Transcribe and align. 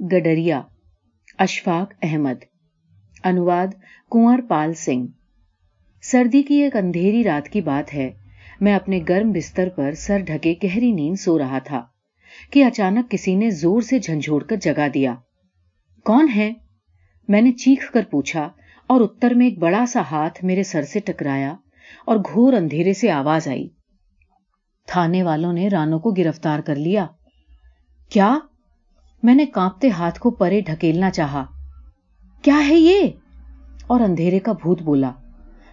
گڈریا، 0.00 0.62
اشفاق 1.38 1.92
احمد، 2.02 2.44
انواد 3.24 3.66
کنور 4.10 4.38
پال 4.48 4.74
سنگھ۔ 4.74 5.06
سردی 6.02 6.42
کی 6.42 6.54
ایک 6.54 6.76
اندھیری 6.76 7.24
رات 7.24 7.48
کی 7.48 7.60
بات 7.60 7.94
ہے۔ 7.94 8.10
میں 8.60 8.74
اپنے 8.74 9.00
گرم 9.08 9.32
بستر 9.32 9.68
پر 9.68 9.92
سر 9.92 10.18
ڈھکے 10.18 10.54
گہری 10.64 10.92
نیند 10.92 11.20
سو 11.20 11.38
رہا 11.38 11.58
تھا 11.58 11.86
کہ 12.50 12.64
اچانک 12.64 13.10
کسی 13.10 13.34
نے 13.34 13.50
زور 13.50 13.82
سے 13.82 13.98
جھنجھوڑ 13.98 14.44
کر 14.44 14.56
جگا 14.56 14.86
دیا۔ 14.94 15.14
کون 16.04 16.28
ہے؟ 16.36 16.52
میں 17.28 17.40
نے 17.40 17.52
چیخ 17.52 17.92
کر 17.92 18.02
پوچھا 18.10 18.48
اور 18.86 19.00
اتر 19.00 19.30
میں 19.30 19.46
ایک 19.46 19.58
بڑا 19.58 19.86
سا 19.86 20.02
ہاتھ 20.10 20.44
میرے 20.44 20.62
سر 20.62 20.82
سے 20.82 21.00
ٹکرایا 21.00 21.54
اور 22.06 22.16
گھور 22.16 22.52
اندھیرے 22.52 22.92
سے 22.92 23.10
آواز 23.10 23.48
آئی۔ 23.48 23.68
تھانے 24.86 25.22
والوں 25.22 25.52
نے 25.52 25.68
رانو 25.68 25.98
کو 25.98 26.10
گرفتار 26.10 26.60
کر 26.60 26.76
لیا۔ 26.76 27.06
کیا؟ 28.08 28.38
میں 29.22 29.34
نے 29.34 29.46
کانپتے 29.46 29.90
ہاتھ 29.90 30.20
کو 30.20 30.30
پرے 30.30 30.60
ڈھکیلنا 30.60 31.10
چاہا۔ 31.10 31.44
کیا 32.42 32.68
ہے 32.68 32.74
یہ؟ 32.74 33.00
اور 33.86 34.00
اندھیرے 34.00 34.38
کا 34.38 34.52
بھوت 34.52 34.82
بولا۔ 34.82 35.10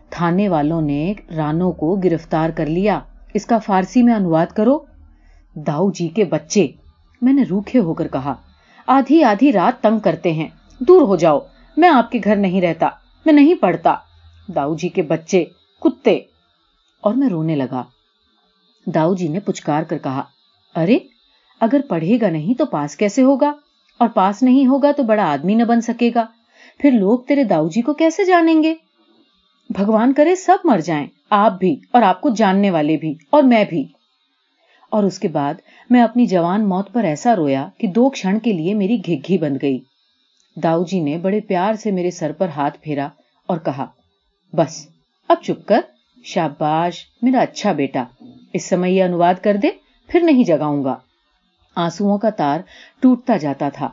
تھانے 0.10 0.50
والوں 0.50 0.82
نے 0.82 1.14
رانو 1.36 1.72
کو 1.72 1.96
گرفتار 1.96 2.50
کر 2.50 2.66
لیا۔ 2.66 3.00
اس 3.34 3.46
کا 3.46 3.58
فارسی 3.58 4.04
میں 4.04 4.14
انواد 4.14 4.46
کرو؟ 4.46 4.80
داؤ 5.56 5.92
جی 5.92 6.08
کے 6.08 6.24
بچے! 6.26 6.68
میں 7.22 7.34
نے 7.34 7.44
روکھے 7.50 7.80
ہو 7.80 7.94
کر 7.94 8.08
کہا۔ 8.08 8.36
آدھی 8.88 9.24
آدھی 9.24 9.52
رات 9.52 9.84
تنگ 9.84 10.00
کرتے 10.00 10.34
ہیں۔ 10.34 10.48
دور 10.80 11.02
ہو 11.02 11.16
جاؤ۔ 11.16 11.40
میں 11.78 11.90
آپ 11.90 12.12
کے 12.12 12.20
گھر 12.24 12.36
نہیں 12.36 12.62
رہتا۔ 12.62 12.90
میں 13.26 13.34
نہیں 13.34 13.56
پڑھتا۔ 13.56 13.96
داؤ 14.56 14.76
جی 14.76 14.90
کے 14.90 15.02
بچے، 15.02 15.46
کتے! 15.82 16.20
اور 17.02 17.14
میں 17.14 17.30
رونے 17.30 17.56
لگا۔ 17.56 17.84
داؤ 18.86 19.16
جی 19.16 19.28
نے 19.28 19.40
پچکار 19.40 19.84
کر 19.84 19.98
کہا۔ 19.98 20.24
ارے! 20.76 20.98
اگر 21.62 21.82
پڑھے 21.88 22.18
گا 22.22 22.30
نہیں 22.30 22.58
تو 22.58 22.66
پاس 22.66 22.96
کیسے 22.96 23.22
ہوگا؟ 23.22 23.54
اور 23.98 24.08
پاس 24.08 24.44
نہیں 24.44 24.68
ہوگا 24.68 24.92
تو 24.92 25.04
بڑا 25.04 25.32
آدمی 25.32 25.56
نہ 25.56 25.64
بن 25.64 25.82
سکے 25.82 26.12
گا۔ 26.16 26.26
پھر 26.80 26.92
لوگ 26.92 27.20
تیرے 27.20 27.44
داؤ 27.44 27.68
جی 27.68 27.82
کو 27.82 27.94
کیسے 27.94 28.26
جانیں 28.26 28.64
گے؟ 28.64 28.76
بھگوان 29.70 30.14
کرے 30.14 30.36
سب 30.36 30.58
مر 30.64 30.80
جائیں، 30.80 31.08
آپ 31.30 31.60
بھی 31.60 31.80
اور 31.92 32.02
آپ 32.02 32.22
کو 32.22 32.30
جاننے 32.30 32.72
والے 32.72 32.98
بھی 32.98 33.16
اور 33.30 33.44
میں 33.44 33.66
بھی۔ 33.70 33.88
اور 34.90 35.04
اس 35.04 35.20
کے 35.20 35.28
بعد 35.28 35.54
میں 35.90 36.02
اپنی 36.02 36.26
جوان 36.26 36.70
موت 36.70 36.94
پر 36.94 37.04
ایسا 37.04 37.36
رویا 37.36 37.68
کہ 37.78 37.88
دو 37.88 38.10
کھڑ 38.10 38.38
کے 38.44 38.54
لیے 38.54 38.74
میری 38.74 38.98
گھگھی 39.08 39.38
بند 39.38 39.58
گئی۔ 39.62 39.80
داؤ 40.56 40.84
جی 40.84 41.00
نے 41.00 41.18
بڑے 41.18 41.40
پیار 41.40 41.74
سے 41.74 41.92
میرے 41.92 42.12
سر 42.12 42.32
پر 42.32 42.48
ہاتھ 42.48 42.78
پھیرا 42.82 43.10
اور 43.48 43.58
کہا، 43.58 43.86
بس، 44.54 44.88
اب 45.28 45.38
چپ 45.44 45.68
کر۔ 45.68 45.80
شاباش، 46.24 47.06
میرا 47.22 47.40
اچھا 47.40 47.72
بیٹا، 47.72 48.04
اس 48.54 48.66
سمے 48.66 48.90
یہ 48.92 49.04
انواد 49.04 49.34
کر 49.42 49.58
دے، 49.58 49.70
پھر 50.08 50.20
نہیں 50.20 50.44
جگاؤں 50.44 50.84
گا۔ 50.84 50.96
آنسوؤں 51.76 52.18
کا 52.18 52.30
تار 52.30 52.60
ٹوٹتا 53.00 53.38
جاتا 53.38 53.70
تھا۔ 53.70 53.90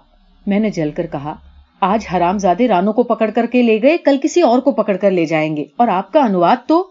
میں 0.47 0.61
نے 0.61 0.70
جل 0.70 0.91
کر 0.91 1.06
کہا، 1.06 1.34
آج 1.80 2.06
حرام 2.14 2.38
زادے 2.38 2.69
رانو 2.69 2.92
کو 2.92 3.02
پکڑ 3.02 3.30
کر 3.30 3.47
کے 3.47 3.62
لے 3.62 3.83
گئے، 3.83 3.98
کل 3.98 4.16
کسی 4.22 4.41
اور 4.42 4.58
کو 4.58 4.72
پکڑ 4.72 4.97
کر 4.97 5.11
لے 5.11 5.25
جائیں 5.25 5.56
گے۔ 5.56 5.64
اور 5.77 5.88
آپ 5.88 6.12
کا 6.12 6.20
انواد 6.20 6.56
تو؟ 6.66 6.91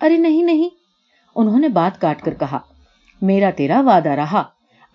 ارے 0.00 0.16
نہیں 0.16 0.42
نہیں۔ 0.42 0.68
انہوں 1.36 1.60
نے 1.60 1.68
بات 1.68 2.00
کاٹ 2.00 2.22
کر 2.22 2.34
کہا، 2.34 2.58
میرا 3.22 3.50
تیرا 3.50 3.80
وعدہ 3.80 4.08
رہا۔ 4.08 4.42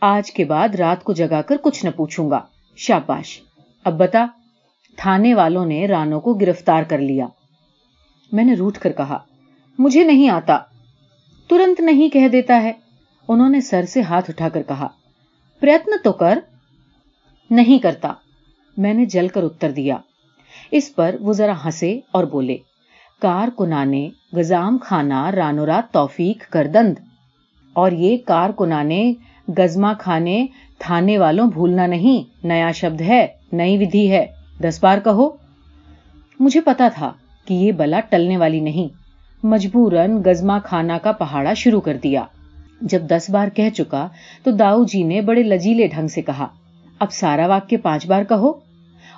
آج 0.02 0.32
کے 0.32 0.46
بعد 0.46 0.76
رات 0.76 1.04
کو 1.04 1.14
جگا 1.14 1.42
کر 1.42 1.56
کچھ 1.58 1.86
نہ 1.86 1.90
پوچھوں 1.96 2.32
گا۔ 2.32 2.40
شاباش، 2.76 3.42
اب 3.84 3.94
بتا، 3.94 4.26
تھانے 4.98 5.34
والوں 5.34 5.66
نے 5.66 5.88
رانو 5.88 6.20
کو 6.20 6.34
گرفتار 6.34 6.84
کر 6.84 6.98
لیا۔ 6.98 7.28
میں 8.32 8.44
نے 8.44 8.54
روٹ 8.54 8.78
کر 8.78 8.92
کہا، 8.92 9.18
مجھے 9.78 10.04
نہیں 10.04 10.30
آتا۔ 10.30 10.60
ترنت 11.50 11.80
نہیں 11.80 12.10
کہہ 12.10 12.28
دیتا 12.28 12.64
ہے۔ 12.64 12.72
انہوں 13.28 13.50
نے 13.50 13.62
سر 13.62 13.86
سے 13.86 14.02
ہاتھ 14.02 14.30
اٹھا 14.30 14.50
کر 14.50 14.64
کہا 14.64 14.88
پریتن 15.60 15.92
تو 16.04 16.14
کر 16.14 16.40
نہیں 17.50 17.80
کرتا۔ 17.80 18.14
میں 18.78 18.94
نے 18.94 19.06
جل 19.06 19.28
کر 19.28 19.44
اتر 19.44 19.72
دیا۔ 19.72 19.98
اس 20.72 20.96
پر 20.96 21.16
وہ 21.20 21.34
ذرا 21.34 21.54
ہنسے 21.66 22.00
اور 22.12 22.24
بولے، 22.24 22.58
کار 23.22 23.48
کنانے 23.58 24.10
گزام 24.38 24.78
خانہ 24.82 25.26
رانورا 25.26 25.82
توفیق 25.92 26.50
کردند 26.50 26.94
اور 27.74 27.92
یہ 27.92 28.18
کار 28.26 28.50
کنانے 28.50 29.14
گزما 29.58 29.94
کھانے، 29.94 30.46
تھانے 30.80 31.18
والوں 31.18 31.52
بھولنا 31.52 31.88
نہیں۔ 31.88 32.46
نیا 32.48 32.72
شبد 32.72 33.02
ہے، 33.02 33.28
نئی 33.52 33.78
ودھی 33.78 34.12
ہے۔ 34.12 34.26
دس 34.62 34.80
بار 34.84 34.98
کہو۔ 34.98 35.30
مجھے 36.40 36.62
پتا 36.62 36.88
تھا 36.94 37.14
کہ 37.46 37.54
یہ 37.54 37.72
بلا 37.72 38.00
ٹلنے 38.00 38.38
والی 38.38 38.60
نہیں۔ 38.60 38.88
مجبورن 39.44 40.22
گزما 40.26 40.60
کھانا 40.60 40.98
کا 40.98 41.12
پہاڑا 41.12 41.54
شروع 41.54 41.82
کر 41.82 41.98
دیا۔ 42.04 42.26
جب 42.86 43.02
دس 43.02 43.30
بار 43.30 43.48
کہہ 43.48 43.70
چکا 43.70 44.08
تو 44.44 44.52
داؤ 44.52 44.84
جی 44.84 45.04
نے 45.04 45.22
بڑے 45.22 45.44
لجیلے 45.44 45.88
ڈھنگ 45.88 46.08
سے 46.08 46.22
کہا، 46.22 46.48
اب 47.00 47.12
سارا 47.12 47.48
واقع 47.48 47.76
پانچ 47.84 48.08
بار 48.08 48.24
کہو۔ 48.24 48.52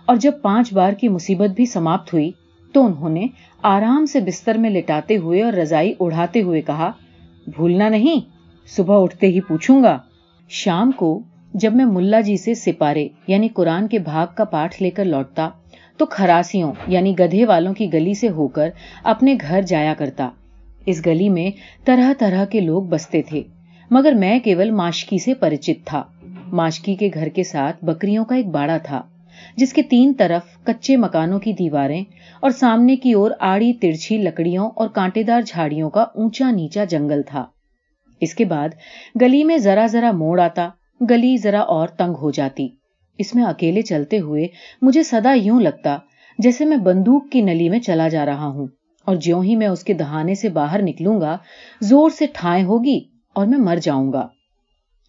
اور 0.05 0.15
جب 0.15 0.31
پانچ 0.41 0.73
بار 0.73 0.91
کی 0.91 1.07
مصیبت 1.07 1.49
بھی 1.49 1.65
سماپت 1.65 2.13
ہوئی 2.13 2.31
تو 2.73 2.85
انہوں 2.85 3.09
نے 3.09 3.27
آرام 3.63 4.05
سے 4.05 4.19
بستر 4.19 4.57
میں 4.57 4.69
لٹاتے 4.69 5.17
ہوئے 5.17 5.43
اور 5.43 5.53
رضائی 5.53 5.93
اڑھاتے 5.99 6.41
ہوئے 6.41 6.61
کہا، 6.61 6.91
بھولنا 7.47 7.89
نہیں، 7.89 8.19
صبح 8.75 9.03
اٹھتے 9.03 9.27
ہی 9.27 9.41
پوچھوں 9.41 9.83
گا۔ 9.83 9.97
شام 10.49 10.91
کو 10.91 11.19
جب 11.53 11.75
میں 11.75 11.85
ملا 11.85 12.21
جی 12.21 12.37
سے 12.37 12.53
سپارے 12.53 13.07
یعنی 13.27 13.47
قرآن 13.47 13.87
کے 13.87 13.99
بھاگ 13.99 14.27
کا 14.35 14.43
پاٹھ 14.43 14.83
لے 14.83 14.89
کر 14.89 15.05
لوٹتا، 15.05 15.49
تو 15.97 16.05
خراسیوں 16.05 16.73
یعنی 16.87 17.19
گدھے 17.19 17.45
والوں 17.45 17.73
کی 17.73 17.93
گلی 17.93 18.13
سے 18.13 18.29
ہو 18.29 18.47
کر 18.47 18.69
اپنے 19.03 19.35
گھر 19.41 19.61
جایا 19.61 19.93
کرتا۔ 19.93 20.29
اس 20.85 21.05
گلی 21.05 21.29
میں 21.29 21.51
طرح 21.85 22.13
طرح 22.17 22.45
کے 22.45 22.59
لوگ 22.59 22.83
بستے 22.83 23.21
تھے۔ 23.21 23.43
مگر 23.91 24.11
میں 24.11 24.39
کیول 24.39 24.71
ماشکی 24.71 25.17
سے 25.17 25.33
پریچت 25.33 25.85
تھا۔ 25.85 26.03
ماشکی 26.47 26.95
کے 26.95 27.09
گھر 27.13 27.27
کے 27.27 27.43
ساتھ 27.43 27.85
بکریوں 27.85 28.25
کا 28.25 28.35
ایک 28.35 28.47
باڑا 28.47 28.77
تھا، 28.77 29.01
جس 29.57 29.73
کے 29.73 29.81
تین 29.81 30.13
طرف 30.17 30.65
کچے 30.65 30.95
مکانوں 30.95 31.39
کی 31.39 31.53
دیواریں 31.53 32.03
اور 32.39 32.49
سامنے 32.49 32.95
کی 32.95 33.11
اور 33.11 33.31
آڑی 33.39 33.73
ترچھی 33.73 34.17
لکڑیوں 34.17 34.69
اور 34.75 34.87
کانٹے 34.87 35.23
دار 35.23 35.41
جھاڑیوں 35.47 35.89
کا 35.89 36.01
اونچا 36.01 36.51
نیچا 36.51 36.83
جنگل 36.83 37.21
تھا۔ 37.21 37.45
اس 38.21 38.35
کے 38.35 38.45
بعد 38.45 38.69
گلی 39.21 39.43
میں 39.43 39.57
ذرا 39.57 39.85
ذرا 39.85 40.11
موڑ 40.11 40.39
آتا، 40.39 40.69
گلی 41.09 41.37
ذرا 41.37 41.59
اور 41.59 41.87
تنگ 41.87 42.13
ہو 42.21 42.31
جاتی۔ 42.31 42.67
اس 43.17 43.35
میں 43.35 43.43
اکیلے 43.43 43.81
چلتے 43.81 44.19
ہوئے 44.19 44.47
مجھے 44.81 45.03
سدا 45.03 45.33
یوں 45.33 45.59
لگتا 45.59 45.97
جیسے 46.39 46.65
میں 46.65 46.77
بندوق 46.77 47.29
کی 47.31 47.41
نلی 47.41 47.69
میں 47.69 47.79
چلا 47.79 48.07
جا 48.07 48.25
رہا 48.25 48.47
ہوں۔ 48.47 48.67
اور 49.05 49.15
جیوں 49.15 49.43
ہی 49.43 49.55
میں 49.55 49.67
اس 49.67 49.83
کے 49.83 49.93
دہانے 49.93 50.35
سے 50.35 50.49
باہر 50.49 50.81
نکلوں 50.81 51.21
گا، 51.21 51.37
زور 51.81 52.09
سے 52.09 52.25
ٹھائیں 52.33 52.65
ہوگی؟ 52.65 52.99
اور 53.37 53.47
میں 53.47 53.57
مر 53.57 53.77
جاؤں 53.81 54.13
گا۔ 54.13 54.27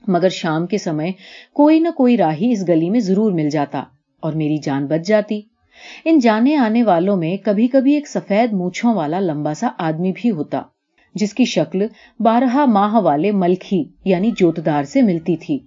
مگر 0.09 0.29
شام 0.29 0.67
کے 0.67 0.79
سمے 0.79 1.11
کوئی 1.55 1.81
نہ 1.81 1.89
کوئی 1.91 2.17
راہی 2.17 2.53
اس 2.53 2.69
گلی 2.69 2.91
میں 2.91 3.01
ضرور 3.01 3.33
مل 3.33 3.49
جاتا 3.49 3.83
اور 4.21 4.33
میری 4.33 4.59
جان 4.59 4.87
بچ 4.87 5.07
جاتی۔ 5.07 5.41
ان 6.05 6.19
جانے 6.19 6.57
آنے 6.57 6.83
والوں 6.83 7.17
میں 7.17 7.37
کبھی 7.37 7.69
کبھی 7.69 7.95
ایک 7.95 8.09
سفید 8.09 8.53
مونچھوں 8.53 8.95
والا 8.95 9.21
لمبا 9.21 9.55
سا 9.55 9.69
آدمی 9.79 10.13
بھی 10.17 10.31
ہوتا، 10.31 10.63
جس 11.15 11.35
کی 11.35 11.45
شکل 11.45 11.87
بارہ 12.21 12.67
ماہ 12.67 12.95
والے 12.95 13.33
ملکی 13.33 13.85
یعنی 14.05 14.31
جوتدار 14.37 14.83
سے 14.83 15.03
ملتی 15.03 15.37
تھی۔ 15.37 15.59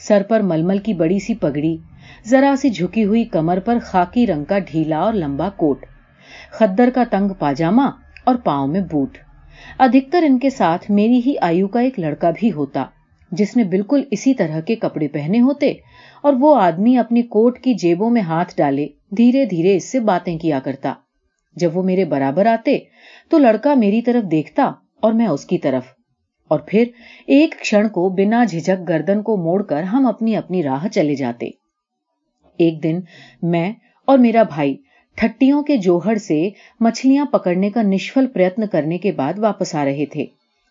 سر 0.00 0.22
پر 0.28 0.40
ململ 0.40 0.78
کی 0.78 0.94
بڑی 0.94 1.18
سی 1.18 1.34
پگڑی، 1.34 1.76
ذرا 2.26 2.54
سی 2.58 2.70
جھکی 2.70 3.04
ہوئی 3.04 3.24
کمر 3.24 3.58
پر 3.60 3.78
خاکی 3.82 4.26
رنگ 4.26 4.44
کا 4.44 4.58
ڈھیلا 4.58 4.98
اور 4.98 5.12
لمبا 5.12 5.48
کوٹ۔ 5.48 5.86
خدر 6.50 6.90
کا 6.94 7.04
تنگ 7.10 7.32
پاجامہ 7.38 7.90
اور 8.24 8.34
پاؤں 8.34 8.66
میں 8.66 8.80
بوٹ۔ 8.80 9.18
ادھکتر 9.78 10.22
ان 10.22 10.38
کے 10.38 10.50
ساتھ 10.50 10.90
میری 10.90 11.20
ہی 11.26 11.34
آیو 11.40 11.68
کا 11.68 11.80
ایک 11.80 11.98
لڑکا 11.98 12.30
بھی 12.36 12.52
ہوتا، 12.52 12.84
جس 13.32 13.56
نے 13.56 13.64
بالکل 13.64 14.02
اسی 14.10 14.34
طرح 14.34 14.60
کے 14.60 14.74
کپڑے 14.74 15.08
پہنے 15.08 15.40
ہوتے 15.40 15.72
اور 16.22 16.32
وہ 16.40 16.56
آدمی 16.56 16.96
اپنی 16.96 17.22
کوٹ 17.22 17.58
کی 17.58 17.74
جیبوں 17.74 18.10
میں 18.10 18.22
ہاتھ 18.22 18.54
ڈالے، 18.56 18.86
دھیرے 19.16 19.44
دھیرے 19.44 19.76
اس 19.76 19.84
سے 19.84 20.00
باتیں 20.00 20.38
کیا 20.38 20.60
کرتا۔ 20.60 20.94
جب 21.56 21.76
وہ 21.76 21.82
میرے 21.82 22.04
برابر 22.04 22.46
آتے 22.46 22.78
تو 23.28 23.38
لڑکا 23.38 23.74
میری 23.74 24.02
طرف 24.02 24.30
دیکھتا 24.30 24.72
اور 25.00 25.12
میں 25.12 25.26
اس 25.26 25.46
کی 25.46 25.58
طرف۔ 25.58 25.82
اور 26.48 26.60
پھر 26.66 26.84
ایک 27.26 27.54
کھڑ 27.58 27.88
کو 27.88 28.08
بنا 28.08 28.44
جھجک 28.44 28.88
گردن 28.88 29.22
کو 29.22 29.36
موڑ 29.36 29.62
کر 29.62 29.82
ہم 29.82 30.06
اپنی 30.06 30.36
اپنی 30.36 30.62
راہ 30.62 30.88
چلے 30.88 31.14
جاتے۔ 31.14 31.46
ایک 32.58 32.82
دن 32.82 33.00
میں 33.42 33.72
اور 34.06 34.18
میرا 34.18 34.42
بھائی 34.42 34.76
ٹھٹیوں 35.22 35.62
کے 35.62 35.76
جوہر 35.76 36.16
سے 36.16 36.36
مچھلیاں 36.80 37.24
پکڑنے 37.32 37.68
کا 37.70 37.82
نشفل 37.82 38.26
پریتن 38.26 38.66
کرنے 38.66 38.96
کے 38.98 39.12
بعد 39.12 39.38
واپس 39.38 39.74
آ 39.74 39.84
رہے 39.84 40.06
تھے۔ 40.06 40.24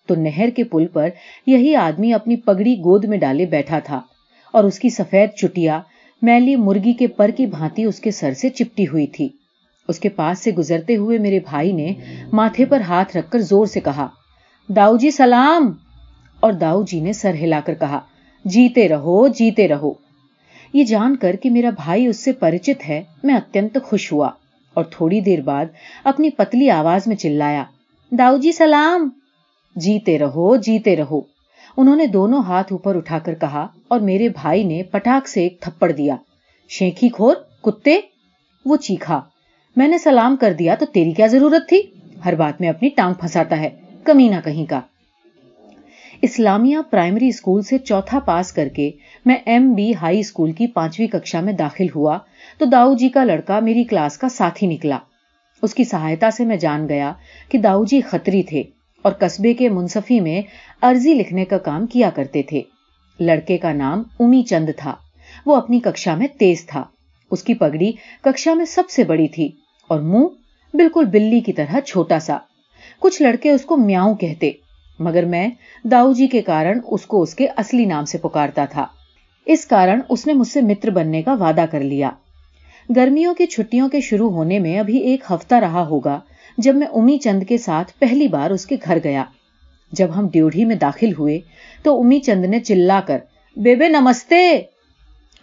تو 0.10 0.16
نہر 0.16 0.50
کے 0.56 0.64
پل 0.64 0.88
پر 0.88 1.10
یہی 1.48 1.76
آدمی 1.76 2.14
اپنی 2.14 2.36
پگڑی 2.36 2.76
گود 2.78 3.06
میں 3.06 3.18
ڈالے 3.18 3.46
بیٹھا 3.46 3.80
تھا 3.80 4.00
اور 4.54 4.64
اس 4.64 4.80
کی 4.80 4.90
سفید 4.90 5.36
چٹیا 5.38 5.80
میلی 6.22 6.56
مرغی 6.56 6.94
کے 6.94 7.08
پر 7.08 7.30
کی 7.38 7.46
بھانتی 7.46 7.84
اس 7.84 8.00
کے 8.00 8.12
سر 8.12 8.34
سے 8.34 8.50
چپٹی 8.50 8.88
ہوئی 8.88 9.08
تھی۔ 9.08 9.28
اس 9.90 10.00
کے 10.00 10.10
پاس 10.10 10.40
سے 10.40 10.52
گزرتے 10.52 10.96
ہوئے 10.96 11.18
میرے 11.18 11.40
بھائی 11.40 11.72
نے 11.72 11.94
ماتھے 12.34 12.66
پر 12.66 12.82
ہاتھ 12.82 13.18
رکھ 13.18 13.32
کر 13.32 13.40
زور 13.40 13.66
سے 13.66 13.80
کہا 13.80 14.08
داؤ 14.70 14.98
جی 14.98 15.12
سلام! 15.12 15.72
اور 16.40 16.54
داؤ 16.54 16.84
جی 16.84 17.00
نے 17.00 17.14
سر 17.14 17.34
ہلا 17.42 17.60
کر 17.66 17.74
کہا، 17.74 18.00
جیتے 18.46 18.88
رہو 18.90 19.28
جیتے 19.28 19.68
رہو! 19.68 19.94
یہ 20.74 20.84
جان 20.84 21.16
کر 21.16 21.36
کہ 21.36 21.50
میرا 21.50 21.70
بھائی 21.70 22.08
اس 22.08 22.24
سے 22.24 22.32
پریچت 22.32 22.90
ہے، 22.90 23.04
میں 23.24 23.36
اتنت 23.36 23.78
خوش 23.84 24.12
ہوا۔ 24.14 24.30
اور 24.74 24.84
تھوڑی 24.84 25.20
دیر 25.20 25.42
بعد 25.42 25.66
اپنی 26.04 26.30
پتلی 26.30 26.70
آواز 26.70 27.08
میں 27.08 27.16
چلایا 27.16 27.64
داؤ 28.12 28.38
جی 28.38 28.52
سلام! 28.52 29.10
جیتے 29.76 30.20
رہو 30.20 30.56
جیتے 30.56 30.96
رہو! 30.96 31.22
انہوں 31.78 31.96
نے 31.96 32.06
دونوں 32.06 32.42
ہاتھ 32.44 32.74
اوپر 32.74 32.96
اٹھا 32.96 33.20
کر 33.20 33.36
کہا 33.36 33.68
اور 33.88 34.00
میرے 34.00 34.30
بھائی 34.30 34.64
نے 34.64 34.84
پٹاخ 34.84 35.28
سے 35.28 35.42
ایک 35.42 35.60
تھپڑ 35.62 35.92
دیا۔ 35.92 36.16
شینکھی 36.70 37.10
کھور 37.10 37.36
کتے؟ 37.62 38.00
وہ 38.66 38.76
چیخا، 38.76 39.20
میں 39.76 39.88
نے 39.88 39.98
سلام 39.98 40.36
کر 40.36 40.54
دیا 40.54 40.76
تو 40.76 40.86
تیری 40.86 41.12
کیا 41.12 41.28
ضرورت 41.28 41.70
تھی؟ 41.70 41.82
ہر 42.26 42.36
بات 42.36 42.62
میں 42.62 42.70
اپنی 42.70 42.90
ٹانگ 42.90 43.14
پھنساتا 43.14 43.60
ہے، 43.60 43.70
کمی 44.04 44.28
نہ 44.30 44.36
کہیں 44.44 44.66
کا! 44.66 44.82
اسلامیہ 46.22 46.78
پرائمری 46.90 47.28
اسکول 47.28 47.62
سے 47.62 47.78
چوتھا 47.78 48.20
پاس 48.20 48.52
کر 48.54 48.68
کے 48.68 48.92
میں 49.26 49.36
ایم 49.46 49.74
بی 49.74 49.94
ہائی 49.94 50.20
اسکول 50.20 50.52
کی 50.52 50.68
پانچویں 50.68 51.08
ککشا 51.08 51.42
میں 51.42 51.54
داخل 51.54 51.86
ہوا 51.96 52.18
تو 52.62 52.66
داؤ 52.66 52.94
جی 52.94 53.10
کا 53.10 53.24
لڑکا 53.24 53.60
میری 53.60 53.84
کلاس 53.84 54.18
کا 54.18 54.30
ساتھی 54.30 54.68
نکلا۔ 54.68 54.98
اس 55.62 55.74
کی 55.74 55.84
سہایتا 55.84 56.32
سے 56.32 56.46
میں 56.46 56.58
جان 56.58 56.90
گیا 56.90 57.14
کہ 57.50 57.58
داؤ 57.58 57.84
جی 57.84 58.02
خطری 58.02 58.44
تھے 58.44 58.64
اور 59.02 59.12
قصبے 59.12 59.54
کے 59.54 59.70
منصفی 59.70 60.20
میں 60.20 60.42
عرضی 60.82 61.14
لکھنے 61.14 61.46
کا 61.46 61.58
کام 61.58 61.86
کیا 61.86 62.10
کرتے 62.10 62.44
تھے۔ 62.44 62.62
لڑکے 63.20 63.58
کا 63.58 63.74
نام 63.74 64.04
امی 64.20 64.44
چند 64.44 64.70
تھا۔ 64.78 64.96
وہ 65.46 65.56
اپنی 65.56 65.80
ککشا 65.80 66.16
میں 66.16 66.28
تیز 66.28 66.66
تھا۔ 66.66 66.84
اس 67.32 67.44
کی 67.44 67.54
پگڑی 67.54 67.92
ککشا 68.22 68.54
میں 68.54 68.66
سب 68.66 68.90
سے 68.90 69.04
بڑی 69.04 69.28
تھی 69.28 69.50
اور 69.88 70.00
منہ 70.00 70.28
بالکل 70.74 71.06
بلی 71.06 71.40
کی 71.40 71.54
طرح 71.54 71.80
چھوٹا 71.80 72.20
سا۔ 72.20 72.38
کچھ 73.00 73.22
لڑکے 73.22 73.52
اس 73.52 73.66
کو 73.66 73.78
میاؤں 73.78 74.16
کہتے، 74.16 74.52
مگر 75.00 75.26
میں 75.26 75.48
داؤ 75.84 76.14
جی 76.14 76.28
کے 76.28 76.42
کارن 76.42 76.80
اس 76.88 77.06
کو 77.06 77.22
اس 77.22 77.36
کے 77.36 77.48
اصلی 77.58 77.86
نام 77.86 78.06
سے 78.06 78.18
پکارتا 78.18 78.66
تھا۔ 78.66 78.88
اس 79.46 79.66
کارن 79.66 80.00
اس 80.10 80.28
نے 80.28 80.34
مجھ 80.34 80.48
سے 80.48 80.62
متر 80.62 80.90
بننے 80.90 81.22
کا 81.22 81.34
وعدہ 81.34 81.66
کر 81.72 81.80
لیا۔ 81.80 82.10
گرمیوں 82.96 83.34
کی 83.34 83.46
چھٹیوں 83.46 83.90
کے 83.90 84.02
شروع 84.02 84.30
ہونے 84.32 84.60
میں 84.60 84.80
ابھی 84.80 84.98
ایک 84.98 85.24
ہفتہ 85.32 85.56
رہا 85.56 85.88
ہوگا 85.88 86.20
جب 86.58 86.76
میں 86.76 86.88
امی 86.88 87.18
چند 87.18 87.44
کے 87.48 87.58
ساتھ 87.58 87.92
پہلی 88.00 88.28
بار 88.28 88.52
اس 88.52 88.66
کے 88.66 88.76
گھر 88.86 88.98
گیا۔ 89.04 89.24
جب 89.92 90.08
ہم 90.16 90.28
ڈیوڑھی 90.34 90.66
میں 90.66 90.76
داخل 90.76 91.14
ہوئے 91.20 91.40
تو 91.84 92.00
امی 92.00 92.20
چند 92.20 92.46
نے 92.46 92.60
چلا 92.60 93.00
کر، 93.08 93.18
بیبے 93.58 93.90
نمستے! 93.90 94.62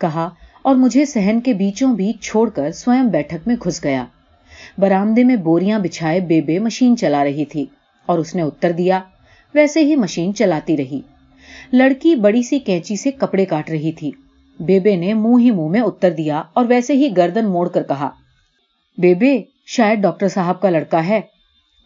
کہا 0.00 0.28
اور 0.62 0.76
مجھے 0.76 1.04
سہن 1.04 1.40
کے 1.40 1.52
بیچوں 1.52 1.94
بیچ 1.94 2.20
چھوڑ 2.20 2.50
کر 2.50 2.70
سوئم 2.72 3.08
بیٹھک 3.08 3.48
میں 3.48 3.56
گھس 3.64 3.84
گیا۔ 3.84 4.04
برامدے 4.78 5.24
میں 5.24 5.36
بوریاں 5.36 5.78
بچھائے 5.78 6.20
بیبے 6.20 6.58
مشین 6.58 6.96
چلا 6.96 7.24
رہی 7.24 7.44
تھی 7.44 7.66
اور 8.06 8.18
اس 8.18 8.34
نے 8.34 8.42
اتر 8.42 8.72
دیا۔ 8.72 9.00
ویسے 9.54 9.80
ہی 9.80 9.96
مشین 9.96 10.34
چلاتی 10.34 10.76
رہی۔ 10.76 11.00
لڑکی 11.72 12.14
بڑی 12.14 12.42
سی 12.42 12.58
کینچی 12.58 12.96
سے 12.96 13.10
کپڑے 13.10 13.44
کاٹ 13.44 13.70
رہی 13.70 13.92
تھی۔ 13.92 14.10
بیبے 14.60 14.96
نے 14.96 15.14
منہ 15.14 15.42
ہی 15.42 15.50
منہ 15.50 15.68
میں 15.68 15.80
اتر 15.80 16.10
دیا 16.10 16.42
اور 16.52 16.64
ویسے 16.68 16.92
ہی 16.92 17.16
گردن 17.16 17.48
موڑ 17.48 17.68
کر 17.68 17.82
کہا، 17.82 18.10
بیبے، 18.98 19.42
شاید 19.66 19.98
ڈاکٹر 19.98 20.28
صاحب 20.28 20.60
کا 20.60 20.70
لڑکا 20.70 21.08
ہے۔ 21.08 21.20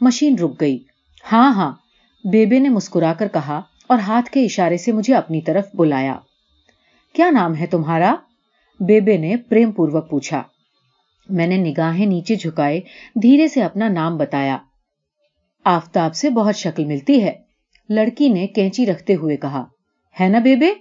مشین 0.00 0.38
رک 0.38 0.60
گئی۔ 0.60 0.78
ہاں 1.32 1.54
ہاں۔ 1.54 1.72
بیبے 2.24 2.58
نے 2.58 2.68
مسکرا 2.68 3.12
کر 3.12 3.28
کہا 3.32 3.60
اور 3.86 3.98
ہاتھ 3.98 4.30
کے 4.30 4.44
اشارے 4.44 4.76
سے 4.76 4.92
مجھے 4.92 5.14
اپنی 5.14 5.40
طرف 5.40 5.66
بلایا۔ 5.74 6.18
کیا 7.12 7.30
نام 7.30 7.56
ہے 7.56 7.66
تمہارا؟ 7.66 8.14
بیبے 8.80 9.16
نے 9.16 9.36
پریم 9.36 9.72
پوروک 9.72 10.10
پوچھا۔ 10.10 10.42
میں 11.28 11.46
نے 11.46 11.56
نگاہیں 11.56 12.06
نیچے 12.06 12.34
جھکائے 12.34 12.80
دھیرے 13.22 13.48
سے 13.48 13.62
اپنا 13.62 13.88
نام 13.88 14.16
بتایا۔ 14.16 14.58
آفتاب 15.64 16.14
سے 16.14 16.30
بہت 16.30 16.56
شکل 16.56 16.84
ملتی 16.84 17.22
ہے۔ 17.22 17.32
لڑکی 17.88 18.28
نے 18.28 18.46
کینچی 18.46 18.86
رکھتے 18.86 19.14
ہوئے 19.14 19.36
کہا، 19.36 19.64
ہے 20.20 20.28
نا 20.28 20.38
بیبے؟ 20.38 20.72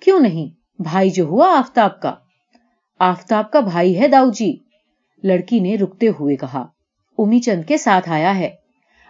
کیوں 0.00 0.20
نہیں؟ 0.20 0.57
بھائی 0.78 1.10
جو 1.10 1.24
ہوا 1.24 1.58
آفتاب 1.58 2.00
کا۔ 2.00 2.14
آفتاب 2.98 3.50
کا 3.50 3.60
بھائی 3.60 4.00
ہے 4.00 4.08
داؤ 4.08 4.30
جی۔ 4.30 4.56
لڑکی 5.22 5.60
نے 5.60 5.76
رکتے 5.76 6.08
ہوئے 6.08 6.36
کہا، 6.36 6.66
امی 7.18 7.38
چند 7.38 7.62
کے 7.68 7.78
ساتھ 7.78 8.10
آیا 8.10 8.38
ہے۔ 8.38 8.50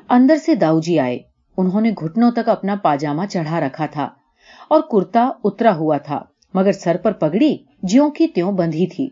اندر 0.09 0.37
سے 0.37 0.55
داؤ 0.55 0.81
جی 0.81 0.99
آئے۔ 0.99 1.19
انہوں 1.57 1.81
نے 1.81 1.91
گھٹنوں 1.91 2.31
تک 2.31 2.49
اپنا 2.49 2.77
پاجامہ 2.83 3.27
چڑھا 3.27 3.61
رکھا 3.61 3.87
تھا 3.87 4.09
اور 4.69 4.81
کرتا 4.81 5.31
اترا 5.45 5.77
ہوا 5.77 5.99
تھا، 5.99 6.25
مگر 6.55 6.73
سر 6.73 6.97
پر 6.97 7.13
پگڑی 7.13 7.57
جیوں 7.83 8.11
کی 8.11 8.27
تیوں 8.27 8.53
بندھی 8.53 8.87
تھی۔ 8.87 9.09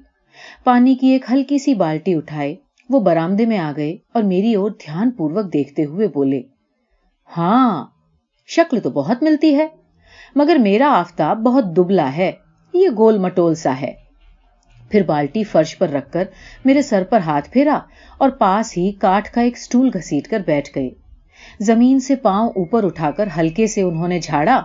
پانی 0.65 0.95
کی 0.95 1.09
ایک 1.09 1.25
ہلکی 1.33 1.59
سی 1.59 1.75
بالٹی 1.75 2.15
اٹھائے، 2.15 2.55
وہ 2.91 3.01
برامدے 3.01 3.47
میں 3.47 3.59
آ 3.59 3.73
گئے 3.77 3.97
اور 4.13 4.23
میری 4.23 4.55
اور 4.55 4.71
دھیان 4.71 5.11
پوروک 5.11 5.53
دیکھتے 5.53 5.85
ہوئے 5.85 6.09
بولے 6.09 6.43
ہاں 7.37 7.87
شکل 8.47 8.81
تو 8.81 8.91
بہت 8.91 9.23
ملتی 9.23 9.57
ہے، 9.57 9.67
مگر 10.35 10.57
میرا 10.57 10.91
آفتاب 10.91 11.39
بہت 11.39 11.65
دبلا 11.65 12.17
ہے۔ 12.17 12.33
یہ 12.77 12.89
گول 12.99 13.19
مٹول 13.19 13.55
سا 13.55 13.81
ہے۔ 13.81 13.93
پھر 14.91 15.03
بالٹی 15.03 15.43
فرش 15.45 15.77
پر 15.79 15.89
رکھ 15.89 16.11
کر 16.13 16.25
میرے 16.65 16.83
سر 16.83 17.05
پر 17.05 17.21
ہاتھ 17.21 17.51
پھیرا 17.51 17.79
اور 18.21 18.31
پاس 18.39 18.77
ہی 18.77 18.91
کاٹ 18.93 19.29
کا 19.29 19.41
ایک 19.41 19.59
سٹول 19.59 19.91
گھسیٹ 19.95 20.29
کر 20.29 20.41
بیٹھ 20.47 20.71
گئے 20.75 20.91
زمین 21.61 21.99
سے 22.01 22.17
پاؤں 22.17 22.49
اوپر 22.57 22.85
اٹھا 22.85 23.11
کر 23.11 23.29
ہلکے 23.37 23.67
سے 23.67 23.83
انہوں 23.83 24.09
نے 24.09 24.19
جھاڑا 24.21 24.57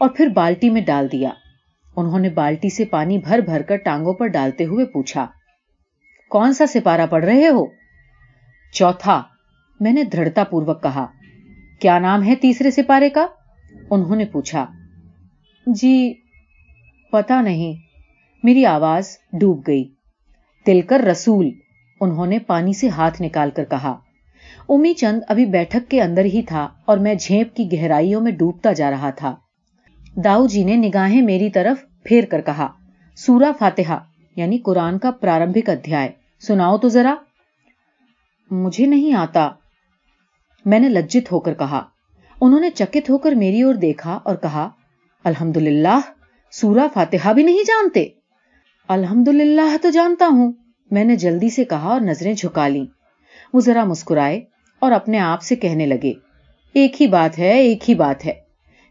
اور 0.00 0.08
پھر 0.08 0.28
بالٹی 0.28 0.70
میں 0.70 0.80
ڈال 0.82 1.10
دیا۔ 1.12 1.30
انہوں 1.96 2.18
نے 2.18 2.28
بالٹی 2.30 2.68
سے 2.70 2.84
پانی 2.84 3.18
بھر 3.18 3.40
بھر 3.40 3.62
کر 3.62 3.76
ٹانگوں 3.76 4.12
پر 4.12 4.26
ڈالتے 4.28 4.64
ہوئے 4.64 4.84
پوچھا، 4.84 5.26
کون 6.30 6.52
سا 6.52 6.66
سپارہ 6.66 7.06
پڑھ 7.06 7.24
رہے 7.24 7.48
ہو؟ 7.48 7.64
چوتھا، 8.74 9.20
میں 9.80 9.92
نے 9.92 10.04
دھڑتا 10.04 10.44
پوروک 10.44 10.82
کہا، 10.82 11.06
کیا 11.80 11.98
نام 11.98 12.22
ہے 12.22 12.34
تیسرے 12.34 12.70
سپارے 12.70 13.10
کا؟ 13.10 13.26
انہوں 13.90 14.16
نے 14.16 14.24
پوچھا 14.24 14.64
جی 15.66 16.14
پتا 17.10 17.40
نہیں۔ 17.40 17.74
میری 18.42 18.66
آواز 18.66 19.18
ڈوب 19.32 19.62
گئی۔ 19.66 19.88
تلکر 20.66 21.00
رسول، 21.00 21.50
انہوں 22.00 22.26
نے 22.26 22.38
پانی 22.38 22.72
سے 22.72 22.88
ہاتھ 22.88 23.22
نکال 23.22 23.50
کر 23.50 23.64
کہا۔ 23.64 23.98
امی 24.68 24.94
چند 24.94 25.20
ابھی 25.28 25.46
بیٹھک 25.46 25.90
کے 25.90 26.02
اندر 26.02 26.24
ہی 26.24 26.42
تھا 26.42 26.68
اور 26.84 26.98
میں 26.98 27.14
جھیپ 27.14 27.56
کی 27.56 27.72
گہرائیوں 27.72 28.20
میں 28.20 28.32
ڈوبتا 28.32 28.72
جا 28.72 28.90
رہا 28.90 29.10
تھا۔ 29.10 29.36
داؤ 30.16 30.46
جی 30.46 30.64
نے 30.64 30.76
نگاہیں 30.76 31.22
میری 31.22 31.50
طرف 31.50 31.84
پھیر 32.04 32.24
کر 32.24 32.40
کہا۔ 32.40 32.68
سورا 33.16 33.52
فاتحہ 33.58 33.98
یعنی 34.36 34.58
قرآن 34.58 34.98
کا 34.98 35.10
پرارمبک 35.10 35.70
ادھیائے۔ 35.70 36.08
سناؤ 36.40 36.78
تو 36.78 36.88
ذرا۔ 36.88 37.14
مجھے 38.50 38.86
نہیں 38.86 39.12
آتا۔ 39.12 39.50
میں 40.64 40.78
نے 40.78 40.88
لجت 40.88 41.32
ہو 41.32 41.40
کر 41.40 41.54
کہا۔ 41.54 41.84
انہوں 42.40 42.60
نے 42.60 42.70
چکت 42.70 43.10
ہو 43.10 43.18
کر 43.18 43.32
میری 43.32 43.62
اور 43.62 43.74
دیکھا 43.74 44.18
اور 44.24 44.36
کہا 44.36 44.70
الحمد 45.24 45.56
للہ 45.56 45.98
سورا 46.60 46.86
فاتحہ 46.94 47.32
بھی 47.32 47.42
نہیں 47.42 47.62
جانتے؟ 47.66 48.06
الحمد 48.88 49.28
للہ 49.28 49.76
تو 49.82 49.90
جانتا 49.90 50.26
ہوں، 50.26 50.52
میں 50.90 51.04
نے 51.04 51.16
جلدی 51.16 51.50
سے 51.50 51.64
کہا 51.64 51.88
اور 51.88 52.00
نظریں 52.00 52.34
جھکا 52.34 52.68
لی 52.68 52.86
وہ 53.52 53.60
ذرا 53.60 53.84
مسکرائے 53.84 54.40
اور 54.78 54.92
اپنے 54.92 55.18
آپ 55.18 55.42
سے 55.42 55.56
کہنے 55.56 55.86
لگے، 55.86 56.12
ایک 56.72 57.02
ہی 57.02 57.06
بات 57.06 57.38
ہے، 57.38 57.58
ایک 57.58 57.90
ہی 57.90 57.94
بات 57.94 58.26
ہے۔ 58.26 58.32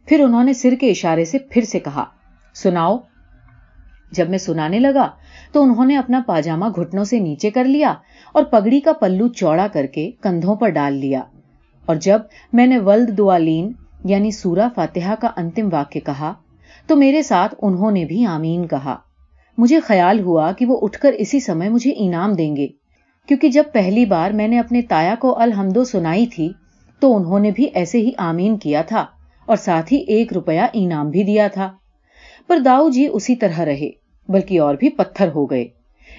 پھر 0.06 0.20
انہوں 0.20 0.44
نے 0.44 0.54
سر 0.54 0.76
کے 0.80 0.92
اشارے 0.92 1.26
سے 1.26 1.38
پھر 1.40 1.62
سے 1.62 1.80
کہا، 1.80 2.06
سناؤ۔ 2.56 2.98
جب 4.12 4.30
میں 4.30 4.38
سنانے 4.38 4.80
لگا 4.80 5.10
تو 5.52 5.64
انہوں 5.64 5.86
نے 5.86 5.98
اپنا 5.98 6.22
پاجامہ 6.26 6.66
گھٹنوں 6.76 7.04
سے 7.04 7.20
نیچے 7.20 7.50
کر 7.50 7.64
لیا 7.64 7.94
اور 8.34 8.44
پگڑی 8.44 8.80
کا 8.80 8.94
پلو 8.94 9.28
چوڑا 9.28 9.68
کر 9.68 9.86
کے 9.86 10.12
کندھوں 10.22 10.56
پر 10.56 10.70
ڈال 10.70 10.94
لیا۔ 10.94 11.22
اور 11.86 11.96
جب 11.96 12.20
میں 12.54 12.68
نے 12.68 12.78
ولد 12.78 13.18
دعالین 13.18 13.72
یعنی 14.06 14.32
سورا 14.32 14.68
فاتحہ 14.76 15.16
کا 15.20 15.30
انتم 15.38 15.70
واقع 15.72 16.00
کہا 16.06 16.34
تو 16.88 16.96
میرے 16.96 17.22
ساتھ 17.22 17.56
انہوں 17.62 17.92
نے 17.92 18.06
بھی 18.06 18.26
آمین 18.26 18.68
کہا۔ 18.68 18.96
مجھے 19.58 19.80
خیال 19.80 20.20
ہوا 20.20 20.52
کہ 20.52 20.66
وہ 20.66 20.80
اٹھ 20.82 21.00
کر 21.00 21.14
اسی 21.18 21.40
سمے 21.40 21.70
مجھے 21.70 21.94
انعام 21.96 22.34
دیں 22.34 22.56
گے، 22.56 22.68
کیونکہ 23.30 23.50
جب 23.50 23.64
پہلی 23.74 24.06
بار 24.06 24.32
میں 24.32 24.48
نے 24.48 24.60
اپنے 24.60 24.82
تایا 24.82 25.16
کو 25.20 25.40
الحمدو 25.40 25.84
سنائی 25.84 26.26
تھی، 26.26 26.52
تو 27.00 27.16
انہوں 27.16 27.40
نے 27.40 27.52
بھی 27.52 27.68
ایسے 27.74 27.98
ہی 27.98 28.12
آمین 28.18 28.58
کیا 28.58 28.82
تھا 28.82 29.06
اور 29.46 29.56
ساتھ 29.56 29.94
ہی 29.94 29.98
ایک 30.08 30.34
روپیہ 30.34 30.62
انعام 30.74 31.10
بھی 31.10 31.24
دیا 31.24 31.48
تھا۔ 31.48 31.72
پر 32.48 32.60
داؤ 32.60 32.90
جی 32.90 33.08
اسی 33.12 33.36
طرح 33.36 33.66
رہے، 33.66 33.90
بلکہ 34.30 34.60
اور 34.60 34.76
بھی 34.76 34.90
پتھر 34.90 35.28
ہو 35.36 35.46
گئے۔ 35.46 35.66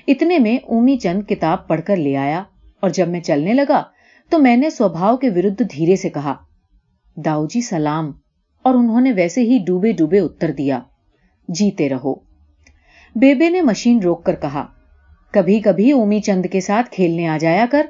اتنے 0.06 0.38
میں 0.38 0.56
اومی 0.56 0.96
چند 0.96 1.22
کتاب 1.22 1.66
پڑھ 1.68 1.80
کر 1.86 1.96
لے 1.96 2.16
آیا 2.16 2.42
اور 2.80 2.90
جب 2.90 3.08
میں 3.08 3.20
چلنے 3.20 3.54
لگا 3.54 3.82
تو 4.28 4.38
میں 4.38 4.56
نے 4.56 4.70
سوبھاؤ 4.70 5.16
کے 5.16 5.30
ورد 5.30 5.60
دھیرے 5.72 5.96
سے 5.96 6.08
کہا 6.08 6.34
داؤ 7.16 7.46
جی 7.46 7.60
سلام۔ 7.60 8.12
اور 8.62 8.74
انہوں 8.74 9.00
نے 9.00 9.12
ویسے 9.12 9.40
ہی 9.40 9.58
ڈوبے 9.66 9.92
ڈوبے 9.92 10.20
اتر 10.20 10.50
دیا۔ 10.50 10.80
جیتے 11.48 11.88
رہو۔ 11.88 12.14
بیبے 13.14 13.50
نے 13.50 13.62
مشین 13.62 14.00
روک 14.00 14.24
کر 14.24 14.34
کہا، 14.34 14.66
کبھی 15.30 15.60
کبھی 15.60 15.92
اومی 15.92 16.20
چند 16.20 16.46
کے 16.52 16.60
ساتھ 16.60 16.90
کھیلنے 16.90 17.28
آ 17.28 17.38
جایا 17.38 17.66
کر۔ 17.70 17.86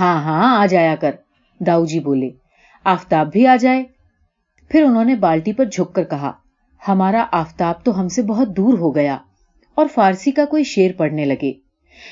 ہاں 0.00 0.22
ہاں 0.22 0.62
آ 0.62 0.66
جایا 0.66 0.94
کر، 0.96 1.10
داؤ 1.60 1.84
جی 1.84 2.00
بولے۔ 2.00 2.30
آفتاب 2.84 3.32
بھی 3.32 3.46
آ 3.46 3.56
جائے۔ 3.56 3.84
پھر 4.68 4.82
انہوں 4.82 5.04
نے 5.04 5.14
بالٹی 5.14 5.52
پر 5.52 5.64
جھک 5.64 5.94
کر 5.94 6.04
کہا، 6.04 6.32
ہمارا 6.88 7.26
آفتاب 7.32 7.84
تو 7.84 8.00
ہم 8.00 8.08
سے 8.08 8.22
بہت 8.22 8.56
دور 8.56 8.78
ہو 8.78 8.94
گیا 8.94 9.18
اور 9.74 9.86
فارسی 9.94 10.30
کا 10.30 10.44
کوئی 10.44 10.64
شیر 10.64 10.90
پڑھنے 10.96 11.24
لگے۔ 11.24 11.52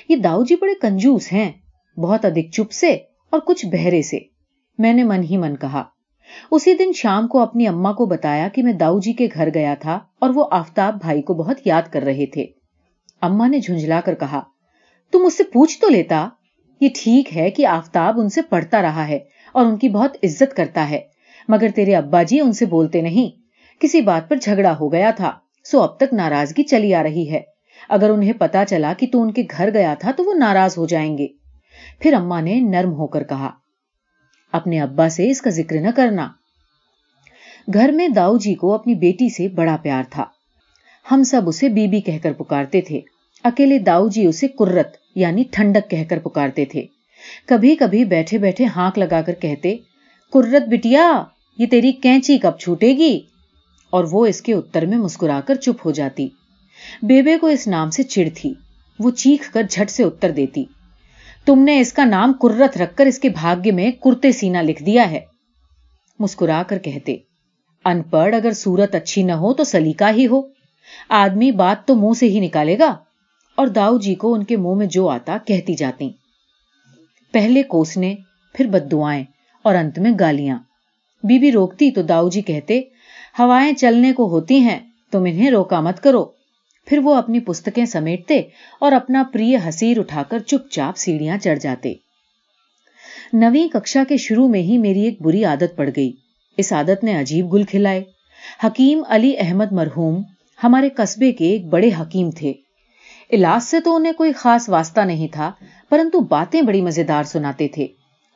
یہ 0.09 0.16
داؤ 0.16 0.45
جی 0.45 0.57
بڑے 0.57 0.75
کنجوس 0.81 1.33
ہیں، 1.33 1.52
بہت 1.97 2.25
ادھک 2.25 2.52
چپ 2.52 2.73
سے 2.73 2.93
اور 3.31 3.40
کچھ 3.40 3.66
بہرے 3.66 4.02
سے۔ 4.02 4.19
میں 4.78 4.93
نے 4.93 5.02
من 5.02 5.23
ہی 5.23 5.37
من 5.37 5.57
کہا 5.57 5.85
اسی 6.50 6.75
دن 6.75 6.92
شام 6.92 7.26
کو 7.26 7.38
اپنی 7.38 7.66
اما 7.66 7.92
کو 7.92 8.06
بتایا 8.06 8.49
کہ 8.49 8.62
میں 8.62 8.73
داؤ 8.73 8.99
جی 8.99 9.12
کے 9.12 9.28
گھر 9.35 9.49
گیا 9.54 9.75
تھا 9.80 9.99
اور 10.18 10.30
وہ 10.30 10.45
آفتاب 10.50 11.00
بھائی 11.00 11.23
کو 11.23 11.35
بہت 11.35 11.56
یاد 11.64 11.83
کر 11.92 12.02
رہے 12.02 12.26
تھے۔ 12.26 12.47
اما 13.21 13.47
نے 13.47 13.59
جھنجلا 13.59 14.00
کر 14.00 14.14
کہا، 14.14 14.40
تم 15.12 15.25
اس 15.25 15.37
سے 15.37 15.45
پوچھ 15.45 15.80
تو 15.80 15.88
لیتا، 15.88 16.28
یہ 16.80 16.88
ٹھیک 16.95 17.37
ہے 17.37 17.50
کہ 17.50 17.66
آفتاب 17.66 18.21
ان 18.21 18.28
سے 18.28 18.42
پڑھتا 18.42 18.83
رہا 18.83 19.09
ہے 19.09 19.18
اور 19.52 19.66
ان 19.66 19.76
کی 19.76 19.88
بہت 19.88 20.16
عزت 20.23 20.56
کرتا 20.56 20.90
ہے، 20.90 21.00
مگر 21.49 21.68
تیرے 21.75 21.97
ابا 21.97 22.23
جی 22.23 22.40
ان 22.40 22.52
سے 22.52 22.66
بولتے 22.66 23.00
نہیں۔ 23.00 23.40
کسی 23.80 24.00
بات 24.00 24.28
پر 24.28 24.37
جھگڑا 24.37 24.76
ہو 24.80 24.92
گیا 24.92 25.11
تھا، 25.11 25.33
سو 25.64 25.83
اب 25.83 25.97
تک 25.97 26.14
ناراضگی 26.14 26.62
چلی 26.62 26.95
آ 26.95 27.02
رہی 27.02 27.30
ہے۔ 27.30 27.40
اگر 27.88 28.11
انہیں 28.11 28.33
پتا 28.33 28.64
چلا 28.64 28.92
کہ 28.99 29.06
تو 29.12 29.23
ان 29.23 29.33
کے 29.33 29.42
گھر 29.50 29.75
گیا 29.75 29.95
تھا 29.95 30.11
تو 30.11 30.25
وہ 30.25 30.35
ناراض 30.35 30.78
ہو 30.78 30.87
جائیں 30.87 31.18
گے۔ 31.18 31.26
پھر 32.00 32.12
اما 32.12 32.40
نے 32.40 32.61
نرم 32.61 32.92
ہو 32.92 33.06
کر 33.06 33.25
کہا 33.25 33.50
اپنے 34.56 34.80
ابا 34.80 35.08
سے 35.08 35.30
اس 35.30 35.42
کا 35.42 35.50
ذکر 35.50 35.80
نہ 35.80 35.90
کرنا۔ 35.96 36.28
گھر 37.75 37.90
میں 37.92 38.08
داؤ 38.08 38.36
جی 38.38 38.54
کو 38.54 38.75
اپنی 38.75 38.94
بیٹی 38.94 39.28
سے 39.28 39.48
بڑا 39.48 39.76
پیار 39.82 40.02
تھا۔ 40.10 40.25
ہم 41.10 41.22
سب 41.22 41.48
اسے 41.48 41.68
بی 41.68 41.86
بی 41.86 42.00
کہہ 42.00 42.18
کر 42.22 42.32
پکارتے 42.32 42.80
تھے۔ 42.80 43.00
اکیلے 43.44 43.78
داؤ 43.78 44.08
جی 44.08 44.26
اسے 44.26 44.48
کرت 44.48 44.96
یعنی 45.14 45.44
ٹھنڈک 45.50 45.90
کہہ 45.90 46.04
کر 46.08 46.18
پکارتے 46.18 46.64
تھے۔ 46.64 46.86
کبھی 47.46 47.76
کبھی 47.76 48.04
بیٹھے 48.04 48.38
بیٹھے 48.38 48.64
ہانک 48.64 48.98
لگا 48.98 49.20
کر 49.22 49.32
کہتے 49.32 49.76
کرت 50.32 50.68
بٹیا، 50.68 51.22
یہ 51.58 51.66
تیری 51.66 51.92
کینچی 51.92 52.38
کب 52.38 52.58
چھوٹے 52.58 52.88
گی؟ 52.88 53.20
اور 53.90 54.04
وہ 54.10 54.26
اس 54.26 54.42
کے 54.42 54.54
اتر 54.54 54.86
میں 54.86 54.98
مسکرا 54.98 55.40
کر 55.46 55.54
چپ 55.54 55.86
ہو 55.86 55.90
جاتی۔ 55.90 56.28
بیبے 57.02 57.38
کو 57.38 57.46
اس 57.46 57.66
نام 57.66 57.90
سے 57.90 58.02
چڑ 58.02 58.28
تھی۔ 58.34 58.54
وہ 58.98 59.10
چیخ 59.10 59.52
کر 59.52 59.62
جھٹ 59.70 59.90
سے 59.90 60.04
اتر 60.04 60.30
دیتی۔ 60.30 60.64
تم 61.46 61.58
نے 61.58 61.80
اس 61.80 61.92
کا 61.92 62.04
نام 62.04 62.32
کرت 62.32 62.76
رکھ 62.76 62.96
کر 62.96 63.06
اس 63.06 63.18
کے 63.18 63.28
بھاگیہ 63.28 63.72
میں 63.72 63.90
کرتے 63.90 64.32
سینا 64.32 64.62
لکھ 64.62 64.82
دیا 64.82 65.10
ہے۔ 65.10 65.20
مسکرا 66.18 66.62
کر 66.66 66.78
کہتے، 66.78 67.16
ان 67.84 68.02
پڑھ 68.02 68.34
اگر 68.34 68.52
صورت 68.52 68.94
اچھی 68.94 69.22
نہ 69.22 69.32
ہو 69.32 69.54
تو 69.54 69.64
سلیقہ 69.64 70.04
ہی 70.16 70.26
ہو۔ 70.26 70.42
آدمی 71.08 71.50
بات 71.50 71.86
تو 71.86 71.94
منہ 71.94 72.12
سے 72.18 72.28
ہی 72.28 72.40
نکالے 72.40 72.78
گا۔ 72.78 72.96
اور 73.56 73.66
داؤ 73.66 73.98
جی 73.98 74.14
کو 74.14 74.34
ان 74.34 74.44
کے 74.44 74.56
منہ 74.56 74.74
میں 74.74 74.86
جو 74.86 75.08
آتا 75.08 75.36
کہتی 75.46 75.74
جاتی۔ 75.74 76.10
پہلے 77.32 77.62
کوسنے، 77.62 78.14
پھر 78.54 78.66
بد 78.66 78.92
دعائیں 78.92 79.24
اور 79.62 79.74
انت 79.74 79.98
میں 79.98 80.10
گالیاں۔ 80.20 80.58
بی 81.22 81.38
بی 81.38 81.52
روکتی 81.52 81.90
تو 81.90 82.02
داؤ 82.02 82.28
جی 82.28 82.42
کہتے، 82.42 82.80
ہوائیں 83.38 83.72
چلنے 83.72 84.12
کو 84.12 84.28
ہوتی 84.28 84.60
ہیں، 84.60 84.80
تم 85.10 85.20
انہیں 85.20 85.50
روکا 85.50 85.80
مت 85.80 86.02
کرو۔ 86.02 86.36
پھر 86.87 86.99
وہ 86.99 87.14
اپنی 87.14 87.40
پستکیں 87.40 87.85
سمیٹتے 87.85 88.43
اور 88.81 88.93
اپنا 88.93 89.25
پری 89.33 89.57
حسیر 89.57 89.99
اٹھا 89.99 90.23
کر 90.23 90.38
چپ 90.38 90.71
چاپ 90.71 90.97
سیڑھیاں 90.97 91.38
چڑھ 91.38 91.59
جاتے۔ 91.59 91.95
نویں 93.33 93.69
ککشا 93.69 94.02
کے 94.09 94.16
شروع 94.16 94.49
میں 94.49 94.61
ہی 94.61 94.78
میری 94.78 95.00
ایک 95.00 95.23
بری 95.23 95.45
عادت 95.45 95.76
پڑ 95.76 95.90
گئی۔ 95.97 96.12
اس 96.57 96.73
عادت 96.73 97.05
نے 97.05 97.21
عجیب 97.21 97.52
گل 97.52 97.62
کھلائے۔ 97.62 98.05
حکیم 98.64 99.02
علی 99.09 99.35
احمد 99.38 99.73
مرحوم 99.73 100.23
ہمارے 100.64 100.88
قصبے 100.88 101.33
کے 101.33 101.45
ایک 101.45 101.66
بڑے 101.66 101.90
حکیم 102.00 102.31
تھے۔ 102.31 102.52
علاج 103.33 103.62
سے 103.62 103.81
تو 103.81 103.97
انہیں 103.97 104.12
کوئی 104.12 104.33
خاص 104.33 104.69
واسطہ 104.69 105.00
نہیں 105.00 105.28
تھا، 105.33 105.52
پرنتو 105.88 106.21
باتیں 106.21 106.62
بڑی 106.62 106.83
مزیدار 106.83 107.25
سناتے 107.25 107.69
تھے۔ 107.69 107.87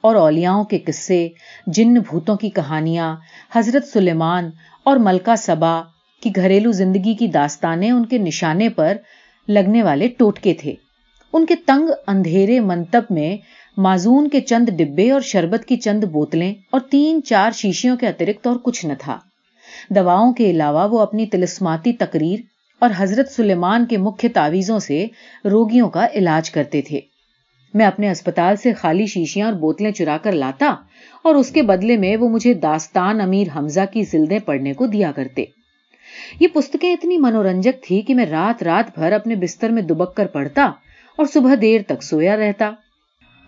اور 0.01 0.15
اولیاؤں 0.15 0.65
کے 0.65 0.79
قصے، 0.79 1.29
جن 1.67 1.95
بھوتوں 1.95 2.37
کی 2.37 2.51
کہانیاں، 2.51 3.17
حضرت 3.53 3.85
سلیمان 3.85 4.51
اور 4.85 4.97
ملکہ 4.97 5.37
سبا 5.37 5.83
کی 6.21 6.31
گھریلو 6.37 6.73
زندگی 6.73 7.15
کی 7.15 7.27
داستانیں 7.27 7.91
ان 7.91 8.07
کے 8.07 8.19
نشانے 8.19 8.69
پر 8.69 8.97
لگنے 9.49 9.83
والے 9.83 10.09
ٹوٹکے 10.09 10.55
تھے۔ 10.55 10.75
ان 11.33 11.47
کے 11.47 11.55
تنگ 11.67 11.89
اندھیرے 12.07 12.61
منتب 12.61 13.03
میں 13.11 13.37
معزون 13.77 14.29
کے 14.29 14.41
چند 14.41 14.69
ڈبے 14.69 15.11
اور 15.11 15.21
شربت 15.21 15.65
کی 15.65 15.77
چند 15.77 16.05
بوتلیں 16.05 16.55
اور 16.71 16.81
تین 16.81 17.23
چار 17.23 17.51
شیشیوں 17.51 17.97
کے 17.97 18.07
اترکت 18.07 18.47
اور 18.47 18.57
کچھ 18.63 18.87
نہ 18.87 18.93
تھا۔ 18.99 19.19
دواؤں 19.91 20.33
کے 20.33 20.51
علاوہ 20.51 20.89
وہ 20.91 21.01
اپنی 21.01 21.27
تلسماتی 21.27 21.93
تقریر 21.93 22.41
اور 22.79 22.91
حضرت 22.97 23.31
سلیمان 23.31 23.87
کے 23.87 23.97
مکھ 23.97 24.27
تعویزوں 24.35 24.79
سے 24.79 25.07
روگیوں 25.45 25.89
کا 25.89 26.07
علاج 26.15 26.51
کرتے 26.51 26.83
تھے۔ 26.83 27.01
میں 27.75 27.87
اپنے 27.87 28.11
اسپتال 28.11 28.57
سے 28.57 28.73
خالی 28.73 29.07
شیشیاں 29.07 29.47
اور 29.47 29.55
بوتلیں 29.55 29.93
چرا 29.93 30.17
کر 30.23 30.33
لاتا 30.33 30.75
اور 31.23 31.35
اس 31.35 31.51
کے 31.51 31.63
بدلے 31.63 31.97
میں 31.97 32.17
وہ 32.17 32.29
مجھے 32.29 32.55
داستان 32.55 33.21
امیر 33.21 33.47
حمزہ 33.57 33.81
کی 33.93 34.03
زلدیں 34.03 34.39
پڑھنے 34.39 34.73
کو 34.73 34.87
دیا 34.87 35.13
کرتے۔ 35.13 35.45
یہ 36.41 36.49
پستکیں 36.53 36.93
اتنی 36.93 37.19
منورنجک 37.19 37.83
تھی 37.83 38.01
کہ 38.01 38.15
میں 38.15 38.27
رات 38.27 38.63
رات 38.63 38.99
بھر 38.99 39.13
اپنے 39.13 39.35
بستر 39.35 39.69
میں 39.69 39.83
دبک 39.83 40.17
کر 40.17 40.27
پڑھتا 40.27 40.71
اور 41.19 41.27
صبح 41.27 41.55
دیر 41.61 41.81
تک 41.87 42.03
سویا 42.03 42.37
رہتا۔ 42.37 42.71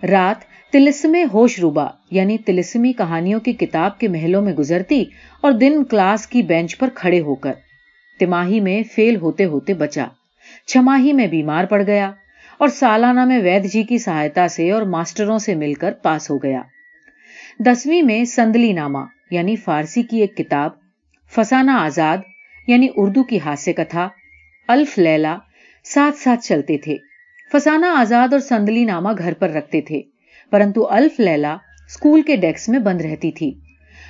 رات 0.03 0.45
تلسم 0.73 1.17
ہوش 1.33 1.59
روبا 1.61 1.87
یعنی 2.11 2.39
تلسمی 2.39 2.93
کہانیوں 2.93 3.41
کی 3.41 3.53
کتاب 3.53 3.99
کے 3.99 4.09
محلوں 4.09 4.43
میں 4.43 4.53
گزرتی 4.53 5.05
اور 5.41 5.53
دن 5.53 5.85
کلاس 5.85 6.27
کی 6.27 6.43
بینچ 6.43 6.79
پر 6.79 6.89
کھڑے 6.95 7.21
ہو 7.21 7.35
کر 7.35 7.53
تماہی 8.21 8.61
میں 8.61 8.83
فیل 8.95 9.17
ہوتے 9.17 9.45
ہوتے 9.45 9.75
بچا۔ 9.75 10.07
چھماہی 10.67 11.13
میں 11.13 11.27
بیمار 11.27 11.65
پڑ 11.65 11.83
گیا 11.87 12.11
اور 12.59 12.69
سالانہ 12.69 13.25
میں 13.25 13.41
وید 13.43 13.73
جی 13.73 13.83
کی 13.83 13.99
سہایتا 13.99 14.49
سے 14.49 14.71
اور 14.71 14.83
ماسٹروں 14.83 15.39
سے 15.39 15.55
مل 15.55 15.75
کر 15.75 15.93
پاس 15.93 16.31
ہو 16.31 16.37
گیا۔ 16.43 16.63
دسویں 17.61 18.03
میں 18.03 18.25
سندلی 18.25 18.73
نامہ 18.73 18.99
یعنی 19.31 19.57
فارسی 19.57 20.03
کی 20.03 20.21
ایک 20.21 20.37
کتاب، 20.37 20.71
فسانہ 21.33 21.71
آزاد 21.71 22.19
یعنی 22.67 22.89
اردو 22.97 23.23
کی 23.23 23.39
ہاسیہ 23.45 23.73
کتھا 23.73 24.09
الف 24.69 24.99
لیلا 24.99 25.37
ساتھ 25.85 26.17
ساتھ 26.17 26.47
چلتے 26.47 26.79
تھے۔ 26.79 26.97
فسانہ 27.53 27.87
آزاد 27.87 28.29
اور 28.33 28.41
سندلی 28.41 28.85
نامہ 28.85 29.09
گھر 29.19 29.33
پر 29.35 29.51
رکھتے 29.51 29.81
تھے، 29.81 30.03
پرنتو 30.51 30.89
الف 30.91 31.21
لیلا 31.21 31.57
اسکول 31.89 32.23
کے 32.23 32.37
ڈیسک 32.37 32.71
میں 32.71 32.79
بند 32.79 33.01
رہتی 33.01 33.33
تھی۔ 33.33 33.53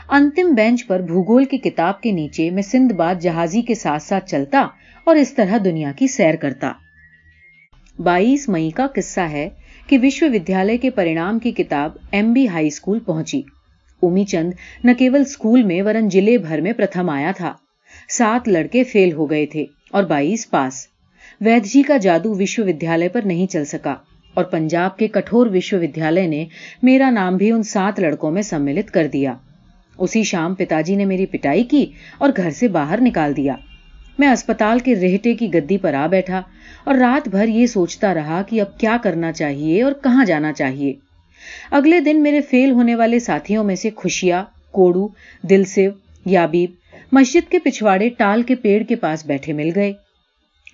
انتم 0.08 0.54
بینچ 0.54 0.86
پر 0.86 1.00
بھوگول 1.00 1.44
کی 1.44 1.58
کتاب 1.58 2.00
کے 2.00 2.10
نیچے 2.10 2.50
میں 2.50 2.62
سندھ 2.62 2.92
باد 2.92 3.14
جہازی 3.20 3.62
کے 3.62 3.74
ساتھ 3.74 4.02
ساتھ 4.02 4.30
چلتا 4.30 4.68
اور 5.04 5.16
اس 5.16 5.34
طرح 5.34 5.58
دنیا 5.64 5.92
کی 5.92 6.06
سیر 6.06 6.34
کرتا۔ 6.36 6.72
بائیس 7.98 8.48
مئی 8.48 8.70
کا 8.70 8.86
قصہ 8.94 9.20
ہے 9.20 9.48
کہ 9.86 9.98
وشو 10.02 10.26
ودیالیہ 10.26 10.76
کے 10.76 10.90
پرینام 10.90 11.38
کی 11.38 11.52
کتاب 11.52 11.92
ایم 12.10 12.32
بی 12.32 12.48
ہائی 12.48 12.66
اسکول 12.66 12.98
پہنچی۔ 12.98 13.42
امی 14.02 14.24
چند 14.24 14.52
نہ 14.84 14.90
کیول 14.98 15.20
اسکول 15.20 15.62
میں 15.62 15.82
ورن 15.82 16.08
ضلع 16.12 16.36
بھر 16.36 16.60
میں 16.60 16.72
پرتھم 16.72 17.10
آیا 17.10 17.32
تھا۔ 17.36 17.52
سات 18.12 18.48
لڑکے 18.48 18.84
فیل 18.84 19.12
ہو 19.12 19.30
گئے 19.30 19.46
تھے 19.46 19.64
اور 19.90 20.02
بائیس 20.02 20.50
پاس۔ 20.50 20.86
وید 21.40 21.64
جی 21.64 21.82
کا 21.82 21.96
جادو 21.96 22.34
وشو 22.34 22.64
ودیالیہ 22.64 23.08
پر 23.08 23.20
نہیں 23.24 23.46
چل 23.46 23.64
سکا 23.64 23.94
اور 24.34 24.44
پنجاب 24.44 24.96
کے 24.96 25.08
کٹھور 25.08 25.46
وشو 25.46 25.76
ودیالیہ 25.76 26.26
نے 26.26 26.44
میرا 26.82 27.10
نام 27.10 27.36
بھی 27.36 27.50
ان 27.50 27.62
سات 27.62 28.00
لڑکوں 28.00 28.30
میں 28.30 28.42
سملت 28.42 28.90
کر 28.90 29.06
دیا۔ 29.06 29.34
اسی 29.98 30.22
شام 30.22 30.54
پتا 30.54 30.80
جی 30.80 30.96
نے 30.96 31.04
میری 31.04 31.26
پٹائی 31.26 31.64
کی 31.64 31.86
اور 32.18 32.30
گھر 32.36 32.50
سے 32.50 32.68
باہر 32.68 33.00
نکال 33.00 33.36
دیا۔ 33.36 33.56
میں 34.18 34.28
اسپتال 34.28 34.78
کے 34.78 34.94
رہٹے 34.94 35.34
کی 35.34 35.54
گدی 35.54 35.78
پر 35.78 35.94
آ 35.94 36.06
بیٹھا 36.06 36.42
اور 36.84 36.94
رات 36.94 37.28
بھر 37.28 37.48
یہ 37.48 37.66
سوچتا 37.66 38.14
رہا 38.14 38.42
کہ 38.42 38.60
اب 38.60 38.78
کیا 38.78 38.96
کرنا 39.02 39.32
چاہیے 39.32 39.82
اور 39.82 39.92
کہاں 39.92 40.24
جانا 40.24 40.52
چاہیے۔ 40.52 40.92
اگلے 41.70 42.00
دن 42.00 42.22
میرے 42.22 42.40
فیل 42.40 42.70
ہونے 42.70 42.94
والے 42.94 43.18
ساتھیوں 43.18 43.64
میں 43.64 43.74
سے 43.74 43.90
خوشیا 43.96 44.44
کوڑو 44.70 45.08
دلسو 45.42 45.88
یابیب 46.26 46.70
مسجد 47.12 47.50
کے 47.50 47.58
پچھواڑے 47.58 48.08
ٹال 48.08 48.42
کے 48.42 48.54
پیڑ 48.54 48.82
کے 48.82 48.96
پاس 48.96 49.26
بیٹھے 49.26 49.52
مل 49.52 49.70
گئے۔ 49.74 49.92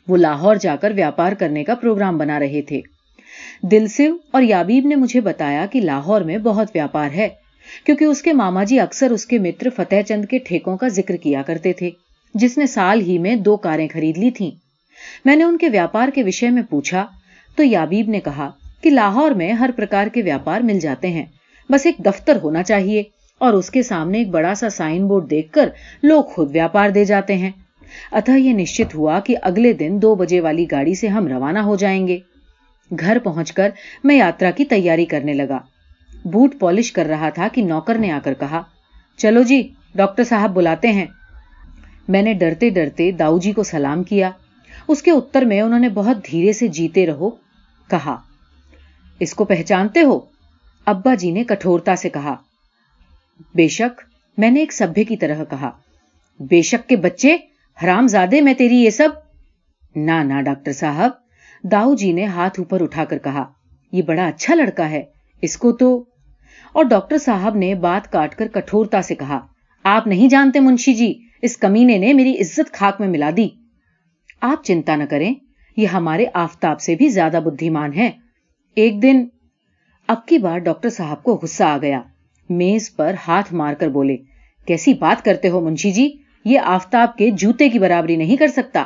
وہ 0.09 0.17
لاہور 0.17 0.57
جا 0.57 0.77
کر 0.77 0.93
ویاپار 0.97 1.33
کرنے 1.33 1.65
کا 1.65 1.75
پروگرام 1.75 2.19
بنا 2.19 2.39
رہے 2.39 2.63
تھے۔ 2.63 2.81
دلسو 3.63 4.17
اور 4.31 4.43
یابیب 4.43 4.87
نے 4.87 4.95
مجھے 4.95 5.21
بتایا 5.21 5.67
کہ 5.73 5.81
لاہور 5.81 6.21
میں 6.21 6.39
بہت 6.39 6.69
ویاپار 6.75 7.09
ہے، 7.15 7.29
کیونکہ 7.85 8.05
اس 8.05 8.23
کے 8.23 8.33
ماما 8.33 8.65
جی 8.65 8.81
اکثر 8.81 9.11
اس 9.11 9.27
کے 9.27 9.39
متر 9.39 9.71
فتح 9.77 10.03
چند 10.09 10.25
کے 10.25 10.39
ٹھیکوں 10.39 10.77
کا 10.77 10.89
ذکر 10.89 11.17
کیا 11.17 11.43
کرتے 11.43 11.73
تھے، 11.73 11.91
جس 12.35 12.59
نے 12.59 12.67
سال 12.67 13.01
ہی 13.01 13.19
میں 13.19 13.37
دو 13.37 13.57
کاریں 13.57 13.89
خرید 13.93 14.19
لی 14.19 14.31
تھیں۔ 14.31 14.51
میں 15.25 15.37
نے 15.37 15.45
ان 15.45 15.59
کے 15.59 15.69
ویاپار 15.69 16.09
کے 16.15 16.23
وشے 16.23 16.51
میں 16.51 16.63
پوچھا، 16.71 17.07
تو 17.57 17.63
یابیب 17.63 18.09
نے 18.09 18.21
کہا 18.21 18.51
کہ 18.81 18.91
لاہور 18.91 19.31
میں 19.31 19.53
ہر 19.53 19.71
پرکار 19.77 20.07
کے 20.07 20.23
ویاپار 20.23 20.61
مل 20.61 20.79
جاتے 20.79 21.09
ہیں، 21.09 21.27
بس 21.71 21.87
ایک 21.87 21.99
دفتر 21.99 22.39
ہونا 22.43 22.63
چاہیے۔ 22.63 23.03
اور 23.39 23.53
اس 23.53 23.71
کے 23.71 23.83
سامنے 23.83 24.19
ایک 24.19 24.29
بڑا 24.29 24.55
سا 24.55 24.71
سائن 24.71 25.07
بورڈ 25.07 25.31
دیکھ 25.31 25.53
کر 25.53 25.69
لوگ 26.03 26.23
خود 26.23 26.51
ویاپار 26.53 26.91
دے 26.91 27.05
جاتے 27.05 27.37
ہیں۔ 27.37 27.51
اتہ 28.13 28.31
یہ 28.31 28.53
نشچت 28.53 28.95
ہوا 28.95 29.21
کہ 29.21 29.37
اگلے 29.43 29.73
دن 29.73 29.99
دو 30.03 30.15
بجے 30.15 30.41
والی 30.41 30.67
گاڑی 30.71 30.95
سے 30.95 31.09
ہم 31.09 31.29
روانہ 31.29 31.59
ہو 31.59 31.77
جائیں 31.77 32.09
گے۔ 32.09 32.19
گھر 33.01 33.19
پہنچ 33.19 33.53
کر 33.53 33.71
میں 34.05 34.17
یاترا 34.17 34.51
کی 34.51 34.65
تیاری 34.65 35.05
کرنے 35.05 35.33
لگا۔ 35.33 35.59
بوٹ 36.25 36.55
پالش 36.59 36.93
کر 36.93 37.07
رہا 37.07 37.29
تھا 37.29 37.49
کہ 37.53 37.63
نوکر 37.63 37.99
نے 37.99 38.11
آ 38.11 38.19
کر 38.25 38.35
کہا، 38.35 38.63
چلو 39.17 39.43
جی 39.43 39.69
ڈاکٹر 39.95 40.25
صاحب 40.25 40.55
بلاتے 40.55 40.89
ہیں۔ 40.89 41.07
میں 42.09 42.23
نے 42.23 42.35
ڈرتے 42.35 42.71
ڈرتے 42.71 43.11
داؤ 43.11 43.39
جی 43.39 43.53
کو 43.53 43.63
سلام 43.63 44.03
کیا۔ 44.03 44.31
اس 44.89 45.03
کے 45.03 45.11
اتر 45.11 45.43
میں 45.43 45.61
انہوں 45.61 45.79
نے 45.79 45.89
بہت 45.89 46.17
دھیرے 46.31 46.53
سے 46.53 46.69
جیتے 46.69 47.07
رہو 47.07 47.31
کہا۔ 47.91 48.17
اس 49.21 49.35
کو 49.35 49.45
پہچانتے 49.45 50.03
ہو؟ 50.03 50.21
ابا 50.85 51.15
جی 51.15 51.31
نے 51.31 51.45
کٹھورتا 51.45 51.97
سے 51.97 52.09
کہا۔ 52.09 52.37
بے 53.55 53.69
شک، 53.69 54.01
میں 54.39 54.51
نے 54.51 54.61
ایک 54.61 54.73
سبھے 54.73 55.05
کی 55.05 55.17
طرح 55.17 55.45
کہا، 55.45 55.71
بے 56.41 56.63
شک 56.63 56.89
کے 56.89 56.97
بچے 56.97 57.37
حرام 57.85 58.07
زادے 58.07 58.41
میں 58.41 58.55
تیری 58.55 58.77
یہ 58.77 58.91
سب؟ 58.91 59.09
نہ 59.97 60.23
نہ 60.25 60.41
ڈاکٹر 60.43 60.73
صاحب 60.73 61.11
داؤ 61.65 61.95
جی 61.95 62.13
نے 62.13 62.25
ہاتھ 62.25 62.61
اوپر 62.61 62.83
اٹھا 62.83 63.05
کر 63.05 63.19
کہا، 63.19 63.45
یہ 63.93 64.03
بڑا 64.03 64.27
اچھا 64.27 64.55
لڑکا 64.55 64.91
ہے، 64.91 65.03
اس 65.43 65.57
کو 65.57 65.73
تو۔ 65.73 66.05
اور 66.73 66.85
ڈاکٹر 66.85 67.19
صاحب 67.19 67.57
نے 67.57 67.75
بات 67.75 68.13
کاٹ 68.13 68.35
کر 68.35 68.49
کٹھورتا 68.49 69.03
سے 69.03 69.15
کہا، 69.15 69.47
آپ 69.83 70.07
نہیں 70.07 70.29
جانتے 70.29 70.61
منشی 70.61 70.95
جی 70.95 71.15
اس 71.43 71.57
کمینے 71.57 71.99
نے 71.99 72.13
میری 72.13 72.39
عزت 72.41 72.73
خاک 72.73 73.01
میں 73.01 73.09
ملا 73.09 73.31
دی۔ 73.37 73.49
آپ 74.41 74.65
چنتا 74.65 74.97
نہ 74.97 75.05
کریں، 75.05 75.35
یہ 75.77 75.87
ہمارے 75.87 76.27
آفتاب 76.35 76.81
سے 76.81 76.95
بھی 76.95 77.09
زیادہ 77.09 77.41
بدھیمان 77.45 77.95
ہے 77.95 78.11
ایک 78.75 79.03
دن، 79.03 79.25
اب 80.07 80.27
کی 80.27 80.39
بار 80.39 80.59
ڈاکٹر 80.59 80.91
صاحب 80.91 81.23
کو 81.23 81.39
غصہ 81.43 81.65
آ 81.65 81.79
گیا۔ 81.83 82.03
میز 82.49 82.97
پر 82.97 83.15
ہاتھ 83.29 83.55
مار 83.55 83.75
کر 83.75 83.89
بولے، 83.89 84.17
کیسی 84.67 84.95
بات 84.95 85.25
کرتے 85.25 85.49
ہو 85.49 85.61
منشی 85.61 85.91
جی؟ 85.91 86.09
یہ 86.45 86.59
آفتاب 86.59 87.17
کے 87.17 87.31
جوتے 87.31 87.69
کی 87.69 87.79
برابری 87.79 88.17
نہیں 88.17 88.37
کر 88.37 88.47
سکتا۔ 88.47 88.85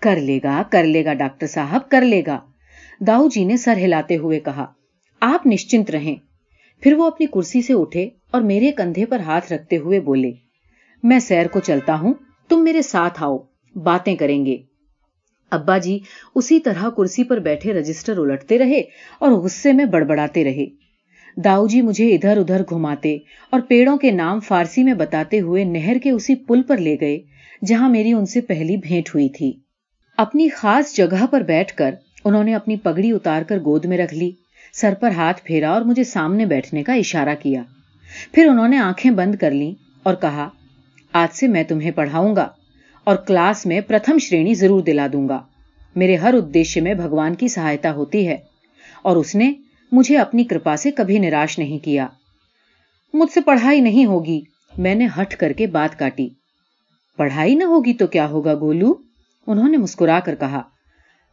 کر 0.00 0.16
لے 0.16 0.38
گا، 0.44 0.62
کر 0.70 0.84
لے 0.84 1.04
گا، 1.04 1.14
ڈاکٹر 1.14 1.46
صاحب، 1.46 1.88
کر 1.88 2.00
لے 2.00 2.22
گا۔ 2.26 2.40
داؤ 3.00 3.28
جی 3.28 3.44
نے 3.44 3.56
سر 3.56 3.76
ہلاتے 3.76 4.16
ہوئے 4.16 4.40
کہا، 4.40 4.66
آپ 5.20 5.46
نشچنت 5.46 5.90
رہیں۔ 5.90 6.16
پھر 6.80 6.94
وہ 6.94 7.06
اپنی 7.06 7.26
کرسی 7.26 7.62
سے 7.62 7.72
اٹھے 7.72 8.08
اور 8.30 8.40
میرے 8.40 8.72
کندھے 8.72 9.06
پر 9.06 9.20
ہاتھ 9.20 9.52
رکھتے 9.52 9.76
ہوئے 9.76 10.00
بولے، 10.00 10.32
میں 11.02 11.18
سیر 11.18 11.46
کو 11.46 11.60
چلتا 11.60 12.00
ہوں، 12.00 12.14
تم 12.48 12.64
میرے 12.64 12.82
ساتھ 12.82 13.22
آؤ، 13.22 13.38
باتیں 13.74 14.16
کریں 14.16 14.46
گے۔ 14.46 14.56
ابا 15.50 15.78
جی 15.78 15.98
اسی 16.34 16.60
طرح 16.60 16.88
کرسی 16.88 17.24
پر 17.24 17.38
بیٹھے 17.38 17.72
رجسٹر 17.72 18.18
الٹتے 18.18 18.58
رہے 18.58 18.80
اور 19.18 19.32
غصے 19.32 19.72
میں 19.72 19.84
بڑبڑاتے 19.84 20.44
رہے۔ 20.44 20.81
داؤ 21.36 21.66
جی 21.66 21.82
مجھے 21.82 22.14
ادھر 22.14 22.36
ادھر 22.36 22.62
گھماتے 22.70 23.18
اور 23.50 23.60
پیڑوں 23.60 23.96
کے 23.96 24.10
نام 24.10 24.40
فارسی 24.40 24.82
میں 24.82 24.94
بتاتے 24.94 25.40
ہوئے 25.40 25.64
نہر 25.64 25.96
کے 26.02 26.10
اسی 26.10 26.34
پل 26.34 26.62
پر 26.62 26.76
لے 26.76 26.96
گئے 27.00 27.20
جہاں 27.66 27.88
میری 27.88 28.12
ان 28.12 28.26
سے 28.26 28.40
پہلی 28.40 28.76
بھیٹ 28.76 29.08
ہوئی 29.08 29.28
تھی۔ 29.28 29.52
اپنی 30.16 30.48
خاص 30.48 30.96
جگہ 30.96 31.26
پر 31.30 31.40
بیٹھ 31.40 31.74
کر 31.74 31.94
انہوں 32.24 32.44
نے 32.44 32.54
اپنی 32.54 32.76
پگڑی 32.76 33.12
اتار 33.12 33.42
کر 33.42 33.58
گود 33.58 33.84
میں 33.84 33.98
رکھ 33.98 34.14
لی، 34.14 34.30
سر 34.72 34.94
پر 35.00 35.10
ہاتھ 35.10 35.40
پھیرا 35.44 35.70
اور 35.70 35.82
مجھے 35.82 36.04
سامنے 36.04 36.46
بیٹھنے 36.46 36.82
کا 36.82 36.92
اشارہ 36.92 37.34
کیا۔ 37.42 37.62
پھر 38.32 38.46
انہوں 38.46 38.68
نے 38.68 38.78
آنکھیں 38.78 39.10
بند 39.10 39.34
کر 39.34 39.50
لی 39.50 39.74
اور 40.02 40.14
کہا، 40.14 40.48
آج 41.12 41.36
سے 41.36 41.48
میں 41.48 41.64
تمہیں 41.64 41.90
پڑھاؤں 41.90 42.36
گا 42.36 42.48
اور 43.04 43.16
کلاس 43.16 43.66
میں 43.66 43.80
پرتھم 43.80 44.18
شرینی 44.18 44.54
ضرور 44.54 44.80
دلا 44.80 45.06
دوں 45.12 45.28
گا۔ 45.28 45.40
میرے 45.96 46.16
ہر 46.16 46.34
ادیش 46.34 46.76
میں 46.76 46.94
بھگوان 46.94 47.34
کی 47.34 47.48
سہایتا 47.48 47.92
ہوتی 47.92 48.28
ہے۔ 48.28 48.36
اور 49.02 49.16
اس 49.16 49.34
نے 49.34 49.52
مجھے 49.92 50.18
اپنی 50.18 50.44
کرپا 50.44 50.76
سے 50.76 50.90
کبھی 50.90 51.18
نراش 51.18 51.58
نہیں 51.58 51.84
کیا۔ 51.84 52.06
مجھ 53.14 53.32
سے 53.32 53.40
پڑھائی 53.40 53.80
نہیں 53.80 54.06
ہوگی، 54.06 54.40
میں 54.78 54.94
نے 54.94 55.06
ہٹ 55.20 55.36
کر 55.36 55.52
کے 55.52 55.66
بات 55.66 55.98
کاٹی۔ 55.98 56.28
پڑھائی 57.16 57.54
نہ 57.54 57.64
ہوگی 57.64 57.94
تو 57.94 58.06
کیا 58.06 58.28
ہوگا 58.28 58.54
گولو؟ 58.54 58.94
انہوں 59.46 59.68
نے 59.68 59.76
مسکرا 59.76 60.20
کر 60.20 60.34
کہا۔ 60.34 60.62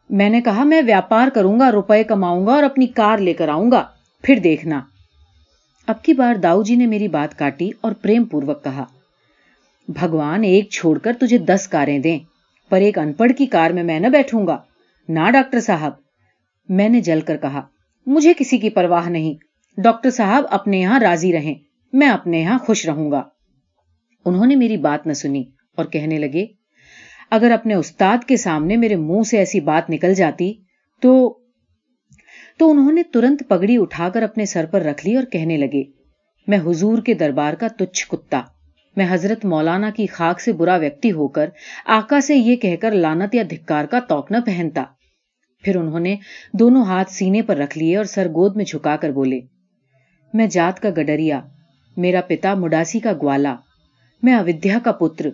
میں 0.10 0.30
نے 0.30 0.42
کہا، 0.42 0.64
میں 0.64 0.82
ویاپار 0.86 1.28
کروں 1.28 1.60
گا، 1.60 1.72
روپے 1.72 2.04
کماؤں 2.04 2.48
گا 2.48 2.52
اور 2.52 2.64
اپنی 2.64 2.88
کار 2.88 3.18
لے 3.18 3.34
کر 3.34 3.50
آؤں 3.50 3.72
گا، 3.72 3.88
پھر 4.24 4.40
دیکھنا۔ 4.44 4.82
اب 5.88 6.04
کی 6.04 6.14
بار 6.14 6.36
داؤ 6.36 6.64
جی 6.64 6.76
نے 6.76 6.86
میری 6.86 7.08
بات 7.08 7.40
کاٹی 7.40 7.72
اور 7.82 7.92
پریم 7.92 8.24
پوروک 8.24 8.64
کہا۔ 8.64 8.86
بھگوان، 9.88 10.44
ایک 10.44 10.70
چھوڑ 10.70 10.98
کر 10.98 11.14
تجھے 11.20 11.38
دس 11.38 11.68
کاریں 11.68 12.00
دیں، 12.00 12.20
پر 12.70 12.82
ایک 12.82 12.98
ان 12.98 13.14
پڑھ 13.14 13.32
کی 13.38 13.46
کار 13.46 13.72
میں 13.72 13.84
میں 13.84 14.00
نہ 14.00 14.08
بیٹھوں 14.08 14.48
گا۔ 14.48 14.58
نہ 15.10 15.32
ڈاکٹر 15.34 15.60
صاحب۔ 15.60 15.92
میں 16.70 16.90
نے 16.90 17.02
جل 17.02 17.22
کر 17.22 17.38
کہا۔ 17.38 17.62
مجھے 18.10 18.34
کسی 18.38 18.58
کی 18.58 18.70
پرواہ 18.70 19.10
نہیں۔ 19.10 19.34
ڈاکٹر 19.82 20.10
صاحب 20.10 20.44
اپنے 20.52 20.80
یہاں 20.80 21.00
راضی 21.00 21.34
رہیں۔ 21.34 21.56
میں 21.94 22.10
اپنے 22.10 22.40
یہاں 22.40 22.60
خوش 22.60 22.86
رہوں 22.86 23.12
گا۔ 23.12 23.24
انہوں 24.26 24.46
نے 24.46 24.56
میری 24.56 24.78
بات 24.78 25.08
نہ 25.08 25.14
سنی 25.14 25.44
اور 25.76 25.86
کہنے 25.86 26.20
لگے، 26.20 26.46
اگر 27.32 27.52
اپنے 27.52 27.74
استاد 27.74 28.18
کے 28.28 28.38
سامنے 28.38 28.78
میرے 28.78 28.96
منہ 28.96 29.22
سے 29.22 29.38
ایسی 29.38 29.60
بات 29.60 29.90
نکل 29.90 30.14
جاتی 30.14 30.54
تو 31.02 31.40
تو 32.58 32.72
انہوں 32.72 32.92
نے 32.92 33.04
ترنت 33.04 33.44
پگڑی 33.48 33.78
اٹھا 33.78 34.10
کر 34.10 34.22
اپنے 34.22 34.46
سر 34.46 34.66
پر 34.66 34.82
رکھ 34.82 35.08
لی 35.08 35.16
اور 35.16 35.24
کہنے 35.24 35.58
لگے، 35.58 35.84
میں 36.48 36.58
حضور 36.58 36.98
کے 36.98 37.14
دربار 37.14 37.54
کا 37.54 37.68
تچھ 37.68 38.08
کتا۔ 38.08 38.42
میں 38.96 39.08
حضرت 39.10 39.46
مولانا 39.46 39.90
کی 39.90 40.08
خاک 40.08 40.42
سے 40.42 40.52
برا 40.52 40.76
ویکتی 40.76 41.12
ہو 41.12 41.28
کر 41.28 41.50
آقا 41.86 42.22
سے 42.22 42.36
یہ 42.36 42.56
کہہ 42.56 42.76
کر 42.76 42.92
لانت 42.92 43.36
یا 43.36 43.44
دھکار 43.50 43.86
کا 43.86 44.00
توق 44.00 44.32
نہ 44.32 44.38
پہنتا۔ 44.46 44.84
پھر 45.64 45.76
انہوں 45.76 46.00
نے 46.00 46.16
دونوں 46.54 46.84
ہاتھ 46.86 47.12
سینے 47.12 47.42
پر 47.42 47.58
رکھ 47.58 47.78
لیے 47.78 47.96
اور 47.98 48.06
سر 48.06 48.28
گود 48.28 48.56
میں 48.56 48.66
جھکا 48.66 48.96
کر 48.96 49.12
بولے، 49.12 49.40
میں 50.34 50.48
جات 50.48 50.80
کا 50.80 50.90
گڈریا، 50.90 51.40
میرا 51.98 52.22
پتا 52.22 52.54
مڈاسی 52.54 53.00
کا 53.00 53.14
گوالا، 53.14 53.56
میں 54.24 54.36
اودھیا 54.36 54.80
کا 54.84 54.92
پتر، 54.92 55.30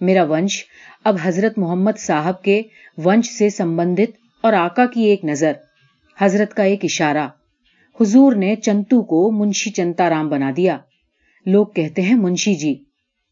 میرا 0.00 0.24
ونش 0.24 0.64
اب 1.04 1.16
حضرت 1.22 1.58
محمد 1.58 1.98
صاحب 1.98 2.42
کے 2.42 2.62
ونش 2.98 3.30
سے 3.30 3.50
سمبندت 3.50 4.16
اور 4.44 4.52
آقا 4.52 4.86
کی 4.86 5.02
ایک 5.02 5.24
نظر، 5.24 5.52
حضرت 6.18 6.54
کا 6.54 6.62
ایک 6.62 6.84
اشارہ، 6.84 7.28
حضور 8.00 8.32
نے 8.32 8.54
چنتو 8.56 9.02
کو 9.02 9.30
منشی 9.30 9.70
چنتا 9.70 10.08
رام 10.10 10.28
بنا 10.28 10.50
دیا۔ 10.56 10.78
لوگ 11.46 11.66
کہتے 11.66 12.02
ہیں 12.02 12.14
منشی 12.14 12.54
جی 12.54 12.74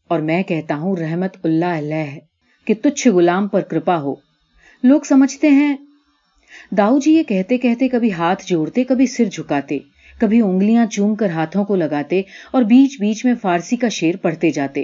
اور 0.09 0.19
میں 0.19 0.41
کہتا 0.43 0.75
ہوں 0.75 0.95
رحمت 0.95 1.37
اللہ 1.43 1.77
علیہ، 1.77 2.19
کہ 2.67 2.73
تچھ 2.83 3.07
غلام 3.07 3.47
پر 3.47 3.61
کرپا 3.61 3.99
ہو۔ 4.01 4.15
لوگ 4.83 5.01
سمجھتے 5.01 5.49
ہیں 5.49 5.75
داؤ 6.77 6.99
جی 6.99 7.11
یہ 7.11 7.23
کہتے 7.23 7.57
کہتے 7.57 7.87
کبھی 7.87 8.11
ہاتھ 8.11 8.45
جوڑتے، 8.45 8.83
کبھی 8.83 9.05
سر 9.05 9.25
جھکاتے، 9.25 9.79
کبھی 10.19 10.41
انگلیاں 10.41 10.85
چوم 10.85 11.15
کر 11.15 11.29
ہاتھوں 11.29 11.65
کو 11.65 11.75
لگاتے 11.75 12.21
اور 12.51 12.63
بیچ 12.63 12.99
بیچ 12.99 13.25
میں 13.25 13.33
فارسی 13.41 13.75
کا 13.75 13.89
شیر 13.89 14.15
پڑھتے 14.15 14.49
جاتے۔ 14.49 14.83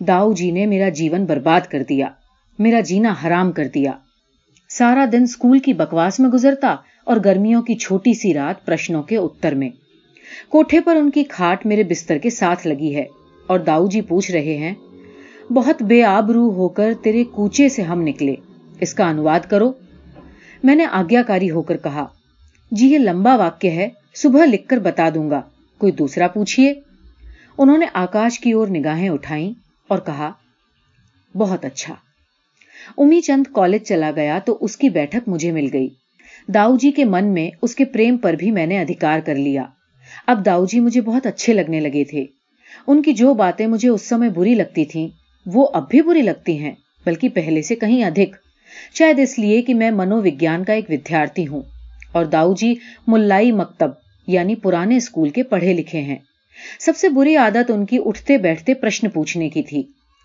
داؤ 0.00 0.32
جی 0.32 0.50
نے 0.50 0.66
میرا 0.66 0.88
جیون 0.88 1.24
برباد 1.24 1.60
کر 1.70 1.82
دیا، 1.88 2.08
میرا 2.58 2.80
جینا 2.80 3.14
حرام 3.24 3.52
کر 3.52 3.68
دیا۔ 3.74 3.92
سارا 4.68 5.04
دن 5.12 5.22
اسکول 5.22 5.58
کی 5.58 5.72
بکواس 5.72 6.20
میں 6.20 6.30
گزرتا 6.30 6.74
اور 7.04 7.16
گرمیوں 7.24 7.62
کی 7.62 7.74
چھوٹی 7.74 8.14
سی 8.14 8.34
رات 8.34 8.66
پرشنوں 8.66 9.02
کے 9.02 9.16
اتر 9.16 9.54
میں۔ 9.54 9.68
کوٹھے 10.48 10.80
پر 10.80 10.96
ان 10.96 11.10
کی 11.10 11.24
کھاٹ 11.24 11.66
میرے 11.66 11.84
بستر 11.84 12.18
کے 12.18 12.30
ساتھ 12.30 12.66
لگی 12.66 12.94
ہے 12.96 13.04
اور 13.46 13.58
داؤ 13.58 13.86
جی 13.86 14.00
پوچھ 14.00 14.30
رہے 14.30 14.56
ہیں، 14.56 14.74
بہت 15.52 15.82
بے 15.82 16.02
آبرو 16.04 16.48
ہو 16.50 16.68
کر 16.68 16.92
تیرے 17.02 17.24
کوچے 17.24 17.68
سے 17.68 17.82
ہم 17.82 18.02
نکلے، 18.02 18.34
اس 18.80 18.94
کا 18.94 19.08
انواد 19.08 19.40
کرو۔ 19.48 19.72
میں 20.62 20.74
نے 20.74 20.84
آگیا 20.84 21.22
کاری 21.22 21.50
ہو 21.50 21.62
کر 21.62 21.76
کہا 21.76 22.06
جی 22.70 22.86
یہ 22.86 22.98
لمبا 22.98 23.36
واقع 23.36 23.66
ہے، 23.66 23.88
صبح 24.14 24.44
لکھ 24.44 24.68
کر 24.68 24.76
بتا 24.76 25.08
دوں 25.14 25.30
گا۔ 25.30 25.40
کوئی 25.78 25.92
دوسرا 25.92 26.28
پوچھیے 26.28 26.74
انہوں 27.58 27.78
نے 27.78 27.86
آکاش 27.92 28.40
کی 28.40 28.52
اور 28.52 28.68
نگاہیں 28.68 29.08
اٹھائیں 29.08 29.52
اور 29.88 29.98
کہا، 29.98 30.32
بہت 31.34 31.64
اچھا۔ 31.64 31.94
امی 32.98 33.20
چند 33.20 33.44
کالج 33.52 33.82
چلا 33.82 34.10
گیا 34.16 34.38
تو 34.38 34.58
اس 34.60 34.76
کی 34.76 34.88
بیٹھک 34.88 35.28
مجھے 35.28 35.52
مل 35.52 35.68
گئی۔ 35.72 35.88
داؤ 36.48 36.76
جی 36.76 36.90
کے 36.90 37.04
من 37.04 37.24
میں 37.24 37.50
اس 37.62 37.74
کے 37.74 37.84
پریم 37.84 38.16
پر 38.16 38.32
بھی 38.32 38.50
میں 38.50 38.66
نے 38.66 38.80
ادھیکار 38.80 39.20
کر 39.20 39.34
لیا۔ 39.34 39.64
اب 40.26 40.44
داؤ 40.44 40.66
جی 40.66 40.80
مجھے 40.80 41.00
بہت 41.00 41.26
اچھے 41.26 41.52
لگنے 41.52 41.80
لگے 41.80 42.04
تھے۔ 42.04 42.24
ان 42.86 43.02
کی 43.02 43.12
جو 43.12 43.34
باتیں 43.34 43.66
مجھے 43.66 43.88
اس 43.88 44.02
سمے 44.02 44.28
بری 44.28 44.54
لگتی 44.54 44.84
تھیں، 44.84 45.08
وہ 45.46 45.68
اب 45.72 45.88
بھی 45.90 46.02
بری 46.02 46.22
لگتی 46.22 46.58
ہیں، 46.58 46.72
بلکہ 47.04 47.28
پہلے 47.28 47.62
سے 47.62 47.74
کہیں 47.76 48.04
ادھک۔ 48.04 48.36
شاید 48.94 49.18
اس 49.18 49.38
لیے 49.38 49.62
کہ 49.62 49.74
میں 49.74 49.90
منو 49.90 50.18
وگیان 50.18 50.64
کا 50.64 50.72
ایک 50.72 50.90
ودیارتھی 50.90 51.46
ہوں۔ 51.46 51.62
اور 52.12 52.24
داؤ 52.24 52.54
جی 52.54 52.74
ملائی 53.06 53.52
مکتب 53.52 53.90
یعنی 54.28 54.54
پرانے 54.54 54.96
اسکول 54.96 55.28
کے 55.28 55.42
پڑھے 55.42 55.72
لکھے 55.72 56.00
ہیں۔ 56.00 56.16
سب 56.80 56.96
سے 56.96 57.08
بری 57.08 57.36
عادت 57.36 57.70
ان 57.70 57.86
کی 57.86 57.98
اٹھتے 58.04 58.36
بیٹھتے 58.38 58.74
پرشن 58.74 59.08
پوچھنے 59.08 59.48
کی 59.48 59.62
تھی، 59.62 59.82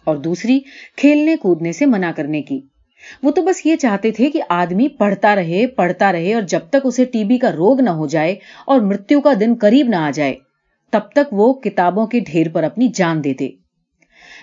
اور 0.07 0.15
دوسری، 0.15 0.59
کھیلنے 0.97 1.35
کودنے 1.35 1.71
سے 1.71 1.85
منع 1.85 2.11
کرنے 2.11 2.41
کی۔ 2.41 2.59
وہ 3.23 3.31
تو 3.31 3.41
بس 3.41 3.65
یہ 3.65 3.75
چاہتے 3.75 4.11
تھے 4.11 4.29
کہ 4.31 4.41
آدمی 4.49 4.87
پڑھتا 4.87 5.35
رہے 5.35 5.65
پڑھتا 5.67 6.11
رہے، 6.11 6.33
اور 6.33 6.41
جب 6.41 6.59
تک 6.69 6.85
اسے 6.85 7.05
ٹی 7.05 7.23
بی 7.23 7.37
کا 7.37 7.51
روگ 7.51 7.81
نہ 7.81 7.89
ہو 7.89 8.07
جائے 8.07 8.35
اور 8.65 8.81
مرتیو 8.81 9.21
کا 9.21 9.33
دن 9.39 9.53
قریب 9.61 9.87
نہ 9.87 9.95
آ 9.95 10.09
جائے، 10.13 10.33
تب 10.93 11.11
تک 11.11 11.33
وہ 11.33 11.53
کتابوں 11.53 12.07
کے 12.07 12.19
ڈھیر 12.19 12.47
پر 12.53 12.63
اپنی 12.63 12.87
جان 12.87 13.23
دیتے۔ 13.23 13.49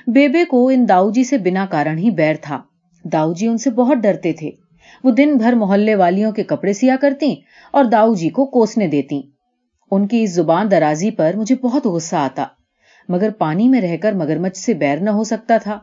بیبے 0.06 0.44
کو 0.44 0.68
ان 0.68 0.88
داؤ 0.88 1.10
جی 1.10 1.24
سے 1.24 1.38
بنا 1.38 1.66
کارن 1.66 1.98
ہی 1.98 2.10
بیر 2.10 2.34
تھا۔ 2.40 2.60
داؤ 3.04 3.32
جی 3.32 3.46
ان 3.46 3.58
سے 3.58 3.70
بہت 3.70 3.98
ڈرتے 3.98 4.32
تھے۔ 4.32 4.50
وہ 5.04 5.10
دن 5.10 5.36
بھر 5.36 5.52
محلے 5.52 5.94
والیوں 5.94 6.32
کے 6.32 6.42
کپڑے 6.42 6.72
سیا 6.72 6.96
کرتی 7.00 7.34
اور 7.74 7.84
داؤ 7.84 8.14
جی 8.14 8.28
کو 8.28 8.44
کوسنے 8.46 8.86
دیتی 8.86 9.20
ان 9.92 10.06
کی 10.08 10.22
اس 10.22 10.34
زبان 10.34 10.70
درازی 10.70 11.10
پر 11.10 11.36
مجھے 11.36 11.54
بہت 11.54 11.86
غصہ 11.86 12.16
آتا، 12.16 12.46
مگر 13.08 13.30
پانی 13.30 13.68
میں 13.68 13.80
رہ 13.80 13.96
کر 13.96 14.12
مگرمچھ 14.12 14.56
سے 14.58 14.74
بیر 14.74 15.00
نہ 15.00 15.10
ہو 15.10 15.24
سکتا 15.24 15.58
تھا۔ 15.58 15.78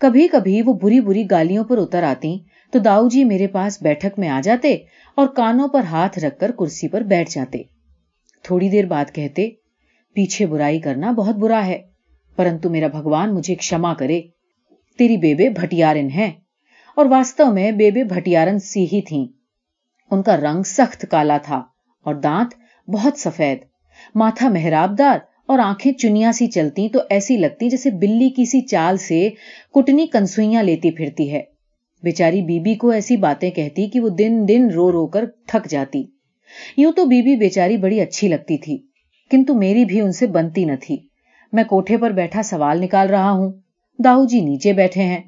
کبھی 0.00 0.26
کبھی 0.28 0.60
وہ 0.62 0.72
بری 0.72 1.00
بری 1.00 1.24
گالیوں 1.30 1.64
پر 1.64 1.78
اتر 1.78 2.02
آتی 2.02 2.36
تو 2.72 2.78
داؤ 2.78 3.08
جی 3.08 3.24
میرے 3.24 3.46
پاس 3.46 3.80
بیٹھک 3.82 4.18
میں 4.18 4.28
آ 4.28 4.40
جاتے 4.44 4.74
اور 5.18 5.26
کانوں 5.26 5.68
پر 5.68 5.84
ہاتھ 5.84 6.18
رکھ 6.18 6.38
کر 6.40 6.50
کرسی 6.50 6.88
پر 6.88 7.00
بیٹھ 7.02 7.30
جاتے۔ 7.30 7.62
تھوڑی 8.44 8.68
دیر 8.68 8.86
بعد 8.86 9.14
کہتے، 9.14 9.48
پیچھے 10.16 10.46
برائی 10.46 10.80
کرنا 10.80 11.10
بہت 11.10 11.36
برا 11.36 11.66
ہے، 11.66 11.80
پرنتو 12.38 12.70
میرا 12.70 12.86
بھگوان 12.86 13.34
مجھے 13.34 13.54
کما 13.60 13.92
کرے، 13.94 14.20
تیری 14.98 15.16
بیبے 15.16 15.48
بھٹیارن 15.50 16.10
ہے 16.10 16.30
اور 16.96 17.06
واستو 17.06 17.52
میں 17.52 17.72
بیبے 17.72 18.04
بھٹیارن 18.04 18.58
سی 18.58 18.84
ہی 18.84 19.00
تھیں۔ 19.02 19.26
ان 20.10 20.22
کا 20.22 20.36
رنگ 20.36 20.62
سخت 20.62 21.06
کالا 21.10 21.38
تھا 21.38 21.62
اور 22.04 22.14
دانت 22.14 22.54
بہت 22.90 23.18
سفید۔ 23.18 23.58
ماتھا 24.14 24.48
محراب 24.48 24.98
دار 24.98 25.18
اور 25.46 25.58
آنکھیں 25.58 25.92
چنیا 25.92 26.32
سی 26.32 26.46
چلتی 26.46 26.88
تو 26.88 26.98
ایسی 27.10 27.36
لگتی 27.36 27.68
جیسے 27.68 27.90
بلی 27.90 28.30
کسی 28.36 28.60
چال 28.60 28.96
سے 28.96 29.28
کٹنی 29.74 30.06
کنسوئیاں 30.06 30.62
لیتی 30.62 30.90
پھرتی 30.90 31.32
ہے۔ 31.32 31.42
بیچاری 32.02 32.42
بی 32.42 32.60
بی 32.60 32.74
کو 32.74 32.90
ایسی 32.90 33.16
باتیں 33.16 33.50
کہتی 33.50 33.86
کہ 33.86 34.00
وہ 34.00 34.08
دن 34.08 34.44
دن 34.48 34.70
رو 34.70 34.92
رو 34.92 35.06
کر 35.06 35.24
تھک 35.46 35.70
جاتی۔ 35.70 36.04
یوں 36.76 36.92
تو 36.92 37.04
بی 37.04 37.22
بی 37.22 37.36
بیچاری 37.36 37.76
بڑی 37.76 38.00
اچھی 38.00 38.28
لگتی 38.28 38.58
تھی، 38.58 38.78
کنتو 39.30 39.54
میری 39.54 39.84
بھی 39.84 40.00
ان 40.00 40.12
سے 40.12 40.26
بنتی 40.26 40.64
نہ 40.64 40.72
تھی۔ 40.80 40.96
میں 41.52 41.64
کوٹھے 41.64 41.96
پر 41.96 42.10
بیٹھا 42.10 42.42
سوال 42.42 42.80
نکال 42.80 43.10
رہا 43.10 43.30
ہوں۔ 43.30 43.52
داؤ 43.98 44.24
جی 44.24 44.40
نیچے 44.40 44.72
بیٹھے 44.72 45.02
ہیں۔ 45.02 45.22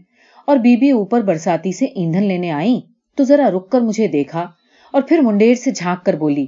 اور 0.46 0.56
بی 0.56 0.76
بی 0.76 0.90
اوپر 0.90 1.20
برساتی 1.20 1.72
سے 1.72 1.84
ایندھن 1.84 2.22
لینے 2.22 2.50
آئی 2.50 2.80
تو 3.14 3.24
ذرا 3.24 3.50
رک 3.50 3.70
کر 3.70 3.80
مجھے 3.80 4.08
دیکھا 4.08 4.46
اور 4.92 5.02
پھر 5.02 5.18
منڈیر 5.18 5.54
سے 5.54 5.70
جھانک 5.70 6.04
کر 6.04 6.16
بولی 6.16 6.46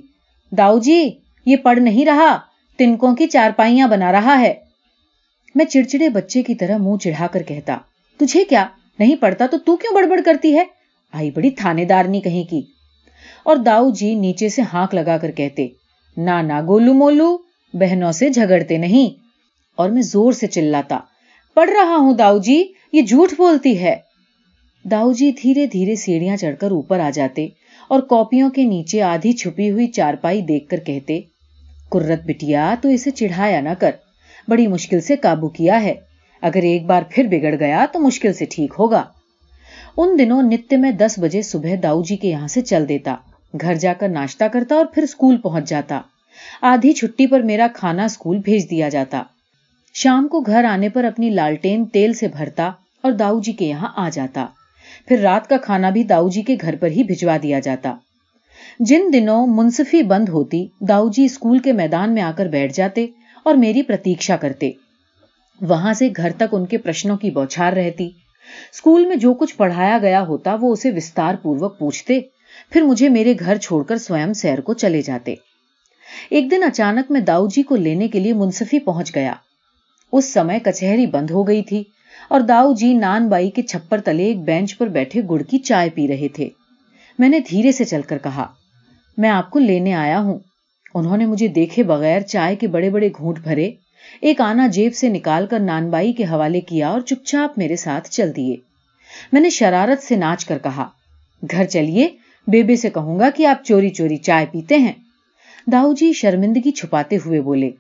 داؤ 0.57 0.79
جی 0.79 1.11
یہ 1.47 1.57
پڑھ 1.57 1.79
نہیں 1.79 2.07
رہا، 2.07 2.39
تنکوں 2.79 3.15
کی 3.15 3.27
چارپائیاں 3.27 3.89
بنا 3.89 4.13
رہا 4.13 4.41
ہے۔ 4.41 4.55
میں 5.55 5.65
چڑچڑے 5.65 6.09
بچے 6.09 6.43
کی 6.43 6.55
طرح 6.55 6.77
منہ 6.77 6.97
چڑھا 6.97 7.27
کر 7.27 7.43
کہتا، 7.43 7.79
تجھے 8.17 8.45
کیا؟ 8.45 8.67
نہیں 8.99 9.17
پڑتا 9.17 9.47
تو 9.47 9.59
تو 9.59 9.77
کیوں 9.77 9.95
بڑبڑ 9.95 10.21
کرتی 10.25 10.57
ہے؟ 10.57 10.65
آئی 11.13 11.31
بڑی 11.31 11.51
تھانے 11.51 11.85
دارنی 11.85 12.21
کہیں 12.21 12.45
کی۔ 12.45 12.63
اور 13.45 13.57
داؤ 13.57 13.91
جی 13.91 14.15
نیچے 14.15 14.49
سے 14.49 14.63
ہانک 14.63 14.95
لگا 14.95 15.19
کر 15.19 15.31
کہتے 15.31 15.69
نانا 16.17 16.61
گولو 16.61 16.95
مولو، 16.95 17.39
بہنوں 17.73 18.13
سے 18.13 18.29
جھگڑتے 18.29 18.77
نہیں۔ 18.79 19.21
اور 19.77 19.91
میں 19.91 20.03
زور 20.03 20.33
سے 20.33 20.47
چلاتا، 20.47 20.99
پڑھ 21.55 21.71
رہا 21.71 21.97
ہوں 21.97 22.15
داؤ 22.15 22.39
جی 22.39 22.73
یہ 22.93 23.03
جھوٹ 23.03 23.33
بولتی 23.39 23.81
ہے۔ 23.81 23.97
داؤ 24.91 25.13
جی 25.13 25.31
دھیرے 25.43 25.67
دھیرے 25.67 25.95
سیڑھیاں 25.95 26.37
چڑھ 26.37 26.57
کر 26.61 26.71
اوپر 26.71 27.01
آ 27.01 27.11
جاتے 27.11 27.47
اور 27.89 28.01
کاپیوں 28.01 28.51
کے 28.51 28.65
نیچے 28.65 29.03
آدھی 29.03 29.33
چھپی 29.33 29.71
ہوئی 29.71 29.87
چارپائی 29.87 30.41
دیکھ 30.41 30.69
کر 30.69 30.81
کہتے 30.81 31.21
کرت 31.91 32.21
بٹیا، 32.27 32.75
تو 32.83 32.89
اسے 32.89 33.11
چڑھایا 33.11 33.61
نہ 33.61 33.75
کر۔ 33.79 33.91
بڑی 34.49 34.67
مشکل 34.67 35.01
سے 35.01 35.17
قابو 35.17 35.49
کیا 35.49 35.83
ہے۔ 35.83 35.95
اگر 36.43 36.63
ایک 36.63 36.87
بار 36.87 37.03
پھر 37.11 37.27
بگڑ 37.27 37.55
گیا 37.61 37.87
تو 37.93 37.99
مشکل 37.99 38.33
سے 38.33 38.45
ٹھیک 38.45 38.73
ہوگا۔ 38.79 39.05
ان 39.97 40.19
دنوں 40.19 40.43
نتیہ 40.43 40.79
میں 40.79 40.91
دس 40.91 41.19
بجے 41.19 41.43
صبح 41.43 41.75
داؤ 41.83 42.03
جی 42.03 42.17
کے 42.17 42.29
یہاں 42.29 42.49
سے 42.49 42.61
چل 42.61 42.89
دیتا۔ 42.89 43.17
گھر 43.61 43.75
جا 43.75 43.93
کر 43.93 44.09
ناشتہ 44.09 44.45
کرتا 44.45 44.75
اور 44.75 44.87
پھر 44.87 45.03
اسکول 45.03 45.37
پہنچ 45.37 45.69
جاتا۔ 45.69 46.01
آدھی 46.63 46.93
چھٹی 46.93 47.27
پر 47.27 47.41
میرا 47.41 47.67
کھانا 47.75 48.05
اسکول 48.05 48.39
بھیج 48.39 48.71
دیا 48.71 48.89
جاتا۔ 48.89 49.23
شام 50.03 50.29
کو 50.29 50.41
گھر 50.41 50.65
آنے 50.65 50.89
پر 50.89 51.05
اپنی 51.05 51.31
لالٹین 51.31 51.85
تیل 51.85 52.13
سے 52.13 52.29
بھرتا 52.29 52.71
اور 53.03 53.13
داؤ 53.13 53.41
جی 53.41 53.53
کے 53.53 53.67
یہاں 53.67 53.89
آ 53.97 54.09
جاتا۔ 54.09 54.47
پھر 55.07 55.19
رات 55.19 55.49
کا 55.49 55.57
کھانا 55.57 55.91
بھی 55.91 56.03
داؤ 56.03 56.29
جی 56.29 56.43
کے 56.43 56.57
گھر 56.61 56.77
پر 56.77 56.91
ہی 56.91 57.03
بھجوا 57.03 57.37
دیا 57.43 57.59
جاتا۔ 57.59 57.95
جن 58.79 59.01
دنوں 59.13 59.47
منصفی 59.47 60.03
بند 60.03 60.29
ہوتی 60.29 60.67
داؤ 60.81 61.09
جی 61.09 61.25
اسکول 61.25 61.59
کے 61.59 61.73
میدان 61.73 62.15
میں 62.15 62.23
آ 62.23 62.31
کر 62.37 62.47
بیٹھ 62.47 62.73
جاتے 62.75 63.07
اور 63.45 63.55
میری 63.55 63.83
پرتیشا 63.83 64.37
کرتے۔ 64.37 64.71
وہاں 65.61 65.95
سے 65.95 66.09
گھر 66.17 66.31
تک 66.37 66.55
ان 66.55 66.67
کے 66.67 66.79
پرشنوں 66.79 67.17
کی 67.17 67.31
بوچھار 67.31 67.73
رہتی۔ 67.73 68.11
اسکول 68.73 69.07
میں 69.07 69.17
جو 69.17 69.35
کچھ 69.35 69.57
پڑھایا 69.57 69.99
گیا 70.03 70.23
ہوتا، 70.23 70.57
وہ 70.61 70.73
اسے 70.73 70.91
وستار 70.91 71.35
پوروک 71.43 71.79
پوچھتے۔ 71.79 72.21
پھر 72.71 72.83
مجھے 72.83 73.09
میرے 73.09 73.35
گھر 73.41 73.57
چھوڑ 73.57 73.85
کر 73.85 73.97
سوئم 73.97 74.33
سیر 74.33 74.61
کو 74.61 74.75
چلے 74.75 75.03
جاتے۔ 75.03 75.35
ایک 76.31 76.51
دن 76.51 76.63
اچانک 76.63 77.11
میں 77.11 77.21
داؤ 77.21 77.47
جی 77.47 77.63
کو 77.63 77.77
لینے 77.77 78.09
کے 78.09 78.21
لیے 78.21 78.33
منصفی 78.33 78.79
پہنچ 78.79 79.15
گیا۔ 79.15 79.35
اس 80.13 80.33
سمے 80.33 80.59
کچہری 80.59 81.07
بند 81.07 81.31
ہو 81.31 81.47
گئی 81.49 81.63
تھی 81.63 81.83
اور 82.29 82.41
داؤ 82.41 82.73
جی 82.73 82.93
نان 82.95 83.29
بائی 83.29 83.51
کے 83.51 83.63
چھپر 83.63 84.01
تلے 84.01 84.25
ایک 84.25 84.39
بینچ 84.39 84.77
پر 84.79 84.87
بیٹھے 84.87 85.23
گڑ 85.31 85.43
کی 85.43 85.59
چائے 85.59 85.91
پی 85.91 86.09
رہے 86.09 86.29
تھے۔ 86.29 86.49
میں 87.19 87.29
نے 87.29 87.39
دھیرے 87.51 87.73
سے 87.73 87.85
چل 87.85 88.03
کر 88.03 88.19
کہا، 88.19 88.47
میں 89.19 89.31
آپ 89.31 89.51
کو 89.51 89.59
لینے 89.59 89.95
آیا 89.95 90.21
ہوں۔ 90.21 90.39
انہوں 90.95 91.17
نے 91.17 91.27
مجھے 91.27 91.49
دیکھے 91.49 91.83
بغیر 91.83 92.21
چائے 92.21 92.57
کے 92.57 92.67
بڑے 92.67 92.91
بڑے 92.91 93.09
گھونٹ 93.09 93.39
بھرے 93.39 93.71
ایک 94.21 94.41
آنا 94.41 94.67
جیب 94.67 94.95
سے 94.95 95.09
نکال 95.09 95.47
کر 95.47 95.61
نان 95.61 95.91
بائی 95.91 96.13
کے 96.13 96.25
حوالے 96.25 96.61
کیا 96.61 96.89
اور 96.89 97.01
چپ 97.01 97.25
چاپ 97.25 97.59
میرے 97.59 97.77
ساتھ 97.77 98.09
چل 98.11 98.31
دیے۔ 98.37 98.57
میں 99.33 99.41
نے 99.41 99.51
شرارت 99.51 100.03
سے 100.03 100.17
ناچ 100.17 100.45
کر 100.45 100.59
کہا، 100.59 100.87
گھر 101.51 101.65
چلیے، 101.65 102.09
بیبے 102.47 102.77
سے 102.77 102.91
کہوں 102.91 103.19
گا 103.19 103.29
کہ 103.31 103.47
آپ 103.47 103.65
چوری 103.65 103.91
چوری 103.91 104.17
چائے 104.17 104.47
پیتے 104.53 104.77
ہیں۔ 104.77 104.93
داؤ 105.73 105.93
جی 105.93 106.13
شرمندگی 106.13 106.71
چھپاتے 106.71 107.17
ہوئے 107.27 107.41
بولے 107.41 107.71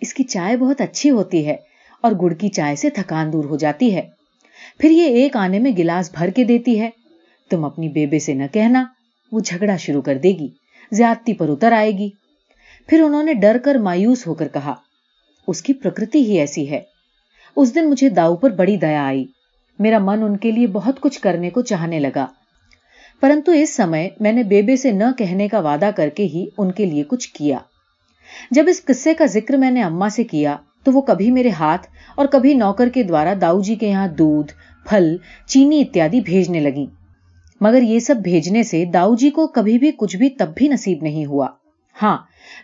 اس 0.00 0.14
کی 0.14 0.24
چائے 0.24 0.56
بہت 0.56 0.80
اچھی 0.80 1.10
ہوتی 1.10 1.46
ہے 1.46 1.56
اور 2.00 2.12
گڑ 2.12 2.32
کی 2.34 2.48
چائے 2.48 2.76
سے 2.76 2.90
تھکان 2.90 3.32
دور 3.32 3.44
ہو 3.44 3.56
جاتی 3.56 3.94
ہے۔ 3.94 4.02
پھر 4.78 4.90
یہ 4.90 5.04
ایک 5.04 5.36
آنے 5.36 5.58
میں 5.58 5.70
گلاس 5.78 6.10
بھر 6.14 6.30
کے 6.30 6.44
دیتی 6.44 6.80
ہے۔ 6.80 6.90
تم 7.50 7.64
اپنی 7.64 7.88
بیبے 7.88 8.18
سے 8.18 8.34
نہ 8.34 8.42
کہنا، 8.52 8.84
وہ 9.32 9.40
جھگڑا 9.40 9.76
شروع 9.76 10.02
کر 10.02 10.18
دے 10.18 10.28
گی، 10.28 10.48
زیادتی 10.92 11.32
پر 11.32 11.48
اتر 11.48 11.72
آئے 11.72 11.90
گی۔ 11.90 12.10
پھر 12.86 13.02
انہوں 13.02 13.22
نے 13.22 13.34
ڈر 13.34 13.56
کر 13.64 13.74
مایوس 13.74 14.26
ہو 14.26 14.34
کر 14.34 14.48
کہا، 14.48 14.74
اس 15.48 15.62
کی 15.62 15.72
پرکرتی 15.72 16.24
ہی 16.24 16.38
ایسی 16.38 16.70
ہے۔ 16.70 16.80
اس 17.56 17.74
دن 17.74 17.90
مجھے 17.90 18.08
داؤ 18.08 18.36
پر 18.36 18.50
بڑی 18.50 18.76
دیا 18.76 19.06
آئی۔ 19.06 19.24
میرا 19.78 19.98
من 19.98 20.22
ان 20.22 20.36
کے 20.36 20.50
لیے 20.50 20.66
بہت 20.66 21.00
کچھ 21.00 21.20
کرنے 21.20 21.50
کو 21.50 21.62
چاہنے 21.62 22.00
لگا۔ 22.00 22.26
پرنتو 23.20 23.52
اس 23.52 23.76
سمے 23.76 24.08
میں 24.20 24.32
نے 24.32 24.42
بیبے 24.42 24.76
سے 24.76 24.92
نہ 24.92 25.04
کہنے 25.18 25.48
کا 25.48 25.60
وعدہ 25.60 25.90
کر 25.96 26.08
کے 26.08 26.24
ہی 26.24 26.46
ان 26.58 26.72
کے 26.72 26.86
لیے 26.86 27.02
کچھ 27.02 27.32
کیا۔ 27.32 27.58
جب 28.50 28.64
اس 28.68 28.84
قصے 28.84 29.14
کا 29.14 29.26
ذکر 29.26 29.56
میں 29.56 29.70
نے 29.70 29.82
اما 29.82 30.08
سے 30.08 30.24
کیا 30.24 30.56
تو 30.84 30.92
وہ 30.92 31.00
کبھی 31.00 31.30
میرے 31.30 31.50
ہاتھ 31.50 31.86
اور 32.14 32.26
کبھی 32.26 32.54
نوکر 32.54 32.88
کے 32.88 33.02
دوارا 33.02 33.34
داؤ 33.40 33.60
جی 33.60 33.74
کے 33.74 33.88
یہاں 33.88 34.08
دودھ، 34.08 34.52
پھل، 34.88 35.16
چینی 35.46 35.80
اتیادی 35.80 36.20
بھیجنے 36.20 36.60
لگی 36.60 36.86
مگر 37.60 37.82
یہ 37.82 37.98
سب 37.98 38.16
بھیجنے 38.16 38.62
سے 38.62 38.84
داؤ 38.84 39.14
جی 39.14 39.30
کو 39.30 39.46
کبھی 39.46 39.78
بھی 39.78 39.90
کچھ 39.96 40.16
بھی 40.16 40.28
تب 40.28 40.54
بھی 40.56 40.68
نصیب 40.68 41.02
نہیں 41.02 41.26
ہوا۔ 41.26 41.48
ہاں 42.02 42.16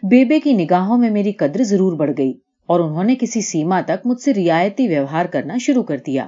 بیبے 0.02 0.40
کی 0.40 0.52
نگاہوں 0.52 0.98
میں 0.98 1.10
میری 1.10 1.32
قدر 1.32 1.62
ضرور 1.62 1.92
بڑھ 1.92 2.10
گئی 2.18 2.32
اور 2.66 2.80
انہوں 2.80 3.04
نے 3.04 3.14
کسی 3.20 3.40
سیما 3.40 3.80
تک 3.80 4.06
مجھ 4.06 4.20
سے 4.20 4.34
رعایتی 4.34 4.88
ویوہار 4.88 5.26
کرنا 5.26 5.56
شروع 5.58 5.82
کر 5.82 5.96
دیا۔ 6.06 6.26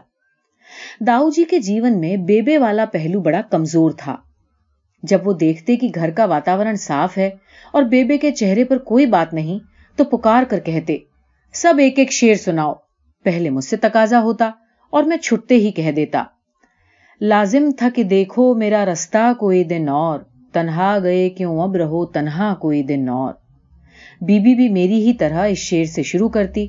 داؤ 1.01 1.31
جی 1.31 1.44
کے 1.44 1.59
جیون 1.59 2.01
میں 2.01 2.16
بیبے 2.16 2.59
والا 2.59 2.85
پہلو 2.85 3.20
بڑا 3.20 3.40
کمزور 3.51 3.90
تھا۔ 3.90 4.16
جب 5.03 5.27
وہ 5.29 5.33
دیکھتے 5.33 5.77
کہ 5.77 5.88
گھر 5.94 6.11
کا 6.11 6.25
واتاورن 6.25 6.77
صاف 6.77 7.18
ہے 7.18 7.31
اور 7.75 7.83
بیبے 7.83 8.19
کے 8.19 8.33
چہرے 8.33 8.65
پر 8.65 8.79
کوئی 8.79 9.07
بات 9.07 9.35
نہیں 9.35 9.59
تو 9.97 10.05
پکار 10.05 10.43
کر 10.43 10.61
کہتے، 10.61 10.99
سب 11.53 11.75
ایک 11.79 11.99
ایک 11.99 12.13
شیر 12.13 12.35
سناؤ۔ 12.35 12.73
پہلے 13.25 13.51
مجھ 13.51 13.65
سے 13.65 13.77
تقاضا 13.77 14.21
ہوتا 14.21 14.51
اور 14.91 15.05
میں 15.05 15.17
چھٹتے 15.17 15.55
ہی 15.55 15.71
کہہ 15.71 15.91
دیتا۔ 15.91 16.25
لازم 17.21 17.71
تھا 17.79 17.89
کہ 17.95 18.03
دیکھو 18.03 18.55
میرا 18.55 18.85
رستہ 18.85 19.33
کوئی 19.39 19.65
دن 19.65 19.89
اور، 19.89 20.19
تنہا 20.53 20.99
گئے 21.03 21.31
کیوں 21.31 21.63
اب 21.63 21.77
رہو 21.77 22.07
تنہا 22.07 22.55
کوئی 22.55 22.83
دن 22.83 23.09
اور۔ 23.09 23.35
بی 24.21 24.39
بی 24.39 24.55
بھی 24.55 24.69
میری 24.69 25.07
ہی 25.07 25.13
طرح 25.13 25.47
اس 25.47 25.59
شیر 25.59 25.85
سے 25.85 26.03
شروع 26.03 26.29
کرتی۔ 26.29 26.67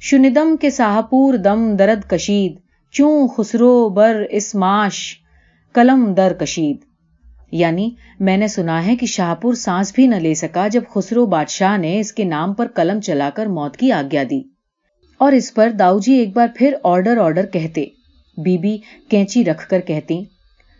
شندم 0.00 0.56
کے 0.56 0.70
ساہپور 0.70 1.34
دم 1.34 1.76
درد 1.76 2.10
کشید، 2.10 2.56
چوں 2.90 3.28
خسرو 3.28 3.88
بر 3.88 4.22
اسماش 4.30 5.16
کلم 5.74 6.14
در 6.14 6.32
کشید۔ 6.40 6.91
یعنی 7.52 7.90
میں 8.20 8.36
نے 8.36 8.48
سنا 8.48 8.86
ہے 8.86 8.96
کہ 8.96 9.06
شاہپور 9.06 9.54
سانس 9.54 9.92
بھی 9.94 10.06
نہ 10.06 10.14
لے 10.14 10.34
سکا 10.34 10.68
جب 10.68 10.82
خسرو 10.94 11.26
بادشاہ 11.26 11.76
نے 11.76 12.00
اس 12.00 12.12
کے 12.12 12.24
نام 12.24 12.54
پر 12.54 12.66
قلم 12.74 13.00
چلا 13.00 13.30
کر 13.34 13.46
موت 13.46 13.76
کی 13.76 13.92
آگیا 13.92 14.22
دی۔ 14.30 14.40
اور 15.18 15.32
اس 15.32 15.54
پر 15.54 15.70
داؤ 15.70 15.98
جی 15.98 16.12
ایک 16.12 16.36
بار 16.36 16.48
پھر 16.56 16.74
آرڈر 16.84 17.16
آرڈر 17.16 17.46
کہتے۔ 17.46 17.84
بی 18.36 18.58
بی 18.58 18.76
کینچی 19.08 19.44
رکھ 19.44 19.68
کر 19.68 19.80
کہتی، 19.80 20.20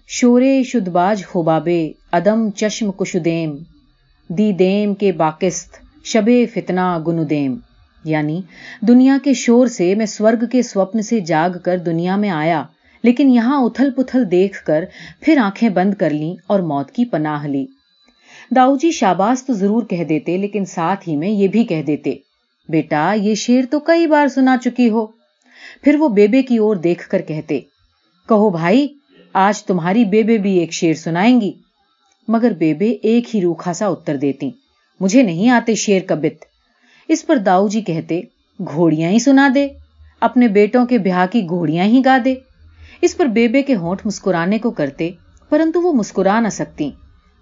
شورے 0.09 0.63
شدباج 0.63 1.27
خوبابے 1.27 1.93
ادم 2.13 2.51
چشم 2.51 2.91
کشدیم، 2.91 3.57
دی 4.29 4.53
دیم 4.53 4.95
کے 4.95 5.13
باکست 5.13 5.77
شب 6.05 6.31
فتنا 6.55 6.99
گندیم 7.07 7.57
یعنی 8.05 8.41
دنیا 8.89 9.17
کے 9.25 9.35
شور 9.35 9.67
سے 9.67 9.95
میں 9.95 10.07
سورگ 10.07 10.45
کے 10.53 10.63
سوپن 10.63 11.03
سے 11.03 11.21
جاگ 11.21 11.51
کر 11.65 11.79
دنیا 11.79 12.17
میں 12.17 12.31
آیا۔ 12.31 12.63
لیکن 13.03 13.31
یہاں 13.31 13.63
اتھل 13.63 13.91
پتھل 13.91 14.31
دیکھ 14.31 14.65
کر 14.65 14.85
پھر 15.21 15.39
آنکھیں 15.39 15.69
بند 15.69 15.95
کر 15.95 16.11
لیں 16.11 16.35
اور 16.47 16.61
موت 16.61 16.91
کی 16.91 17.05
پناہ 17.05 17.47
لی 17.47 17.67
داؤ 18.57 18.77
جی 18.77 18.91
شاباز 18.91 19.43
تو 19.43 19.53
ضرور 19.53 19.83
کہہ 19.83 20.05
دیتے 20.05 20.37
لیکن 20.37 20.65
ساتھ 20.65 21.09
ہی 21.09 21.17
میں 21.17 21.29
یہ 21.29 21.49
بھی 21.49 21.65
کہہ 21.65 21.83
دیتے، 21.83 22.15
بیٹا، 22.69 23.13
یہ 23.17 23.35
شیر 23.35 23.65
تو 23.71 23.81
کئی 23.81 24.07
بار 24.07 24.29
سنا 24.29 24.57
چکی 24.65 24.91
ہو۔ 24.91 25.07
پھر 25.83 25.97
وہ 25.99 26.09
بیبے 26.09 26.43
کی 26.43 26.57
اور 26.57 26.77
دیکھ 26.77 27.09
کر 27.09 27.23
کہتے، 27.23 27.61
کہو 28.29 28.51
بھائی، 28.51 28.87
آج 29.33 29.63
تمہاری 29.65 30.05
بیبے 30.05 30.39
بھی 30.39 30.59
ایک 30.59 30.73
شیر 30.73 30.95
سنائیں 30.95 31.41
گی۔ 31.41 31.53
مگر 32.29 32.51
بیبے 32.51 32.91
ایک 33.03 33.35
ہی 33.35 33.41
روکھا 33.41 33.73
سا 33.73 33.87
اتر 33.87 34.17
دیتی، 34.17 34.51
مجھے 35.01 35.23
نہیں 35.23 35.51
آتے 35.51 35.75
شیر 35.75 36.03
کا 36.03 36.15
بت۔ 36.15 36.45
اس 37.09 37.27
پر 37.27 37.37
داؤ 37.37 37.69
جی 37.69 37.81
کہتے، 37.81 38.21
گھوڑیاں 38.59 39.11
ہی 39.11 39.19
سنا 39.19 39.49
دے، 39.55 39.69
اپنے 40.21 40.49
بیٹوں 40.49 40.87
کے 40.87 40.99
بیاہ 40.99 41.27
کی 41.33 41.49
گھوڑیاں 41.49 41.85
ہی 41.85 42.03
گا 42.05 42.19
دے۔ 42.25 42.35
اس 43.03 43.17
پر 43.17 43.27
بیبے 43.27 43.63
کے 43.63 43.75
ہونٹ 43.75 44.01
مسکرانے 44.05 44.59
کو 44.59 44.71
کرتے، 44.71 45.11
پرنتو 45.49 45.81
وہ 45.83 45.93
مسکرا 45.93 46.41
نہ 46.41 46.49
سکتی، 46.49 46.91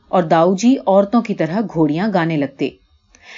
اور 0.08 0.22
داؤ 0.22 0.54
جی 0.54 0.76
عورتوں 0.86 1.22
کی 1.22 1.34
طرح 1.34 1.60
گھوڑیاں 1.74 2.08
گانے 2.14 2.36
لگتے۔ 2.36 2.68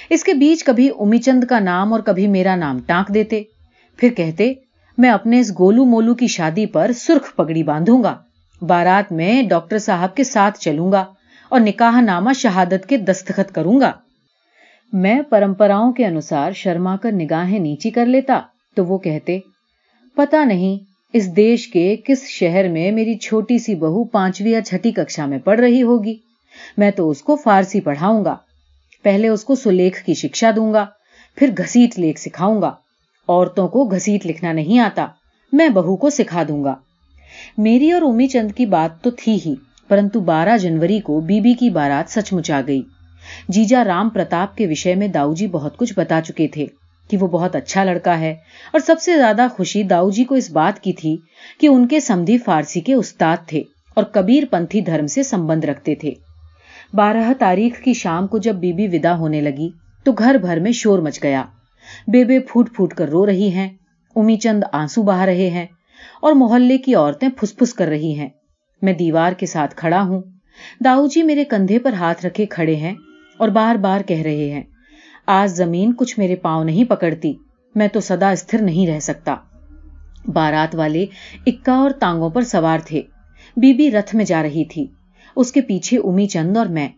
اس 0.09 0.23
کے 0.23 0.33
بیچ 0.33 0.63
کبھی 0.63 0.89
امی 0.99 1.17
چند 1.17 1.43
کا 1.43 1.59
نام 1.59 1.93
اور 1.93 2.01
کبھی 2.01 2.27
میرا 2.27 2.55
نام 2.55 2.79
ٹانک 2.85 3.13
دیتے۔ 3.13 3.41
پھر 3.99 4.13
کہتے، 4.13 4.51
میں 4.97 5.09
اپنے 5.09 5.39
اس 5.39 5.51
گولو 5.59 5.85
مولو 5.85 6.13
کی 6.15 6.27
شادی 6.27 6.65
پر 6.65 6.91
سرخ 6.95 7.35
پگڑی 7.35 7.63
باندھوں 7.63 8.03
گا۔ 8.03 8.15
بارات 8.61 9.11
میں 9.11 9.41
ڈاکٹر 9.41 9.77
صاحب 9.77 10.15
کے 10.15 10.23
ساتھ 10.23 10.59
چلوں 10.59 10.91
گا 10.91 11.03
اور 11.51 11.59
نکاح 11.59 11.99
نامہ 12.01 12.33
شہادت 12.33 12.87
کے 12.89 12.97
دستخط 12.97 13.51
کروں 13.51 13.79
گا۔ 13.79 13.91
میں 14.93 15.21
پرمپراؤں 15.21 15.91
کے 15.91 16.05
انوسار 16.05 16.51
شرما 16.51 16.95
کر 16.97 17.11
نگاہیں 17.11 17.59
نیچی 17.59 17.89
کر 17.89 18.05
لیتا، 18.05 18.39
تو 18.77 18.85
وہ 18.85 18.97
کہتے 18.97 19.39
پتا 20.17 20.43
نہیں 20.43 20.92
اس 21.13 21.35
دیش 21.35 21.67
کے 21.67 21.95
کس 22.05 22.27
شہر 22.27 22.69
میں 22.69 22.91
میری 22.91 23.15
چھوٹی 23.15 23.57
سی 23.57 23.75
بہو 23.75 24.03
پانچویں 24.03 24.51
یا 24.51 24.61
چھٹی 24.61 24.91
ککشا 24.91 25.25
میں 25.25 25.37
پڑھ 25.37 25.59
رہی 25.59 25.81
ہوگی؟ 25.81 26.15
میں 26.77 26.91
تو 26.91 27.09
اس 27.09 27.21
کو 27.21 27.35
فارسی 27.35 27.79
پڑھاؤں 27.79 28.25
گا۔ 28.25 28.35
پہلے 29.03 29.27
اس 29.27 29.43
کو 29.43 29.55
سلیخ 29.55 30.05
کی 30.05 30.13
شکشا 30.13 30.51
دوں 30.55 30.73
گا، 30.73 30.85
پھر 31.35 31.49
گھسیٹ 31.57 31.99
لیک 31.99 32.19
سکھاؤں 32.19 32.61
گا۔ 32.61 32.71
عورتوں 33.27 33.67
کو 33.67 33.85
گھسیٹ 33.85 34.25
لکھنا 34.25 34.51
نہیں 34.51 34.79
آتا، 34.79 35.07
میں 35.51 35.69
بہو 35.69 35.95
کو 35.95 36.09
سکھا 36.09 36.43
دوں 36.47 36.63
گا۔ 36.63 36.75
میری 37.57 37.91
اور 37.91 38.01
امی 38.01 38.27
چند 38.27 38.51
کی 38.51 38.65
بات 38.65 39.03
تو 39.03 39.09
تھی 39.11 39.39
ہی، 39.45 39.55
پرنتو 39.87 40.19
بارہ 40.19 40.57
جنوری 40.57 40.99
کو 40.99 41.19
بی 41.19 41.39
بی 41.39 41.53
کی 41.53 41.69
بارات 41.69 42.11
سچ 42.11 42.33
مچ 42.33 42.51
آ 42.51 42.61
گئی۔ 42.67 42.81
جیجا 43.49 43.83
رام 43.83 44.09
پرتاپ 44.09 44.57
کے 44.57 44.67
وشے 44.67 44.95
میں 44.95 45.07
داؤ 45.07 45.33
جی 45.33 45.47
بہت 45.47 45.77
کچھ 45.77 45.93
بتا 45.95 46.21
چکے 46.21 46.47
تھے۔ 46.47 46.65
کہ 47.09 47.17
وہ 47.17 47.27
بہت 47.27 47.55
اچھا 47.55 47.83
لڑکا 47.83 48.19
ہے 48.19 48.31
اور 48.71 48.79
سب 48.79 48.95
سے 49.01 49.17
زیادہ 49.17 49.47
خوشی 49.51 49.83
داؤ 49.83 50.09
جی 50.09 50.23
کو 50.23 50.35
اس 50.35 50.51
بات 50.51 50.79
کی 50.79 50.93
تھی 50.93 51.17
کہ 51.59 51.67
ان 51.67 51.87
کے 51.87 51.99
سمدھی 51.99 52.37
فارسی 52.37 52.81
کے 52.81 52.93
استاد 52.93 53.37
تھے 53.47 53.63
اور 53.93 54.03
کبیر 54.03 54.43
پنتھی 54.51 54.81
دھرم 54.81 55.07
سے 55.07 55.23
سمبند 55.23 55.63
رکھتے 55.63 55.95
تھے۔ 55.95 56.13
بارہ 56.93 57.33
تاریخ 57.39 57.83
کی 57.83 57.93
شام 57.93 58.27
کو 58.27 58.37
جب 58.37 58.55
بی 58.55 58.73
بی 58.73 58.87
ودا 58.87 59.17
ہونے 59.17 59.41
لگی 59.41 59.69
تو 60.03 60.11
گھر 60.11 60.35
بھر 60.35 60.59
میں 60.59 60.71
شور 60.71 60.99
مچ 60.99 61.23
گیا۔ 61.23 61.43
بے 62.07 62.23
بے 62.23 62.39
پھوٹ 62.39 62.75
پھوٹ 62.75 62.93
کر 62.93 63.09
رو 63.09 63.25
رہی 63.25 63.51
ہیں، 63.51 63.69
امی 64.15 64.37
چند 64.37 64.63
آنسو 64.71 65.03
بہا 65.03 65.25
رہے 65.25 65.49
ہیں 65.49 65.65
اور 66.21 66.33
محلے 66.33 66.77
کی 66.77 66.95
عورتیں 66.95 67.29
پھس 67.29 67.55
پھس 67.55 67.73
کر 67.73 67.87
رہی 67.87 68.13
ہیں۔ 68.13 68.29
میں 68.81 68.93
دیوار 68.93 69.33
کے 69.33 69.45
ساتھ 69.45 69.75
کھڑا 69.75 70.01
ہوں۔ 70.01 70.21
داؤ 70.85 71.07
جی 71.07 71.23
میرے 71.23 71.43
کندھے 71.43 71.79
پر 71.79 71.93
ہاتھ 71.93 72.25
رکھے 72.25 72.45
کھڑے 72.45 72.75
ہیں 72.75 72.93
اور 73.37 73.49
بار 73.49 73.75
بار 73.75 74.01
کہہ 74.01 74.21
رہے 74.21 74.49
ہیں 74.51 74.63
آج 75.25 75.49
زمین 75.49 75.93
کچھ 75.93 76.19
میرے 76.19 76.35
پاؤں 76.35 76.63
نہیں 76.63 76.83
پکڑتی، 76.83 77.33
میں 77.75 77.87
تو 77.87 77.99
سدا 77.99 78.29
استھر 78.29 78.61
نہیں 78.61 78.87
رہ 78.87 78.99
سکتا۔ 78.99 79.35
بارات 80.27 80.75
والے 80.75 81.05
اکا 81.45 81.73
اور 81.73 81.91
تانگوں 81.91 82.29
پر 82.29 82.41
سوار 82.41 82.79
تھے۔ 82.85 83.01
بی 83.57 83.73
بی 83.73 83.91
رتھ 83.91 84.15
میں 84.15 84.25
جا 84.25 84.43
رہی 84.43 84.65
تھی۔ 84.65 84.87
اس 85.35 85.51
کے 85.51 85.61
پیچھے 85.61 85.97
امی 85.97 86.27
چند 86.27 86.57
اور 86.57 86.65
میں۔ 86.65 86.89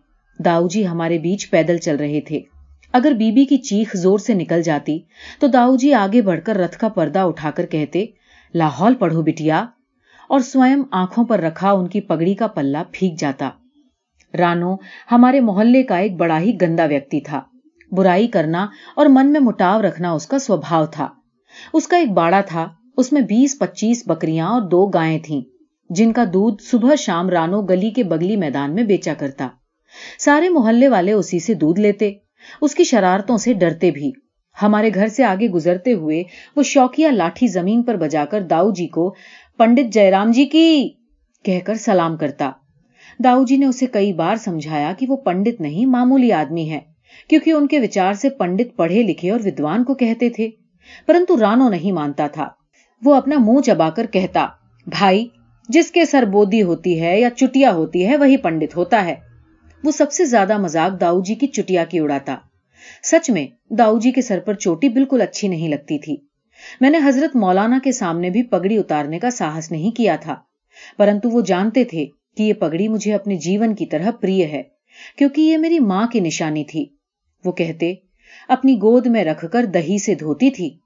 داؤ 0.44 0.68
جی 0.68 0.86
ہمارے 0.86 1.18
بیچ 1.18 1.50
پیدل 1.50 1.76
چل 1.76 1.96
رہے 1.96 2.20
تھے۔ 2.20 2.40
اگر 2.92 3.12
بی 3.12 3.32
بی 3.32 3.44
کی 3.44 3.56
چیخ 3.56 3.96
زور 3.96 4.18
سے 4.18 4.34
نکل 4.34 4.62
جاتی، 4.62 4.98
تو 5.40 5.46
داؤ 5.46 5.76
جی 5.76 5.94
آگے 5.94 6.22
بڑھ 6.22 6.40
کر 6.44 6.56
رتھ 6.56 6.78
کا 6.78 6.88
پردہ 6.88 7.18
اٹھا 7.18 7.50
کر 7.50 7.66
کہتے، 7.66 8.06
لاہور 8.54 8.92
پڑھو 8.98 9.22
بٹیا۔ 9.22 9.66
اور 10.28 10.40
سوئم 10.40 10.82
آنکھوں 10.90 11.24
پر 11.24 11.40
رکھا 11.40 11.72
ان 11.72 11.88
کی 11.88 12.00
پگڑی 12.00 12.34
کا 12.34 12.46
پلہ 12.46 12.78
پھیک 12.92 13.18
جاتا۔ 13.18 13.50
رانو 14.38 14.74
ہمارے 15.12 15.40
محلے 15.40 15.82
کا 15.82 15.96
ایک 15.96 16.16
بڑا 16.16 16.40
ہی 16.40 16.56
گندا 16.62 16.84
ویکتی 16.84 17.20
تھا۔ 17.20 17.40
برائی 17.92 18.26
کرنا 18.26 18.66
اور 18.96 19.06
من 19.06 19.32
میں 19.32 19.40
مٹاو 19.40 19.82
رکھنا 19.82 20.12
اس 20.12 20.26
کا 20.26 20.38
سوبھاؤ 20.38 20.86
تھا۔ 20.86 21.08
اس 21.72 21.88
کا 21.88 21.96
ایک 21.96 22.10
باڑا 22.10 22.40
تھا، 22.40 22.68
اس 22.96 23.12
میں 23.12 23.20
بیس 23.20 23.58
پچیس 23.58 24.02
بکریاں 24.06 24.46
اور 24.46 24.62
دو 24.62 24.86
گائیں 24.86 25.18
تھیں، 25.18 25.40
جن 25.90 26.12
کا 26.12 26.24
دودھ 26.32 26.62
صبح 26.62 26.94
شام 26.98 27.30
رانو 27.30 27.62
گلی 27.62 27.90
کے 27.90 28.04
بگلی 28.04 28.36
میدان 28.36 28.74
میں 28.74 28.82
بیچا 28.82 29.14
کرتا۔ 29.14 29.48
سارے 30.18 30.48
محلے 30.48 30.88
والے 30.88 31.12
اسی 31.12 31.38
سے 31.38 31.54
دودھ 31.54 31.80
لیتے، 31.80 32.12
اس 32.60 32.74
کی 32.74 32.84
شرارتوں 32.84 33.36
سے 33.36 33.52
ڈرتے 33.52 33.90
بھی۔ 33.90 34.12
ہمارے 34.62 34.90
گھر 34.94 35.06
سے 35.06 35.24
آگے 35.24 35.48
گزرتے 35.48 35.92
ہوئے 35.92 36.22
وہ 36.56 36.62
شوقیہ 36.62 37.08
لاٹھی 37.08 37.46
زمین 37.46 37.82
پر 37.82 37.96
بجا 37.96 38.24
کر 38.24 38.40
داؤ 38.40 38.70
جی 38.70 38.86
کو، 38.86 39.14
پنڈت 39.56 39.92
جے 39.92 40.10
رام 40.10 40.30
جی 40.30 40.44
کی، 40.44 40.88
کہہ 41.44 41.60
کر 41.64 41.74
سلام 41.74 42.16
کرتا۔ 42.16 42.50
داؤ 43.24 43.44
جی 43.44 43.56
نے 43.56 43.66
اسے 43.66 43.86
کئی 43.86 44.12
بار 44.12 44.36
سمجھایا 44.36 44.92
کہ 44.98 45.06
وہ 45.08 45.16
پنڈت 45.16 45.60
نہیں، 45.60 45.86
معمولی 45.86 46.32
آدمی 46.32 46.70
ہے۔ 46.70 46.95
کیونکہ 47.28 47.50
ان 47.50 47.66
کے 47.66 47.80
وچار 47.80 48.12
سے 48.12 48.28
پنڈت 48.28 48.76
پڑھے 48.76 49.02
لکھے 49.02 49.30
اور 49.30 49.40
ودوان 49.44 49.84
کو 49.84 49.94
کہتے 49.94 50.30
تھے۔ 50.30 50.48
پرنتو 51.06 51.36
رانو 51.40 51.68
نہیں 51.68 51.92
مانتا 51.92 52.26
تھا۔ 52.26 52.48
وہ 53.04 53.14
اپنا 53.14 53.36
منہ 53.38 53.60
چبا 53.60 53.90
کر 53.90 54.06
کہتا، 54.06 54.46
بھائی، 54.86 55.26
جس 55.68 55.90
کے 55.90 56.04
سر 56.04 56.22
بودی 56.22 56.62
ہوتی 56.62 57.00
ہے 57.00 57.20
یا 57.20 57.30
چٹیا 57.30 57.72
ہوتی 57.72 58.06
ہے، 58.06 58.16
وہی 58.16 58.36
پنڈت 58.36 58.76
ہوتا 58.76 59.04
ہے۔ 59.04 59.14
وہ 59.84 59.90
سب 59.90 60.12
سے 60.12 60.24
زیادہ 60.24 60.58
مزاق 60.58 61.00
داؤ 61.00 61.20
جی 61.20 61.34
کی 61.34 61.46
چٹیا 61.46 61.84
کی 61.84 61.98
اڑاتا۔ 61.98 62.36
سچ 63.02 63.30
میں 63.30 63.74
داؤ 63.74 63.98
جی 63.98 64.10
کے 64.10 64.22
سر 64.22 64.40
پر 64.40 64.54
چوٹی 64.54 64.88
بالکل 64.88 65.22
اچھی 65.22 65.48
نہیں 65.48 65.68
لگتی 65.68 65.98
تھی۔ 65.98 66.16
میں 66.80 66.90
نے 66.90 66.98
حضرت 67.04 67.36
مولانا 67.36 67.78
کے 67.84 67.92
سامنے 67.92 68.30
بھی 68.30 68.42
پگڑی 68.42 68.78
اتارنے 68.78 69.18
کا 69.18 69.30
ساہس 69.30 69.72
نہیں 69.72 69.96
کیا 69.96 70.16
تھا۔ 70.16 70.34
پرنتو 70.98 71.30
وہ 71.30 71.40
جانتے 71.40 71.84
تھے 71.84 72.06
کہ 72.36 72.42
یہ 72.42 72.52
پگڑی 72.52 72.88
مجھے 72.88 73.14
اپنے 73.14 73.36
جیون 73.36 73.74
کی 73.74 73.86
طرح 73.86 74.10
پریہ 74.10 74.46
ہے، 74.46 74.62
کیونکہ 75.18 75.40
یہ 75.40 75.56
میری 75.56 75.78
ماں 75.78 76.06
کی 76.06 76.20
نشانی 76.20 76.64
تھی۔ 76.64 76.95
وہ 77.44 77.52
کہتے، 77.52 77.94
اپنی 78.48 78.76
گود 78.76 79.06
میں 79.06 79.24
رکھ 79.24 79.44
کر 79.52 79.64
دہی 79.64 79.98
سے 79.98 80.14
دھوتی 80.14 80.50
تھی۔ 80.50 80.76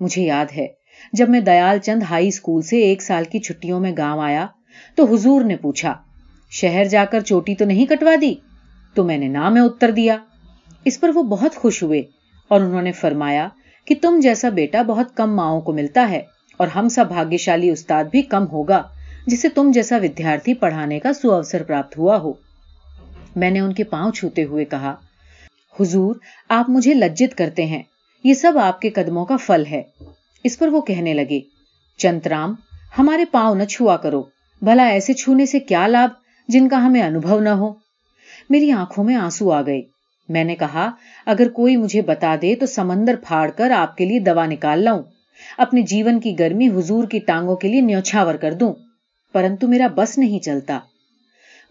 مجھے 0.00 0.22
یاد 0.22 0.46
ہے، 0.56 0.66
جب 1.12 1.28
میں 1.28 1.40
دیال 1.40 1.78
چند 1.78 2.02
ہائی 2.10 2.28
اسکول 2.28 2.62
سے 2.62 2.76
ایک 2.76 3.02
سال 3.02 3.24
کی 3.24 3.38
چھٹیوں 3.38 3.80
میں 3.80 3.92
گاؤں 3.98 4.22
آیا، 4.22 4.46
تو 4.94 5.14
حضور 5.14 5.44
نے 5.44 5.56
پوچھا، 5.56 5.94
شہر 6.50 6.84
جا 6.84 7.04
کر 7.10 7.20
چوٹی 7.20 7.54
تو 7.54 7.64
نہیں 7.64 7.86
کٹوا 7.86 8.14
دی؟ 8.20 8.34
تو 8.94 9.04
میں 9.04 9.18
نے 9.18 9.28
نہ 9.28 9.48
میں 9.48 9.62
اتر 9.62 9.90
دیا۔ 9.90 10.16
اس 10.84 11.00
پر 11.00 11.10
وہ 11.14 11.22
بہت 11.22 11.54
خوش 11.54 11.82
ہوئے 11.82 12.02
اور 12.48 12.60
انہوں 12.60 12.82
نے 12.82 12.92
فرمایا 12.92 13.48
کہ 13.84 13.94
تم 14.02 14.20
جیسا 14.22 14.48
بیٹا 14.48 14.82
بہت 14.82 15.16
کم 15.16 15.36
ماؤں 15.36 15.60
کو 15.60 15.72
ملتا 15.72 16.06
ہے 16.10 16.22
اور 16.56 16.66
ہم 16.66 16.88
سا 16.88 17.02
بھاگیہ 17.02 17.36
شالی 17.36 17.70
استاد 17.70 18.04
بھی 18.04 18.22
کم 18.22 18.46
ہوگا، 18.46 18.82
جسے 19.26 19.48
تم 19.48 19.70
جیسا 19.74 19.96
ودیارتھی 19.96 20.54
پڑھانے 20.54 20.98
کا 20.98 21.12
سو 21.12 21.32
اوسر 21.32 21.62
پراپت 21.62 21.98
ہوا 21.98 22.18
ہو۔ 22.18 22.32
میں 23.36 23.50
نے 23.50 23.60
ان 23.60 23.72
کے 23.72 23.84
پاؤں 23.84 24.12
چھوتے 24.12 24.44
ہوئے 24.44 24.64
کہا 24.64 24.94
حضور، 25.80 26.16
آپ 26.48 26.70
مجھے 26.70 26.94
لجت 26.94 27.38
کرتے 27.38 27.66
ہیں۔ 27.66 27.82
یہ 28.24 28.34
سب 28.34 28.52
آپ 28.62 28.80
کے 28.80 28.90
قدموں 28.90 29.26
کا 29.26 29.36
فل 29.36 29.62
ہے۔ 29.70 29.82
اس 30.44 30.58
پر 30.58 30.68
وہ 30.68 30.80
کہنے 30.80 31.14
لگے، 31.14 31.40
چنترام، 31.98 32.54
ہمارے 32.98 33.24
پاؤں 33.24 33.54
نہ 33.54 33.64
چھوا 33.64 33.96
کرو۔ 33.96 34.22
بھلا 34.62 34.86
ایسے 34.86 35.12
چھونے 35.12 35.46
سے 35.46 35.60
کیا 35.60 35.86
لابھ 35.86 36.12
جن 36.48 36.68
کا 36.68 36.86
ہمیں 36.86 37.02
انوبھو 37.02 37.40
نہ 37.40 37.48
ہو؟ 37.48 37.74
میری 38.50 38.70
آنکھوں 38.70 39.04
میں 39.04 39.14
آنسو 39.14 39.52
آ 39.52 39.62
گئے۔ 39.62 39.82
میں 40.28 40.44
نے 40.44 40.56
کہا، 40.56 40.90
اگر 41.26 41.48
کوئی 41.48 41.76
مجھے 41.76 42.02
بتا 42.02 42.36
دے 42.42 42.54
تو 42.54 42.66
سمندر 42.66 43.14
پھاڑ 43.28 43.50
کر 43.50 43.70
آپ 43.70 43.96
کے 43.96 44.04
لیے 44.04 44.18
دوا 44.18 44.46
نکال 44.46 44.82
لاؤں۔ 44.82 45.02
اپنے 45.58 45.82
جیون 45.82 46.20
کی 46.20 46.38
گرمی 46.38 46.68
حضور 46.68 47.04
کی 47.04 47.18
ٹانگوں 47.18 47.56
کے 47.56 47.68
لیے 47.68 47.80
نیوچھاور 47.80 48.34
کر 48.34 48.52
دوں۔ 48.52 48.74
پرنتو 49.32 49.68
میرا 49.68 49.86
بس 49.94 50.18
نہیں 50.18 50.38
چلتا۔ 50.38 50.78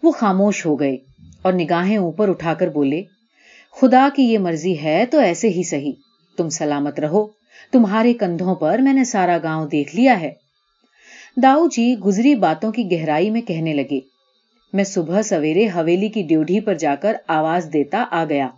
وہ 0.02 0.12
خاموش 0.12 0.66
ہو 0.66 0.80
گئے 0.80 0.96
اور 1.42 1.52
نگاہیں 1.52 1.96
اوپر 1.96 2.28
اٹھا 2.28 2.54
کر 2.54 2.68
بولے 2.68 3.02
خدا 3.80 4.08
کی 4.14 4.22
یہ 4.22 4.38
مرضی 4.38 4.82
ہے 4.82 5.06
تو 5.10 5.18
ایسے 5.18 5.48
ہی 5.48 5.62
صحیح۔ 5.62 5.92
تم 6.36 6.48
سلامت 6.48 7.00
رہو۔ 7.00 7.26
تمہارے 7.72 8.12
کندھوں 8.12 8.54
پر 8.54 8.78
میں 8.78 8.92
نے 8.92 9.04
سارا 9.04 9.38
گاؤں 9.42 9.68
دیکھ 9.68 9.96
لیا 9.96 10.20
ہے۔ 10.20 10.30
داؤ 11.42 11.66
جی 11.68 11.94
گزری 12.04 12.34
باتوں 12.34 12.72
کی 12.72 12.90
گہرائی 12.90 13.30
میں 13.30 13.40
کہنے 13.40 13.74
لگے۔ 13.74 14.00
میں 14.72 14.84
صبح 14.84 15.22
سویرے 15.22 15.66
حویلی 15.66 16.08
کی 16.08 16.22
ڈیوٹی 16.22 16.60
پر 16.60 16.74
جا 16.74 16.94
کر 16.94 17.16
آواز 17.28 17.68
دیتا 17.72 18.04
آ 18.10 18.24
گیا۔ 18.24 18.48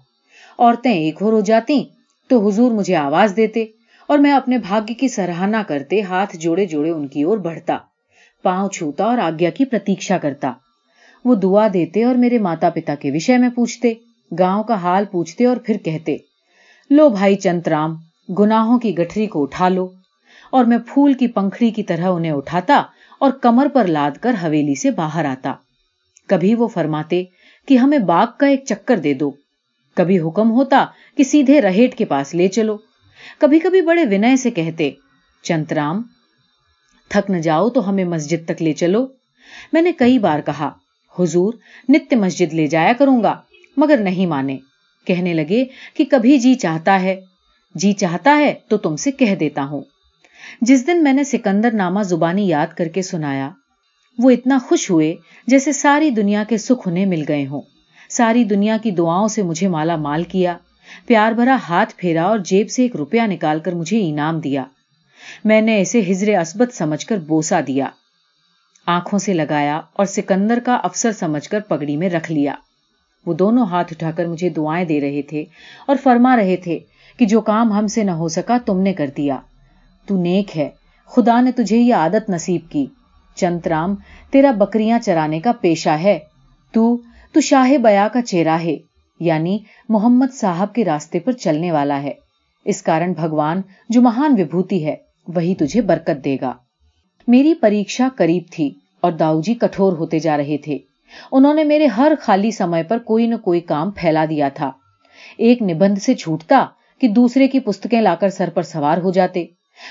عورتیں 0.58 0.92
ایک 0.92 1.18
ہو 1.20 1.40
جاتی 1.40 1.84
تو 2.28 2.48
حضور 2.48 2.72
مجھے 2.72 2.96
آواز 2.96 3.32
دیتے 3.36 3.64
اور 4.06 4.18
میں 4.18 4.32
اپنے 4.32 4.58
بھاگی 4.58 4.94
کی 4.94 5.08
سراہنا 5.08 5.62
کرتے 5.68 6.02
ہاتھ 6.02 6.36
جوڑے 6.36 6.66
جوڑے 6.66 6.90
ان 6.90 7.06
کی 7.06 7.22
اور 7.22 7.38
بڑھتا۔ 7.38 7.78
پاؤں 8.42 8.68
چھوتا 8.68 9.04
اور 9.04 9.18
آگیا 9.18 9.50
کی 9.50 9.64
پرتیشا 9.64 10.18
کرتا۔ 10.18 10.52
وہ 11.24 11.34
دعا 11.34 11.68
دیتے 11.74 12.04
اور 12.04 12.14
میرے 12.14 12.38
ماتا 12.38 12.70
پتا 12.70 12.94
کے 12.94 13.10
وشے 13.10 13.38
میں 13.38 13.48
پوچھتے۔ 13.48 13.94
گاؤں 14.30 14.64
کا 14.64 14.74
حال 14.74 15.04
پوچھتے 15.04 15.46
اور 15.46 15.56
پھر 15.56 15.76
کہتے، 15.76 16.16
لو 16.90 17.08
بھائی 17.08 17.34
چنت 17.34 17.68
رام 17.68 17.94
گناہوں 18.38 18.78
کی 18.78 18.98
گٹھری 18.98 19.26
کو 19.26 19.42
اٹھا 19.42 19.68
لو، 19.68 19.88
اور 20.50 20.64
میں 20.64 20.78
پھول 20.86 21.12
کی 21.12 21.26
پنکھڑی 21.26 21.70
کی 21.70 21.82
طرح 21.82 22.08
انہیں 22.08 22.32
اٹھاتا 22.32 22.82
اور 23.20 23.30
کمر 23.32 23.68
پر 23.72 23.86
لاد 23.86 24.10
کر 24.10 24.34
حویلی 24.42 24.74
سے 24.74 24.90
باہر 24.90 25.24
آتا۔ 25.24 25.52
کبھی 26.26 26.54
وہ 26.54 26.68
فرماتے 26.68 27.22
کہ 27.68 27.76
ہمیں 27.76 27.98
باغ 27.98 28.26
کا 28.38 28.46
ایک 28.46 28.64
چکر 28.66 28.98
دے 28.98 29.14
دو۔ 29.14 29.30
کبھی 29.96 30.18
حکم 30.18 30.50
ہوتا 30.50 30.84
کہ 31.16 31.24
سیدھے 31.24 31.60
رہیٹ 31.62 31.94
کے 31.94 32.04
پاس 32.04 32.34
لے 32.34 32.48
چلو۔ 32.48 32.76
کبھی 33.38 33.58
کبھی 33.58 33.80
بڑے 33.80 34.04
ونئے 34.04 34.36
سے 34.36 34.50
کہتے، 34.50 34.90
چنترام، 35.42 36.02
تھک 37.08 37.30
نہ 37.30 37.36
جاؤ 37.36 37.68
تو 37.68 37.88
ہمیں 37.88 38.04
مسجد 38.04 38.46
تک 38.48 38.62
لے 38.62 38.72
چلو۔ 38.72 39.06
میں 39.72 39.82
نے 39.82 39.92
کئی 39.92 40.18
بار 40.18 40.40
کہا، 40.40 40.70
حضور، 41.18 41.54
نتیہ 41.88 42.18
مسجد 42.18 42.54
لے 42.54 42.66
جایا 42.66 42.92
کروں 42.92 43.22
گا۔ 43.22 43.34
مگر 43.76 43.96
نہیں 43.96 44.26
مانے۔ 44.26 44.58
کہنے 45.04 45.34
لگے 45.34 45.64
کہ 45.94 46.04
کبھی 46.04 46.38
جی 46.38 46.54
چاہتا 46.54 47.02
ہے۔ 47.02 47.20
جی 47.74 47.92
چاہتا 47.92 48.36
ہے 48.38 48.54
تو 48.68 48.76
تم 48.76 48.96
سے 48.96 49.12
کہہ 49.12 49.34
دیتا 49.34 49.64
ہوں۔ 49.64 49.80
جس 50.60 50.86
دن 50.86 51.02
میں 51.02 51.12
نے 51.12 51.24
سکندر 51.24 51.70
نامہ 51.72 52.02
زبانی 52.02 52.48
یاد 52.48 52.66
کر 52.76 52.88
کے 52.88 53.02
سنایا، 53.02 53.50
وہ 54.18 54.30
اتنا 54.30 54.58
خوش 54.66 54.90
ہوئے 54.90 55.14
جیسے 55.46 55.72
ساری 55.72 56.10
دنیا 56.10 56.44
کے 56.48 56.58
سکھ 56.58 56.88
انہیں 56.88 57.06
مل 57.06 57.24
گئے 57.28 57.46
ہوں۔ 57.46 57.60
ساری 58.08 58.44
دنیا 58.44 58.76
کی 58.82 58.90
دعاؤں 58.90 59.28
سے 59.28 59.42
مجھے 59.42 59.68
مالا 59.68 59.96
مال 59.96 60.22
کیا، 60.22 60.56
پیار 61.06 61.32
بھرا 61.32 61.56
ہاتھ 61.68 61.94
پھیرا 61.96 62.24
اور 62.24 62.38
جیب 62.38 62.70
سے 62.70 62.82
ایک 62.82 62.96
روپیہ 62.96 63.22
نکال 63.22 63.60
کر 63.60 63.72
مجھے 63.72 64.08
انعام 64.08 64.40
دیا۔ 64.40 64.64
میں 65.44 65.60
نے 65.60 65.80
اسے 65.80 66.00
ہجر 66.00 66.40
اسبت 66.40 66.74
سمجھ 66.74 67.06
کر 67.06 67.16
بوسا 67.16 67.60
دیا۔ 67.66 67.88
آنکھوں 68.86 69.18
سے 69.18 69.34
لگایا 69.34 69.80
اور 69.92 70.06
سکندر 70.06 70.58
کا 70.64 70.74
افسر 70.74 71.12
سمجھ 71.12 71.48
کر 71.48 71.60
پگڑی 71.60 71.96
میں 71.96 72.10
رکھ 72.10 72.32
لیا۔ 72.32 72.54
وہ 73.26 73.34
دونوں 73.34 73.66
ہاتھ 73.66 73.92
اٹھا 73.92 74.10
کر 74.10 74.26
مجھے 74.26 74.48
دعائیں 74.48 74.84
دے 74.84 75.00
رہے 75.00 75.22
تھے 75.22 75.44
اور 75.86 75.96
فرما 76.02 76.36
رہے 76.36 76.56
تھے 76.56 76.78
کہ 77.18 77.26
جو 77.26 77.40
کام 77.40 77.72
ہم 77.72 77.86
سے 77.86 78.02
نہ 78.04 78.10
ہو 78.10 78.28
سکا 78.28 78.58
تم 78.66 78.80
نے 78.80 78.92
کر 78.92 79.10
دیا۔ 79.16 79.36
تو 80.06 80.22
نیک 80.22 80.56
ہے، 80.56 80.68
خدا 81.06 81.40
نے 81.40 81.52
تجھے 81.52 81.78
یہ 81.78 81.94
عادت 81.94 82.30
نصیب 82.30 82.60
کی۔ 82.70 82.86
چنترام 83.34 83.94
تیرا 84.30 84.50
بکریاں 84.50 84.98
چرانے 84.98 85.40
کا 85.40 85.52
پیشہ 85.60 85.88
ہے۔ 85.88 86.18
تو 86.72 86.96
تو 87.32 87.40
شاہ 87.40 87.76
بیا 87.76 88.08
کا 88.12 88.22
چہرہ 88.22 88.58
ہے 88.64 88.76
یعنی 89.20 89.58
محمد 89.88 90.34
صاحب 90.34 90.74
کے 90.74 90.84
راستے 90.84 91.18
پر 91.18 91.32
چلنے 91.32 91.72
والا 91.72 92.02
ہے۔ 92.02 92.12
اس 92.64 92.82
کارن 92.82 93.12
بھگوان 93.12 93.60
جو 93.88 94.02
مہان 94.02 94.40
وبھوتی 94.40 94.86
ہے، 94.86 94.96
وہی 95.28 95.54
تجھے 95.54 95.80
برکت 95.80 96.24
دے 96.24 96.36
گا۔ 96.40 96.52
میری 97.28 97.54
پریکشا 97.54 98.08
قریب 98.16 98.42
تھی 98.50 98.70
اور 99.00 99.12
داؤ 99.12 99.40
جی 99.40 99.54
کٹھور 99.54 99.92
ہوتے 99.92 100.18
جا 100.18 100.36
رہے 100.36 100.58
تھے۔ 100.58 100.78
انہوں 101.32 101.54
نے 101.54 101.64
میرے 101.64 101.86
ہر 101.86 102.12
خالی 102.20 102.50
سمے 102.50 102.82
پر 102.82 102.98
کوئی 102.98 103.26
نہ 103.26 103.36
کوئی 103.36 103.60
کام 103.60 103.90
پھیلا 103.90 104.24
دیا 104.30 104.48
تھا۔ 104.48 104.72
ایک 105.38 105.62
نبند 105.62 105.98
سے 105.98 106.14
چھوٹتا 106.14 106.66
کہ 107.00 107.08
دوسرے 107.08 107.48
کی 107.48 107.60
پستکیں 107.60 108.00
لا 108.00 108.14
کر 108.14 108.28
سر 108.28 108.50
پر 108.54 108.62
سوار 108.62 108.98
ہو 108.98 109.10
جاتے۔ 109.12 109.44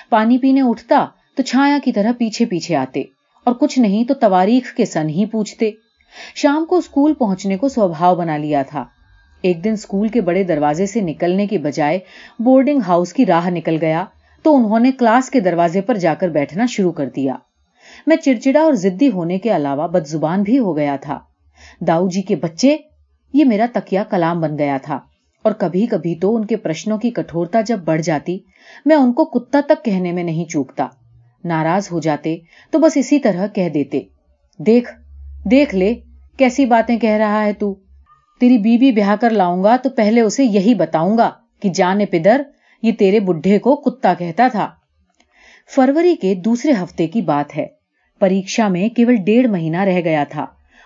پانی 0.10 0.38
پینے 0.38 0.62
اٹھتا 0.62 1.06
تو 1.36 1.44
چھایا 1.44 1.78
کی 1.84 1.92
طرح 1.92 2.12
پیچھے 2.18 2.46
پیچھے 2.46 2.76
آتے۔ 2.76 3.04
اور 3.44 3.54
کچھ 3.54 3.80
نہیں 3.80 4.04
تو 4.04 4.14
تواریخ 4.14 4.76
کے 4.76 4.86
سن 4.86 5.10
ہی 5.10 5.26
پوچھتے۔ 5.26 5.72
شام 6.36 6.66
کو 6.66 6.78
اسکول 6.78 7.14
پہنچنے 7.14 7.58
کو 7.58 7.70
سوبھاؤ 7.70 8.16
بنا 8.16 8.38
لیا 8.38 8.62
تھا۔ 8.62 8.86
ایک 9.42 9.64
دن 9.64 9.72
اسکول 9.72 10.08
کے 10.08 10.22
بڑے 10.22 10.44
دروازے 10.44 10.86
سے 10.86 11.02
نکلنے 11.02 11.48
کے 11.48 11.58
بجائے 11.58 12.00
بورڈنگ 12.40 12.80
ہاؤس 12.88 13.14
کی 13.14 13.26
راہ 13.26 13.50
نکل 13.50 13.78
گیا 13.82 14.06
تو 14.44 14.56
انہوں 14.56 14.80
نے 14.80 14.92
کلاس 14.92 15.30
کے 15.30 15.40
دروازے 15.40 15.82
پر 15.82 15.96
جا 15.96 16.14
کر 16.14 16.30
بیٹھنا 16.30 16.66
شروع 16.66 16.92
کر 16.92 17.10
دیا۔ 17.10 17.36
میں 18.08 18.18
چڑچڑا 18.18 18.62
اور 18.62 18.74
زدی 18.74 19.10
ہونے 19.10 19.40
کے 19.40 19.56
علاوہ 19.56 19.88
بد 19.88 20.08
زبان 20.08 20.44
بھی 20.44 20.60
ہو 20.60 20.78
گیا 20.78 20.96
تھا۔ 21.02 21.20
داؤ 21.80 22.08
جی 22.08 22.22
کے 22.22 22.36
بچے، 22.36 22.78
یہ 23.34 23.46
میرا 23.46 23.66
تکیا 23.74 24.04
کلام 24.04 24.42
بن 24.42 24.58
گیا 24.58 24.78
تھا۔ 24.82 25.00
اور 25.44 25.52
کبھی 25.52 25.86
کبھی 25.86 26.16
تو 26.16 26.36
ان 26.36 26.46
کے 26.46 26.56
پرشنوں 26.56 26.98
کی 26.98 27.12
کٹورتا 27.12 27.62
جب 27.62 27.80
بڑھ 27.80 28.02
جاتی، 28.02 28.40
میں 28.86 28.96
ان 28.96 29.14
کو 29.14 29.26
کتا 29.26 29.62
تک 29.68 29.86
کہنے 29.86 30.12
میں 30.12 30.24
نہیں 30.24 30.46
چوکتا۔ 30.46 30.88
ناراض 31.44 31.88
ہو 31.92 32.00
جاتے 32.00 32.38
تو 32.72 32.80
بس 32.80 32.98
اسی 32.98 33.20
طرح 33.20 33.48
کہہ 33.48 33.70
دیتے، 33.70 34.02
دیکھ 34.58 34.92
دیکھ 35.52 35.76
لے، 35.76 35.94
کیسی 36.38 36.66
باتیں 36.66 37.00
کہہ 37.00 37.10
رہا 37.10 37.46
ہے 37.46 37.54
تو۔ 37.54 37.76
تیری 38.40 38.58
بیوی 38.58 38.92
بیاہ 38.92 39.16
کر 39.22 39.30
لاؤں 39.30 39.64
گا 39.64 39.76
تو 39.76 39.90
پہلے 39.90 40.22
اسے 40.22 40.44
یہی 40.44 40.76
بتاؤں 40.76 41.18
گا 41.18 41.32
کہ 41.60 41.70
جانے 41.70 42.06
پدر، 42.06 42.42
یہ 42.82 42.92
تیرے 42.92 43.20
بڈھے 43.20 43.60
کو 43.60 43.76
کتا 43.76 44.14
کہتا 44.14 44.48
تھا۔ 44.52 44.70
فروری 45.76 46.16
کے 46.16 46.36
دوسرے 46.36 46.72
ہفتے 46.72 47.08
کی 47.08 47.22
بات 47.22 47.58
ہے۔ 47.58 47.66
پریکشا 48.20 48.68
میں 48.68 48.90
کیول 48.90 49.16
ڈیڑھ 49.16 49.48
مہینہ 49.48 49.78
رہ 49.78 50.02
گیا 50.02 50.24
تھا 50.30 50.46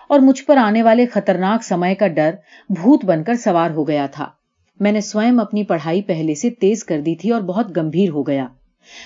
اور 0.10 0.20
مجھ 0.20 0.44
پر 0.44 0.58
آنے 0.58 0.84
والے 0.84 1.06
خطرناک 1.06 1.64
سمے 1.64 1.96
کا 1.96 2.08
ڈر 2.08 2.32
بھوت 2.70 3.06
بن 3.06 3.24
کر 3.24 3.34
سوار 3.34 3.72
ہو 3.72 3.88
گیا 3.88 4.06
تھا۔ 4.06 4.30
میں 4.80 4.92
نے 4.92 5.02
سوئم 5.02 5.40
اپنی 5.40 5.64
پڑھائی 5.64 6.02
پہلے 6.02 6.36
سے 6.36 6.50
تیز 6.50 6.84
کر 6.84 7.02
دی 7.02 7.16
تھی 7.16 7.30
اور 7.30 7.42
بہت 7.42 7.78
گمبھیر 7.78 8.10
ہو 8.10 8.28
گیا۔ 8.28 8.48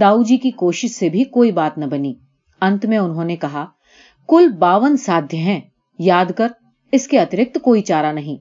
داؤ 0.00 0.22
جی 0.22 0.36
کی 0.36 0.50
کوشش 0.50 0.90
سے 0.90 1.08
بھی 1.08 1.24
کوئی 1.24 1.52
بات 1.52 1.78
نہ 1.78 1.84
بنی۔ 1.84 2.14
انت 2.60 2.86
میں 2.86 2.98
انہوں 2.98 3.24
نے 3.24 3.36
کہا، 3.36 3.66
کل 4.28 4.48
باون 4.48 4.96
سادھیہ 4.96 5.40
ہیں، 5.40 5.60
یاد 5.98 6.32
کر، 6.36 6.48
اس 6.92 7.08
کے 7.08 7.20
اترکت 7.20 7.58
کوئی 7.62 7.82
چارہ 7.82 8.12
نہیں۔ 8.12 8.36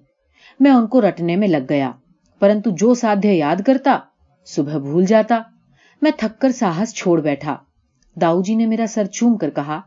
میں 0.60 0.71
ان 0.71 0.88
کو 0.88 1.02
رٹنے 1.02 1.36
میں 1.36 1.47
لگ 1.47 1.65
گیا۔ 1.69 1.91
پرنتو 2.39 2.69
جو 2.69 2.93
سادھیہ 2.93 3.32
یاد 3.32 3.56
کرتا، 3.65 4.00
صبح 4.45 4.78
بھول 4.78 5.06
جاتا۔ 5.06 5.41
میں 6.02 6.12
تھک 6.18 6.42
کر 6.42 6.52
ساہس 6.52 6.94
چھوڑ 6.94 7.22
بیٹھا۔ 7.22 7.58
داؤ 8.22 8.42
جی 8.42 8.56
نے 8.56 8.66
میرا 8.66 8.86
سر 8.90 9.06
چوم 9.06 9.38
کر 9.38 9.50
کہا، 9.50 9.82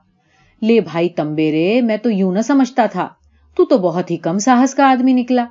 لے 0.62 0.80
بھائی 0.80 1.08
تمبے 1.08 1.80
میں 1.80 1.96
تو 1.96 2.10
یوں 2.10 2.32
نہ 2.32 2.40
سمجھتا 2.40 2.86
تھا۔ 2.86 3.08
تو 3.56 3.64
تو 3.64 3.78
بہت 3.78 4.10
ہی 4.10 4.16
کم 4.16 4.38
ساہس 4.38 4.74
کا 4.74 4.90
آدمی 4.90 5.12
نکلا۔ 5.12 5.46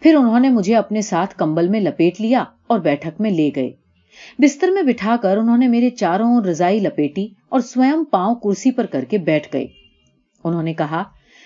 پھر 0.00 0.14
انہوں 0.14 0.40
نے 0.40 0.48
مجھے 0.48 0.76
اپنے 0.76 1.00
ساتھ 1.00 1.34
کمبل 1.36 1.68
میں 1.68 1.80
لپیٹ 1.80 2.20
لیا 2.20 2.44
اور 2.66 2.78
بیٹھک 2.78 3.20
میں 3.20 3.30
لے 3.30 3.50
گئے۔ 3.56 3.70
بستر 4.38 4.68
میں 4.68 4.82
بٹھا 4.82 5.16
کر 5.22 5.36
انہوں 5.36 5.56
نے 5.56 5.68
میرے 5.68 5.90
چاروں 5.90 6.40
رضائی 6.40 6.80
لپیٹی 6.80 7.28
اور 7.48 7.60
سوئم 7.60 8.04
پاؤں 8.04 8.34
کرسی 8.34 8.70
پر 8.70 8.86
کر 8.86 9.04
کے 9.04 9.18
بیٹھ 9.18 9.48
گئے۔ 9.52 9.66
انہوں 10.44 10.62
نے 10.62 10.74
کہا 10.74 11.02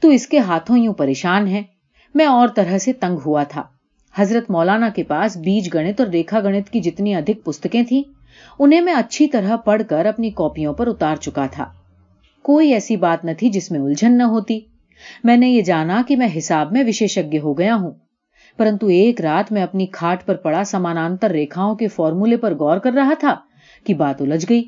تو 0.00 0.08
اس 0.08 0.26
کے 0.26 0.38
ہاتھوں 0.38 0.78
یوں 0.78 0.94
پریشان 0.94 1.48
ہے 1.48 1.62
میں 2.14 2.26
اور 2.26 2.48
طرح 2.48 2.78
سے 2.78 2.92
تنگ 2.92 3.18
ہوا 3.26 3.42
تھا۔ 3.42 3.62
حضرت 4.16 4.50
مولانا 4.50 4.88
کے 4.88 5.02
پاس 5.02 5.36
بیج 5.36 5.68
گنت 5.74 6.00
اور 6.00 6.08
ریکھا 6.08 6.40
گنت 6.40 6.70
کی 6.70 6.80
جتنی 6.80 7.14
ادھک 7.14 7.44
پستکیں 7.44 7.82
تھیں، 7.82 8.02
انہیں 8.58 8.80
میں 8.80 8.94
اچھی 8.94 9.26
طرح 9.26 9.56
پڑھ 9.56 9.82
کر 9.88 10.06
اپنی 10.06 10.30
کاپیوں 10.30 10.72
پر 10.72 10.86
اتار 10.86 11.16
چکا 11.16 11.46
تھا۔ 11.46 11.64
کوئی 12.42 12.72
ایسی 12.72 12.96
بات 12.96 13.24
نہ 13.24 13.30
تھی 13.38 13.48
جس 13.48 13.70
میں 13.70 13.80
الجھن 13.80 14.18
نہ 14.18 14.22
ہوتی۔ 14.22 14.60
میں 15.24 15.36
نے 15.36 15.48
یہ 15.48 15.62
جانا 15.62 16.02
کہ 16.08 16.16
میں 16.16 16.28
حساب 16.38 16.72
میں 16.72 16.84
وشیشج 16.86 17.36
ہو 17.42 17.58
گیا 17.58 17.74
ہوں، 17.74 17.90
پرنتو 18.56 18.86
ایک 18.86 19.20
رات 19.20 19.52
میں 19.52 19.62
اپنی 19.62 19.86
کھاٹ 19.86 20.26
پر 20.26 20.34
پڑا 20.34 20.64
سمانانتر 20.64 21.30
ریکھاؤں 21.30 21.74
کے 21.74 21.88
فارمولے 21.88 22.36
پر 22.36 22.54
غور 22.54 22.78
کر 22.78 22.92
رہا 22.92 23.14
تھا 23.18 23.36
کہ 23.84 23.94
بات 23.94 24.22
الجھ 24.22 24.46
گئی۔ 24.48 24.62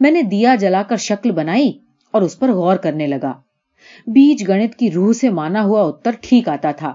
میں 0.00 0.10
نے 0.10 0.22
دیا 0.22 0.54
جلا 0.54 0.82
کر 0.82 0.96
شکل 0.96 1.30
بنائی 1.30 1.72
اور 2.10 2.22
اس 2.22 2.38
پر 2.38 2.52
غور 2.52 2.76
کرنے 2.76 3.06
لگا۔ 3.06 3.32
بیج 4.06 4.48
گنت 4.48 4.74
کی 4.74 4.90
روح 4.90 5.12
سے 5.12 5.28
مانا 5.28 5.62
ہوا 5.62 5.82
اتر 5.82 6.10
ٹھیک 6.20 6.48
آتا 6.48 6.70
تھا۔ 6.72 6.94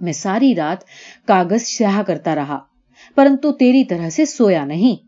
میں 0.00 0.12
ساری 0.12 0.54
رات 0.54 0.84
کاغذ 1.26 1.62
سیاہ 1.62 2.02
کرتا 2.02 2.34
رہا، 2.34 2.58
پرنتو 3.14 3.52
تیری 3.52 3.84
طرح 3.84 4.10
سے 4.10 4.24
سویا 4.24 4.64
نہیں۔ 4.64 5.06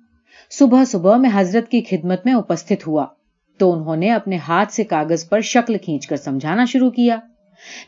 صبح 0.50 0.85
صبح 0.85 1.16
میں 1.16 1.31
حضرت 1.33 1.70
کی 1.70 1.81
خدمت 1.90 2.27
میں 2.27 2.35
اپستھت 2.35 2.87
ہوا، 2.87 3.07
تو 3.59 3.72
انہوں 3.72 3.96
نے 3.96 4.12
اپنے 4.12 4.37
ہاتھ 4.37 4.72
سے 4.72 4.85
کاغذ 4.85 5.29
پر 5.29 5.40
شکل 5.40 5.79
کھینچ 5.79 6.07
کر 6.07 6.16
سمجھانا 6.16 6.64
شروع 6.64 6.90
کیا۔ 6.90 7.16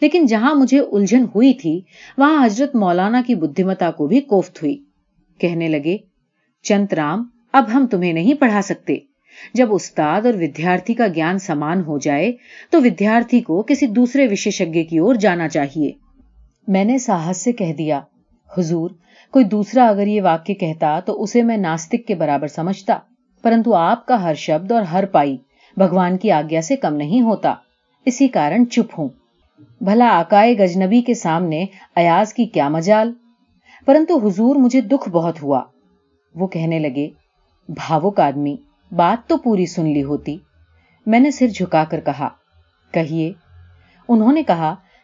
لیکن 0.01 0.27
جہاں 0.27 0.55
مجھے 0.55 0.81
الجھن 0.81 1.25
ہوئی 1.35 1.55
تھی، 1.55 1.81
وہاں 2.19 2.47
حضرت 2.47 2.75
مولانا 2.75 3.23
کی 3.27 3.35
بدھمتا 3.35 3.91
کو 3.91 4.07
بھی 4.07 4.21
کوفت 4.21 4.62
ہوئی۔ 4.62 4.85
کہنے 5.39 5.69
لگے 5.69 5.97
چنت 6.62 6.95
رام، 6.95 7.25
اب 7.53 7.65
ہم 7.75 7.87
تمہیں 7.87 8.12
نہیں 8.12 8.35
پڑھا 8.35 8.62
سکتے۔ 8.62 8.97
جب 9.55 9.75
استاد 9.75 10.27
اور 10.27 10.35
ودیارتھی 10.35 10.94
کا 10.94 11.07
گیان 11.14 11.38
سمان 11.38 11.81
ہو 11.81 11.99
جائے 11.99 12.33
تو 12.70 12.79
ودیارتھی 12.83 13.40
کو 13.40 13.62
کسی 13.62 13.87
دوسرے 13.87 14.27
وشیشج 14.31 14.79
کی 14.90 14.99
اور 14.99 15.14
جانا 15.14 15.49
چاہیے۔ 15.49 15.90
میں 16.68 16.85
نے 16.85 16.99
ساہس 16.99 17.44
سے 17.44 17.53
کہہ 17.53 17.72
دیا، 17.72 18.01
حضور، 18.59 18.90
کوئی 19.31 19.44
دوسرا 19.44 19.88
اگر 19.88 20.07
یہ 20.07 20.22
واقع 20.22 20.53
کہتا 20.53 21.01
تو 21.01 21.22
اسے 21.22 21.42
میں 21.42 21.57
ناستک 21.57 22.07
کے 22.07 22.14
برابر 22.14 22.46
سمجھتا، 22.46 22.99
پرنتو 23.42 23.75
آپ 23.75 24.07
کا 24.07 24.22
ہر 24.22 24.35
شبد 24.35 24.72
اور 24.72 24.83
ہر 24.83 25.05
پائی 25.05 25.37
بھگوان 25.77 26.16
کی 26.16 26.31
آگیا 26.31 26.62
سے 26.62 26.77
کم 26.77 26.94
نہیں 26.94 27.20
ہوتا، 27.20 27.55
اسی 28.05 28.29
کارن 28.29 28.70
چپ 28.70 28.99
ہوں۔ 28.99 29.09
بھلا 29.81 30.09
آکائے 30.09 30.59
گجنبی 30.59 31.01
کے 31.01 31.14
سامنے 31.14 31.64
ایاز 31.96 32.35
کی 32.35 32.44
کیا 32.44 32.68
مجال؟ 32.68 33.12
پرنتو 33.87 34.27
حضور 34.27 34.57
مجھے 34.57 34.81
دکھ 34.81 35.09
بہت 35.09 35.42
ہوا۔ 35.42 35.62
وہ 36.35 36.46
کہنے 36.46 36.79
لگے، 36.79 37.09
بھاوک 37.68 38.20
آدمی 38.20 38.57
بات 38.92 39.29
تو 39.29 39.37
پوری 39.37 39.66
سن 39.66 39.87
لی 39.87 40.03
ہوتی۔ 40.03 40.37
میں 41.07 41.20
نے 41.20 41.31
سر 41.31 41.46
جھکا 41.46 41.85
کر 41.85 42.01
کہا، 42.01 42.29
کہیے؟ 42.92 43.33
انہوں 44.09 44.33
نے 44.33 44.42
کہا 44.42 44.75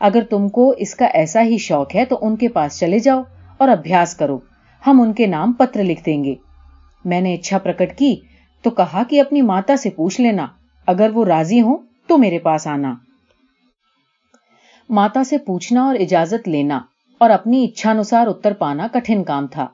اگر 0.00 0.22
تم 0.30 0.48
کو 0.48 0.74
اس 0.78 0.94
کا 0.94 1.04
ایسا 1.04 1.42
ہی 1.42 1.58
شوق 1.58 1.94
ہے 1.94 2.04
تو 2.04 2.18
ان 2.22 2.36
کے 2.36 2.48
پاس 2.48 2.78
چلے 2.78 2.98
جاؤ 2.98 3.22
اور 3.58 3.68
ابھیاس 3.68 4.16
کرو۔ 4.16 4.38
ہم 4.86 5.00
ان 5.00 5.12
کے 5.12 5.26
نام 5.26 5.52
پتر 5.52 5.84
لکھ 5.84 6.04
دیں 6.06 6.24
گے۔ 6.24 6.34
میں 7.04 7.20
نے 7.20 7.34
اچھا 7.34 7.58
پرکٹ 7.58 7.98
کی 7.98 8.16
تو 8.62 8.70
کہا 8.70 9.02
کہ 9.08 9.20
اپنی 9.20 9.42
ماتا 9.42 9.76
سے 9.76 9.90
پوچھ 9.90 10.20
لینا۔ 10.20 10.46
اگر 10.86 11.10
وہ 11.14 11.24
راضی 11.24 11.60
ہوں 11.60 11.76
تو 12.06 12.18
میرے 12.18 12.38
پاس 12.38 12.66
آنا۔ 12.66 12.94
ماتا 14.88 15.24
سے 15.24 15.38
پوچھنا 15.38 15.82
اور 15.82 15.94
اجازت 15.94 16.48
لینا۔ 16.48 16.80
اور 17.22 17.30
اپنی 17.30 17.64
اچھانسار 17.64 18.26
اتر 18.26 18.52
پانا 18.52 18.86
کٹھن 18.92 19.24
کام 19.24 19.46
تھا۔ 19.46 19.66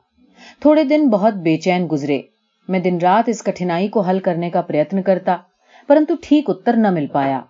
تھوڑے 0.60 0.84
دن 0.84 1.08
بہت 1.08 1.34
بے 1.34 1.56
چین 1.56 1.88
گزرے۔ 1.92 2.20
میں 2.68 2.80
دن 2.80 2.98
رات 3.02 3.28
اس 3.28 3.42
کٹھنائی 3.42 3.88
کو 3.88 4.00
حل 4.00 4.18
کرنے 4.18 4.50
کا 4.50 4.62
پریتن 4.62 5.02
کرتا، 5.02 5.36
پرنتو 5.86 6.14
ٹھیک 6.22 6.50
اتر 6.50 6.76
نہ 6.76 6.90
مل 6.90 7.06
پایا۔ 7.06 7.40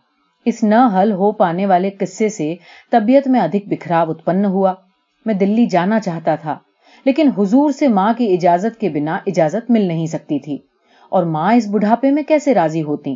اس 0.44 0.62
نہ 0.64 0.98
حل 0.98 1.12
ہو 1.12 1.32
پانے 1.32 1.66
والے 1.66 1.90
قصے 1.90 2.28
سے 2.28 2.54
طبیعت 2.90 3.28
میں 3.28 3.40
ادھک 3.40 3.68
بکھراو 3.68 4.11
اتپن 4.11 4.44
ہوا۔ 4.44 4.74
میں 5.26 5.34
دلی 5.34 5.66
جانا 5.66 6.00
چاہتا 6.00 6.34
تھا، 6.34 6.58
لیکن 7.04 7.28
حضور 7.38 7.70
سے 7.70 7.88
ماں 7.88 8.12
کی 8.18 8.34
اجازت 8.34 8.80
کے 8.80 8.88
بنا 8.88 9.18
اجازت 9.26 9.70
مل 9.70 9.80
نہیں 9.80 10.06
سکتی 10.06 10.38
تھی۔ 10.38 10.58
اور 11.08 11.22
ماں 11.22 11.54
اس 11.54 11.66
بڑھاپے 11.66 12.11
میں 12.11 12.22
کیسے 12.22 12.54
راضی 12.54 12.82
ہوتی؟ 12.82 13.14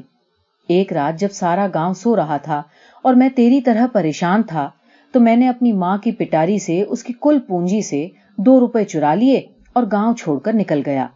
ایک 0.69 0.93
رات 0.93 1.21
جب 1.21 1.29
سارا 1.33 1.67
گاؤں 1.75 1.95
سو 1.95 2.17
رہا 2.17 2.37
تھا 2.37 2.63
اور 3.03 3.15
میں 3.15 3.29
تیری 3.29 3.61
طرح 3.61 3.87
پریشان 3.93 4.43
تھا 4.43 4.71
تو 5.13 5.21
میں 5.21 5.37
نے 5.37 5.49
اپنی 5.49 5.73
ماں 5.73 5.99
کی 5.99 6.13
پٹاری 6.13 6.59
سے 6.59 6.83
اس 6.83 7.05
کی 7.05 7.13
کل 7.21 7.39
پونجی 7.47 7.83
سے 7.83 8.09
دو 8.39 8.61
روپے 8.61 8.85
چرا 8.85 9.15
لیے 9.15 9.41
اور 9.73 9.85
گاؤں 9.93 10.15
چھوڑ 10.15 10.39
کر 10.39 10.53
نکل 10.53 10.83
گیا۔ 10.87 11.07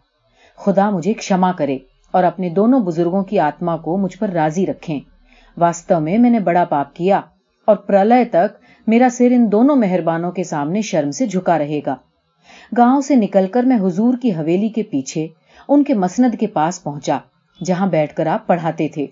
خدا 0.55 0.89
مجھے 0.89 1.13
کشما 1.13 1.51
کرے 1.51 1.77
اور 2.11 2.23
اپنے 2.23 2.49
دونوں 2.49 2.79
بزرگوں 2.79 3.23
کی 3.23 3.39
آتما 3.39 3.77
کو 3.77 3.97
مجھ 3.97 4.17
پر 4.17 4.29
راضی 4.29 4.65
رکھیں۔ 4.65 4.99
واستو 5.57 5.99
میں 5.99 6.17
میں 6.17 6.29
نے 6.29 6.39
بڑا 6.39 6.65
پاپ 6.65 6.95
کیا 6.95 7.21
اور 7.65 7.75
پرلے 7.75 8.25
تک 8.25 8.57
میرا 8.87 9.07
سر 9.11 9.27
ان 9.31 9.51
دونوں 9.51 9.75
مہربانوں 9.75 10.31
کے 10.31 10.43
سامنے 10.43 10.81
شرم 10.81 11.11
سے 11.11 11.25
جھکا 11.25 11.57
رہے 11.57 11.79
گا۔ 11.85 11.95
گاؤں 12.77 13.01
سے 13.01 13.15
نکل 13.15 13.47
کر 13.51 13.63
میں 13.63 13.77
حضور 13.77 14.13
کی 14.21 14.31
حویلی 14.31 14.69
کے 14.69 14.83
پیچھے 14.83 15.27
ان 15.67 15.83
کے 15.83 15.93
مسند 15.93 16.35
کے 16.39 16.47
پاس 16.47 16.83
پہنچا، 16.83 17.17
جہاں 17.65 17.87
بیٹھ 17.87 18.15
کر 18.15 18.27
آپ 18.27 18.47
پڑھاتے 18.47 18.87
تھے۔ 18.87 19.05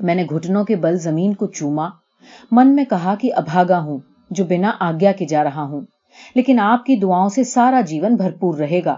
میں 0.00 0.14
نے 0.14 0.24
گھٹنوں 0.24 0.64
کے 0.64 0.76
بل 0.76 0.98
زمین 0.98 1.34
کو 1.34 1.46
چوما 1.46 1.88
من 2.50 2.74
میں 2.74 2.84
کہا 2.84 3.14
کہ 3.14 3.34
ابھاگا 3.34 3.78
ہوں، 3.78 3.98
جو 4.30 4.44
بنا 4.44 4.72
آگیا 4.80 5.12
کے 5.12 5.26
جا 5.26 5.44
رہا 5.44 5.62
ہوں۔ 5.62 5.80
لیکن 6.34 6.60
آپ 6.60 6.84
کی 6.84 6.96
دعاؤں 6.96 7.28
سے 7.28 7.44
سارا 7.44 7.80
جیون 7.80 8.14
بھرپور 8.14 8.58
رہے 8.58 8.80
گا۔ 8.84 8.96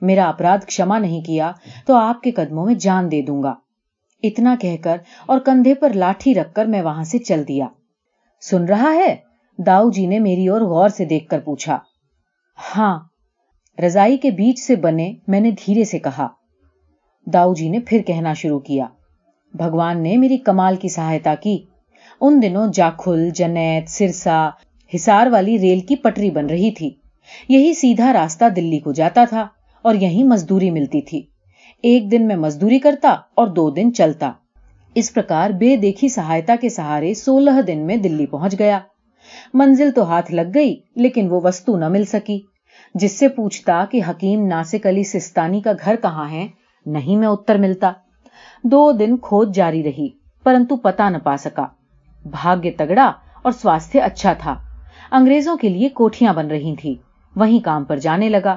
میرا 0.00 0.28
اپرادھ 0.28 0.66
کشما 0.66 0.98
نہیں 0.98 1.20
کیا 1.20 1.52
تو 1.86 1.94
آپ 1.94 2.22
کے 2.22 2.30
قدموں 2.30 2.66
میں 2.66 2.74
جان 2.74 3.10
دے 3.10 3.22
دوں 3.22 3.42
گا۔ 3.42 3.54
اتنا 4.22 4.56
کہہ 4.60 4.76
کر 4.84 4.96
اور 5.26 5.40
کندھے 5.40 5.74
پر 5.74 5.92
لاٹھی 5.92 6.34
رکھ 6.34 6.54
کر 6.54 6.66
میں 6.66 6.82
وہاں 6.82 7.04
سے 7.04 7.18
چل 7.18 7.48
دیا۔ 7.48 7.66
سن 8.40 8.64
رہا 8.64 8.94
ہے؟ 8.94 9.16
داؤ 9.58 9.90
جی 9.90 10.06
نے 10.06 10.18
میری 10.18 10.48
اور 10.48 10.60
غور 10.60 10.88
سے 10.88 11.04
دیکھ 11.04 11.28
کر 11.28 11.40
پوچھا۔ 11.40 11.78
ہاں 12.76 12.98
رضائی 13.86 14.16
کے 14.16 14.30
بیچ 14.30 14.58
سے 14.58 14.76
بنے 14.76 15.12
میں 15.28 15.40
نے 15.40 15.50
دھیرے 15.50 15.84
سے 15.84 15.98
کہا۔ 15.98 16.28
داؤ 17.26 17.54
جی 17.54 17.68
نے 17.68 17.80
پھر 17.80 18.02
کہنا 18.06 18.32
شروع 18.32 18.58
کیا۔ 18.58 18.86
بھگوان 19.54 20.02
نے 20.02 20.16
میری 20.16 20.36
کمال 20.36 20.76
کی 20.76 20.88
سہایتا 20.88 21.34
کی۔ 21.34 21.64
ان 22.20 22.42
دنوں 22.42 22.66
جاکھل 22.72 23.30
جنیت 23.30 23.88
سرسا 23.88 24.48
ہسار 24.94 25.26
والی 25.26 25.58
ریل 25.58 25.80
کی 25.80 25.96
پٹری 25.96 26.30
بن 26.30 26.46
رہی 26.46 26.70
تھی۔ 26.70 26.90
یہی 27.48 27.74
سیدھا 27.74 28.12
راستہ 28.12 28.44
دلی 28.56 28.78
کو 28.78 28.92
جاتا 28.92 29.24
تھا 29.24 29.46
اور 29.82 29.94
یہی 29.94 30.24
مزدوری 30.24 30.70
ملتی 30.70 31.00
تھی۔ 31.00 31.22
ایک 31.82 32.10
دن 32.10 32.26
میں 32.26 32.36
مزدوری 32.36 32.78
کرتا 32.78 33.16
اور 33.34 33.46
دو 33.46 33.70
دن 33.70 33.92
چلتا۔ 33.92 34.32
اس 34.94 35.14
پرکار 35.14 35.50
بے 35.50 35.76
دیکھی 35.76 36.08
سہایتا 36.08 36.54
کے 36.60 36.68
سہارے 36.68 37.14
سولہ 37.14 37.62
دن 37.66 37.78
میں 37.78 37.96
دلی 37.96 38.26
پہنچ 38.26 38.58
گیا۔ 38.58 38.78
منزل 39.54 39.90
تو 39.90 40.02
ہاتھ 40.02 40.32
لگ 40.32 40.50
گئی، 40.54 40.76
لیکن 40.96 41.28
وہ 41.30 41.40
وستو 41.44 41.76
نہ 41.76 41.88
مل 41.88 42.04
سکی، 42.04 42.40
جس 42.94 43.18
سے 43.18 43.28
پوچھتا 43.28 43.84
کہ 43.90 44.00
حکیم 44.10 44.46
ناسک 44.46 44.86
علی 44.86 45.04
سستانی 45.04 45.60
کا 45.60 45.72
گھر 45.84 45.96
کہاں 46.02 46.30
ہے؟ 46.30 46.46
نہیں 46.86 47.16
میں 47.16 47.28
اتر 47.28 47.58
ملتا۔ 47.58 47.92
دو 48.64 48.92
دن 48.92 49.16
کھوج 49.16 49.54
جاری 49.54 49.82
رہی، 49.82 50.08
پرنتو 50.44 50.76
پتا 50.76 51.10
نہ 51.10 51.18
پا 51.18 51.36
سکا۔ 51.36 51.77
بھاگیہ 52.24 52.70
تگڑا 52.76 53.12
اور 53.42 53.52
سواستھ 53.52 53.96
اچھا 54.02 54.32
تھا۔ 54.32 54.56
انگریزوں 55.12 55.56
کے 55.56 55.68
لیے 55.68 55.88
کوٹیاں 55.88 56.32
بن 56.32 56.46
رہی 56.46 56.76
تھی 56.76 56.94
وہیں 57.36 57.64
کام 57.64 57.84
پر 57.84 57.96
جانے 57.96 58.28
لگا۔ 58.28 58.56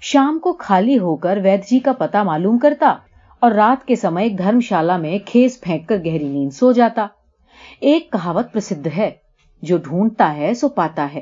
شام 0.00 0.38
کو 0.38 0.52
خالی 0.52 0.98
ہو 0.98 1.16
کر 1.16 1.38
وید 1.42 1.60
جی 1.70 1.78
کا 1.78 1.92
پتا 1.92 2.22
معلوم 2.22 2.58
کرتا 2.58 2.94
اور 3.40 3.52
رات 3.52 3.86
کے 3.86 3.96
سمے 3.96 4.28
دھرم 4.28 4.60
شالا 4.60 4.96
میں 4.96 5.18
کھیس 5.26 5.60
پھینک 5.60 5.88
کر 5.88 5.96
گہری 5.96 6.28
نیند 6.28 6.52
سو 6.52 6.72
جاتا۔ 6.72 7.06
ایک 7.80 8.12
کہاوت 8.12 8.52
پرسدھ 8.52 8.88
ہے، 8.96 9.10
جو 9.62 9.76
ڈھونڈتا 9.76 10.36
ہے 10.36 10.54
سو 10.54 10.68
پاتا 10.68 11.08
ہے۔ 11.14 11.20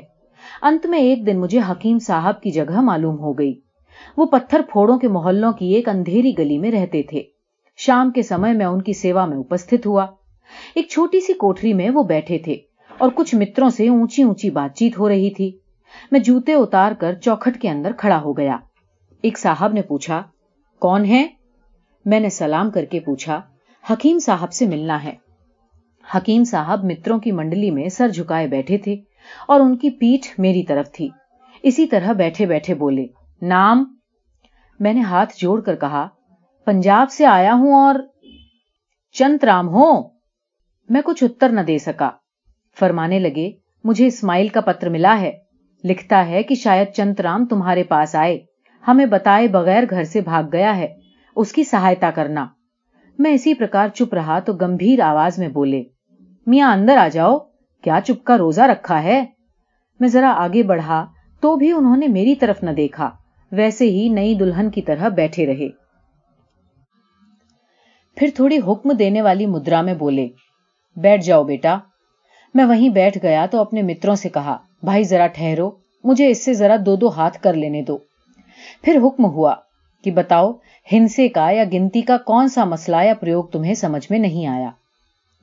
انت 0.61 0.85
میں 0.85 0.99
ایک 0.99 1.27
دن 1.27 1.39
مجھے 1.39 1.59
حکیم 1.71 1.99
صاحب 1.99 2.41
کی 2.41 2.51
جگہ 2.51 2.81
معلوم 2.81 3.19
ہو 3.19 3.33
گئی۔ 3.33 3.53
وہ 4.17 4.25
پتھر 4.25 4.61
پھوڑوں 4.71 4.99
کے 4.99 5.07
محلوں 5.07 5.51
کی 5.51 5.73
ایک 5.73 5.89
اندھیری 5.89 6.37
گلی 6.37 6.57
میں 6.57 6.71
رہتے 6.71 7.01
تھے۔ 7.03 7.23
شام 7.77 8.11
کے 8.11 8.21
سمے 8.21 8.53
میں 8.53 8.65
ان 8.65 8.81
کی 8.81 8.93
سیوا 8.93 9.25
میں 9.25 9.37
اپستھت 9.37 9.85
ہوا۔ 9.85 10.05
ایک 10.75 10.87
چھوٹی 10.89 11.19
سی 11.19 11.33
کوٹری 11.33 11.73
میں 11.73 11.89
وہ 11.89 12.03
بیٹھے 12.03 12.37
تھے 12.37 12.55
اور 12.97 13.09
کچھ 13.15 13.35
متروں 13.35 13.69
سے 13.69 13.89
اونچی 13.89 14.23
اونچی 14.23 14.49
بات 14.49 14.77
چیت 14.77 14.99
ہو 14.99 15.09
رہی 15.09 15.29
تھی۔ 15.29 15.57
میں 16.11 16.19
جوتے 16.19 16.53
اتار 16.53 16.91
کر 16.91 17.13
چوکھٹ 17.13 17.61
کے 17.61 17.69
اندر 17.69 17.91
کھڑا 17.91 18.21
ہو 18.21 18.37
گیا۔ 18.37 18.57
ایک 19.21 19.37
صاحب 19.37 19.73
نے 19.73 19.81
پوچھا، 19.81 20.21
کون 20.79 21.05
ہے 21.05 21.27
میں 22.05 22.19
نے 22.19 22.29
سلام 22.29 22.71
کر 22.71 22.85
کے 22.85 22.99
پوچھا، 22.99 23.41
حکیم 23.91 24.19
صاحب 24.19 24.51
سے 24.53 24.65
ملنا 24.65 25.03
ہے۔ 25.03 25.13
حکیم 26.17 26.43
صاحب 26.43 26.83
متروں 26.83 27.19
کی 27.19 27.31
منڈلی 27.31 27.71
میں 27.71 27.89
سر 27.89 28.09
جھکائے 28.09 28.47
بیٹھے 28.47 28.77
تھے 28.77 28.95
اور 29.47 29.59
ان 29.59 29.77
کی 29.77 29.89
پیٹھ 29.89 30.39
میری 30.39 30.63
طرف 30.63 30.91
تھی۔ 30.91 31.09
اسی 31.63 31.85
طرح 31.85 32.13
بیٹھے 32.13 32.45
بیٹھے 32.45 32.73
بولے، 32.73 33.05
نام؟ 33.41 33.83
میں 34.79 34.93
نے 34.93 35.01
ہاتھ 35.01 35.33
جوڑ 35.37 35.61
کر 35.61 35.75
کہا، 35.75 36.07
پنجاب 36.65 37.11
سے 37.11 37.25
آیا 37.25 37.53
ہوں 37.53 37.73
اور 37.73 37.95
چند 39.13 39.43
رام 39.43 39.69
ہو 39.69 40.14
میں 40.89 41.01
کچھ 41.05 41.23
اتر 41.23 41.49
نہ 41.49 41.61
دے 41.61 41.77
سکا۔ 41.77 42.09
فرمانے 42.79 43.19
لگے، 43.19 43.51
مجھے 43.83 44.07
اسماعیل 44.07 44.47
کا 44.47 44.61
پتر 44.61 44.89
ملا 44.89 45.17
ہے۔ 45.21 45.31
لکھتا 45.83 46.27
ہے 46.27 46.43
کہ 46.43 46.55
شاید 46.55 46.87
چند 46.87 47.19
رام 47.19 47.45
تمہارے 47.45 47.83
پاس 47.83 48.15
آئے۔ 48.15 48.39
ہمیں 48.87 49.05
بتائے 49.05 49.47
بغیر 49.47 49.83
گھر 49.89 50.03
سے 50.03 50.21
بھاگ 50.21 50.43
گیا 50.53 50.77
ہے۔ 50.77 50.87
اس 51.35 51.51
کی 51.51 51.63
سہایتا 51.63 52.11
کرنا۔ 52.11 52.47
میں 53.19 53.31
اسی 53.31 53.53
پرکار 53.53 53.87
چپ 53.87 54.13
رہا 54.13 54.39
تو 54.39 54.53
گمبھیر 54.53 54.99
آواز 54.99 55.39
میں 55.39 55.47
بولے، 55.47 55.83
میاں 56.45 56.73
اندر 56.73 56.97
آ 56.97 57.07
جاؤ۔ 57.07 57.37
کیا 57.81 57.99
چپ 58.05 58.23
کا 58.23 58.37
روزہ 58.37 58.61
رکھا 58.61 59.03
ہے؟ 59.03 59.25
میں 59.99 60.09
ذرا 60.09 60.33
آگے 60.37 60.63
بڑھا 60.63 61.05
تو 61.39 61.55
بھی 61.55 61.71
انہوں 61.71 61.97
نے 61.97 62.07
میری 62.07 62.35
طرف 62.35 62.63
نہ 62.63 62.71
دیکھا۔ 62.71 63.09
ویسے 63.51 63.85
ہی 63.85 64.09
نئی 64.09 64.35
دلہن 64.35 64.69
کی 64.69 64.81
طرح 64.81 65.07
بیٹھے 65.07 65.45
رہے۔ 65.45 65.69
پھر 68.15 68.27
تھوڑی 68.35 68.57
حکم 68.67 68.91
دینے 68.91 69.21
والی 69.21 69.45
مدرا 69.45 69.81
میں 69.81 69.93
بولے 69.93 70.27
بیٹھ 70.95 71.25
جاؤ 71.25 71.43
بیٹا۔ 71.43 71.77
میں 72.53 72.65
وہیں 72.65 72.89
بیٹھ 72.89 73.17
گیا 73.23 73.45
تو 73.51 73.61
اپنے 73.61 73.81
متروں 73.81 74.15
سے 74.15 74.29
کہا، 74.29 74.57
بھائی 74.83 75.03
ذرا 75.03 75.27
ٹھہرو، 75.27 75.71
مجھے 76.03 76.29
اس 76.29 76.45
سے 76.45 76.53
ذرا 76.53 76.75
دو 76.85 76.95
دو 76.95 77.09
ہاتھ 77.09 77.39
کر 77.39 77.53
لینے 77.53 77.81
دو۔ 77.81 77.97
پھر 78.81 78.99
حکم 79.03 79.25
ہوا 79.25 79.55
کہ 80.03 80.11
بتاؤ، 80.11 80.51
ہنسے 80.91 81.27
کا 81.27 81.51
یا 81.51 81.63
گنتی 81.73 82.01
کا 82.01 82.17
کون 82.17 82.47
سا 82.47 82.65
مسئلہ 82.65 82.97
یا 83.03 83.13
پریوگ 83.13 83.43
تمہیں 83.43 83.73
سمجھ 83.73 84.07
میں 84.09 84.19
نہیں 84.19 84.47
آیا۔ 84.47 84.69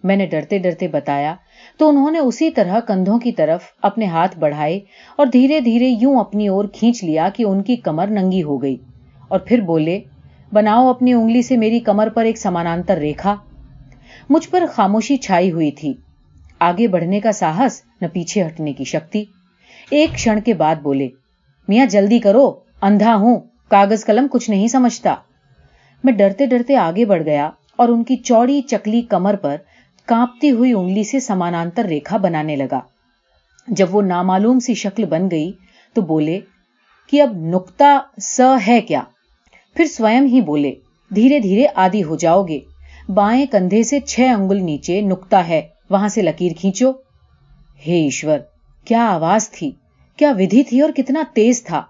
میں 0.05 0.17
نے 0.17 0.27
ڈرتے 0.27 0.59
ڈرتے 0.59 0.89
بتایا، 0.89 1.35
تو 1.79 1.89
انہوں 1.89 2.11
نے 2.11 2.19
اسی 2.19 2.51
طرح 2.51 2.81
کندھوں 2.81 3.19
کی 3.19 3.33
طرف 3.33 3.63
اپنے 3.83 4.07
ہاتھ 4.07 4.39
بڑھائے 4.39 4.81
اور 5.17 5.27
دھیرے 5.27 5.61
دھیرے 5.61 5.89
یوں 5.89 6.21
اپنی 6.21 6.49
اور 6.49 6.65
کھینچ 6.65 7.05
لیا 7.05 7.29
کہ 7.37 7.43
ان 7.43 7.63
کی 7.63 7.77
کمر 7.77 8.07
ننگی 8.07 8.43
ہو 8.43 8.63
گئی۔ 8.63 8.77
اور 9.29 9.39
پھر 9.39 9.61
بولے، 9.61 10.01
بناؤ 10.53 10.91
اپنی 10.91 11.13
انگلی 11.13 11.43
سے 11.43 11.57
میری 11.57 11.81
کمر 11.81 12.09
پر 12.09 12.25
ایک 12.25 12.39
سمانانتر 12.39 12.97
ریکھا۔ 12.97 13.37
مجھ 14.33 14.49
پر 14.49 14.65
خاموشی 14.73 15.17
چھائی 15.17 15.53
ہوئی 15.53 15.71
تھی۔ 15.71 15.95
آگے 16.59 16.89
بڑھنے 16.89 17.21
کا 17.21 17.33
ساہس 17.33 17.83
نہ 18.01 18.07
پیچھے 18.13 18.47
ہٹنے 18.47 18.73
کی 18.73 18.85
شکتی۔ 18.85 19.25
ایک 19.91 20.11
کھڑ 20.15 20.39
کے 20.39 20.55
بعد 20.55 20.77
بولے، 20.77 21.09
میاں 21.69 21.87
جلدی 21.87 22.19
کرو، 22.19 22.53
اندھا 22.83 23.15
ہوں، 23.15 23.41
کاغذ 23.69 24.05
قلم 24.05 24.27
کچھ 24.31 24.51
نہیں 24.51 24.69
سمجھتا۔ 24.69 25.15
میں 26.05 26.13
ڈرتے 26.13 26.47
ڈرتے 26.47 26.77
آگے 26.77 27.05
بڑھ 27.05 27.23
گیا 27.23 27.51
اور 27.77 27.89
ان 27.89 28.05
کی 28.05 28.17
چوڑی 28.17 28.63
چکلی 28.63 29.03
کمر 29.03 29.37
پر 29.37 29.57
کانپتی 30.07 30.51
ہوئی 30.51 30.73
انگلی 30.73 31.05
سے 31.05 31.21
سمانانتر 31.21 31.85
ریکھا 31.85 32.17
بنانے 32.17 32.57
لگا۔ 32.57 32.81
جب 33.69 33.95
وہ 33.95 34.03
نامعلوم 34.03 34.59
سی 34.59 34.75
شکل 34.75 35.05
بن 35.05 35.31
گئی 35.31 35.53
تو 35.95 36.03
بولے، 36.03 36.41
کہ 37.07 37.23
اب 37.23 37.37
نکتا 37.37 37.99
س 38.21 38.41
ہے 38.67 38.81
کیا؟ 38.81 39.03
پھر 39.77 39.85
سوئم 39.85 40.25
ہی 40.25 40.41
بولے، 40.41 40.73
دھیرے 41.15 41.41
دھیرے 41.41 41.67
آدھی 41.75 42.05
ہو 42.05 42.17
جاؤ 42.17 42.43
گے۔ 42.43 42.59
بائیں 43.15 43.47
کندھے 43.51 43.83
سے 43.83 44.01
چھ 44.01 44.21
انگل 44.21 44.65
نیچے 44.65 45.01
نکتا 45.01 45.49
ہے، 45.49 45.61
وہاں 45.91 46.09
سے 46.09 46.23
لکیر 46.23 46.53
کھینچو۔ 46.59 46.91
ہے 47.87 47.93
ایشور، 47.93 48.39
کیا 48.85 49.07
آواز 49.07 49.51
تھی؟ 49.51 49.71
کیا 50.17 50.33
ودھی 50.39 50.63
تھی 50.63 50.81
اور 50.81 50.91
کتنا 50.93 51.23
تیز 51.35 51.65
تھا؟ 51.65 51.83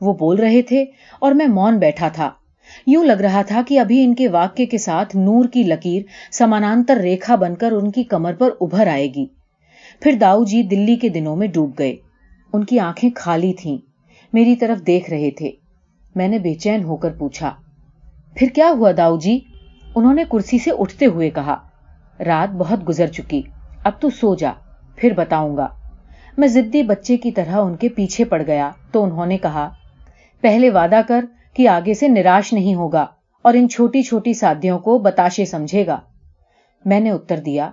وہ 0.00 0.14
بول 0.14 0.36
رہے 0.36 0.62
تھے 0.62 0.84
اور 1.18 1.32
میں 1.32 1.46
مون 1.46 1.78
بیٹھا 1.78 2.08
تھا۔ 2.08 2.30
یوں 2.86 3.04
لگ 3.04 3.12
رہا 3.12 3.42
تھا 3.42 3.62
کہ 3.68 3.80
ابھی 3.80 4.04
ان 4.04 4.14
کے 4.14 4.28
واقع 4.28 4.62
کے 4.70 4.78
ساتھ 4.78 5.16
نور 5.16 5.44
کی 5.44 5.62
لکیر 5.62 6.02
سمانانتر 6.32 6.96
ریکھا 6.96 7.36
بن 7.36 7.54
کر 7.54 7.72
ان 7.72 7.90
کی 7.90 8.02
کمر 8.02 8.34
پر 8.34 8.48
ابھر 8.60 8.86
آئے 8.86 9.06
گی۔ 9.06 9.26
پھر 10.00 10.12
داؤ 10.12 10.44
جی 10.44 10.62
دلی 10.62 10.96
کے 10.96 11.08
دنوں 11.08 11.36
میں 11.36 11.48
ڈوب 11.48 11.70
گئے۔ 11.78 11.96
ان 12.52 12.64
کی 12.64 12.78
آنکھیں 12.78 13.10
خالی 13.16 13.52
تھیں۔ 13.52 13.78
میری 14.32 14.56
طرف 14.56 14.86
دیکھ 14.86 15.10
رہے 15.10 15.30
تھے۔ 15.30 15.50
میں 16.14 16.28
نے 16.28 16.38
بے 16.38 16.54
چین 16.54 16.84
ہو 16.84 16.96
کر 16.96 17.10
پوچھا، 17.10 17.54
پھر 18.34 18.46
کیا 18.54 18.70
ہوا 18.70 18.92
داؤ 18.96 19.18
جی 19.18 19.40
انہوں 19.96 20.14
نے 20.14 20.24
کرسی 20.30 20.58
سے 20.58 20.70
اٹھتے 20.78 21.06
ہوئے 21.06 21.30
کہا، 21.30 21.56
رات 22.26 22.54
بہت 22.54 22.88
گزر 22.88 23.06
چکی، 23.06 23.42
اب 23.84 23.92
تو 24.00 24.10
سو 24.10 24.34
جا، 24.34 24.52
پھر 24.96 25.12
بتاؤں 25.16 25.56
گا۔ 25.56 25.68
میں 26.38 26.48
زدی 26.48 26.82
بچے 26.82 27.16
کی 27.16 27.30
طرح 27.30 27.56
ان 27.56 27.76
کے 27.76 27.88
پیچھے 27.88 28.24
پڑ 28.24 28.42
گیا، 28.46 28.70
تو 28.92 29.04
انہوں 29.04 29.26
نے 29.26 29.38
کہا، 29.38 29.68
پہلے 30.40 30.70
وعدہ 30.70 31.00
کر 31.08 31.24
کہ 31.54 31.68
آگے 31.68 31.94
سے 31.94 32.08
نراش 32.08 32.52
نہیں 32.52 32.74
ہوگا 32.74 33.06
اور 33.42 33.54
ان 33.54 33.68
چھوٹی 33.68 34.02
چھوٹی 34.02 34.34
سادیوں 34.34 34.78
کو 34.78 34.98
بتاشے 34.98 35.44
سمجھے 35.44 35.86
گا۔ 35.86 36.00
میں 36.84 37.00
نے 37.00 37.10
اتر 37.10 37.36
دیا 37.36 37.70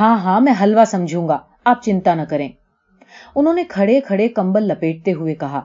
ہاں 0.00 0.18
ہاں 0.18 0.40
میں 0.40 0.52
حلوا 0.62 0.84
سمجھوں 0.84 1.28
گا، 1.28 1.38
آپ 1.64 1.82
چنتا 1.82 2.14
نہ 2.14 2.22
کریں۔ 2.22 2.48
انہوں 3.36 3.54
نے 3.54 3.64
کھڑے 3.68 4.00
کھڑے 4.00 4.28
کمبل 4.28 4.62
لپیٹتے 4.62 5.12
ہوئے 5.12 5.34
کہا، 5.34 5.60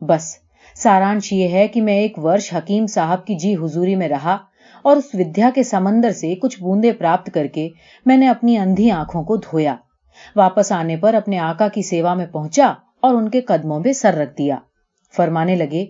بس، 0.00 0.36
سارانش 0.74 1.32
یہ 1.32 1.48
ہے 1.48 1.68
کہ 1.68 1.80
میں 1.80 1.94
ایک 1.94 2.18
ورش 2.18 2.54
حکیم 2.54 2.86
صاحب 2.86 3.26
کی 3.26 3.34
جی 3.34 3.54
حضوری 3.54 3.96
میں 3.96 4.08
رہا 4.08 4.36
اور 4.84 4.96
اس 4.96 5.04
ودیا 5.14 5.50
کے 5.54 5.62
سمندر 5.62 6.10
سے 6.10 6.34
کچھ 6.34 6.62
بوندے 6.62 6.92
پراپت 6.92 7.30
کر 7.34 7.46
کے 7.46 7.68
میں 8.06 8.16
نے 8.16 8.28
اپنی 8.28 8.56
اندھی 8.56 8.90
آنکھوں 8.90 9.24
کو 9.24 9.36
دھویا۔ 9.36 9.76
واپس 10.36 10.72
آنے 10.72 10.96
پر 10.96 11.14
اپنے 11.14 11.38
آقا 11.38 11.68
کی 11.68 11.82
سیوا 11.82 12.14
میں 12.14 12.26
پہنچا 12.26 12.72
اور 13.00 13.14
ان 13.14 13.28
کے 13.28 13.40
قدموں 13.40 13.80
میں 13.80 13.92
سر 13.92 14.14
رکھ 14.14 14.38
دیا۔ 14.38 14.58
فرمانے 15.16 15.56
لگے 15.56 15.86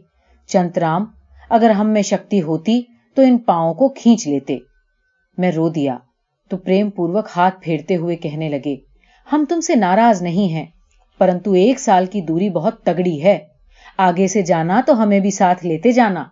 چنترام 0.47 1.05
اگر 1.51 1.71
ہم 1.71 1.89
میں 1.89 2.03
شکتی 2.03 2.43
ہوتی 2.43 2.81
تو 3.15 3.23
ان 3.23 3.39
پاؤں 3.39 3.75
کو 3.75 3.89
کھینچ 3.89 4.29
لیتے۔ 4.29 4.59
میں 5.39 5.53
رو 5.53 5.69
دیا۔ 5.69 5.99
تو 6.49 6.57
پریم 6.57 6.91
پوروک 6.91 7.27
ہاتھ 7.37 7.55
پھیرتے 7.63 7.97
ہوئے 7.97 8.17
کہنے 8.17 8.49
لگے، 8.49 8.77
ہم 9.33 9.45
تم 9.49 9.61
سے 9.61 9.75
ناراض 9.75 10.23
نہیں 10.23 10.53
ہیں، 10.53 10.67
پرنتو 11.19 11.53
ایک 11.53 11.81
سال 11.81 12.07
کی 12.07 12.21
دوری 12.21 12.51
بہت 12.51 12.83
تگڑی 12.83 13.23
ہے۔ 13.23 13.39
آگے 13.99 14.27
سے 14.27 14.43
جانا 14.43 14.81
تو 14.87 15.03
ہمیں 15.03 15.21
بھی 15.21 15.31
ساتھ 15.31 15.67
لیتے 15.67 15.93
جانا۔ 15.93 16.25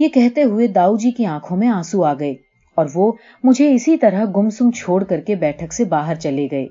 یہ 0.00 0.08
کہتے 0.08 0.42
ہوئے 0.42 0.66
داؤ 0.66 0.96
جی 0.96 1.10
کی 1.10 1.26
آنکھوں 1.26 1.56
میں 1.56 1.68
آنسو 1.68 2.04
آ 2.04 2.14
گئے 2.14 2.34
اور 2.74 2.86
وہ 2.94 3.12
مجھے 3.44 3.74
اسی 3.74 3.96
طرح 3.96 4.24
گمسم 4.36 4.70
چھوڑ 4.70 5.04
کر 5.04 5.20
کے 5.20 5.34
بیٹھک 5.34 5.72
سے 5.72 5.84
باہر 5.84 6.14
چلے 6.14 6.48
گئے۔ 6.50 6.66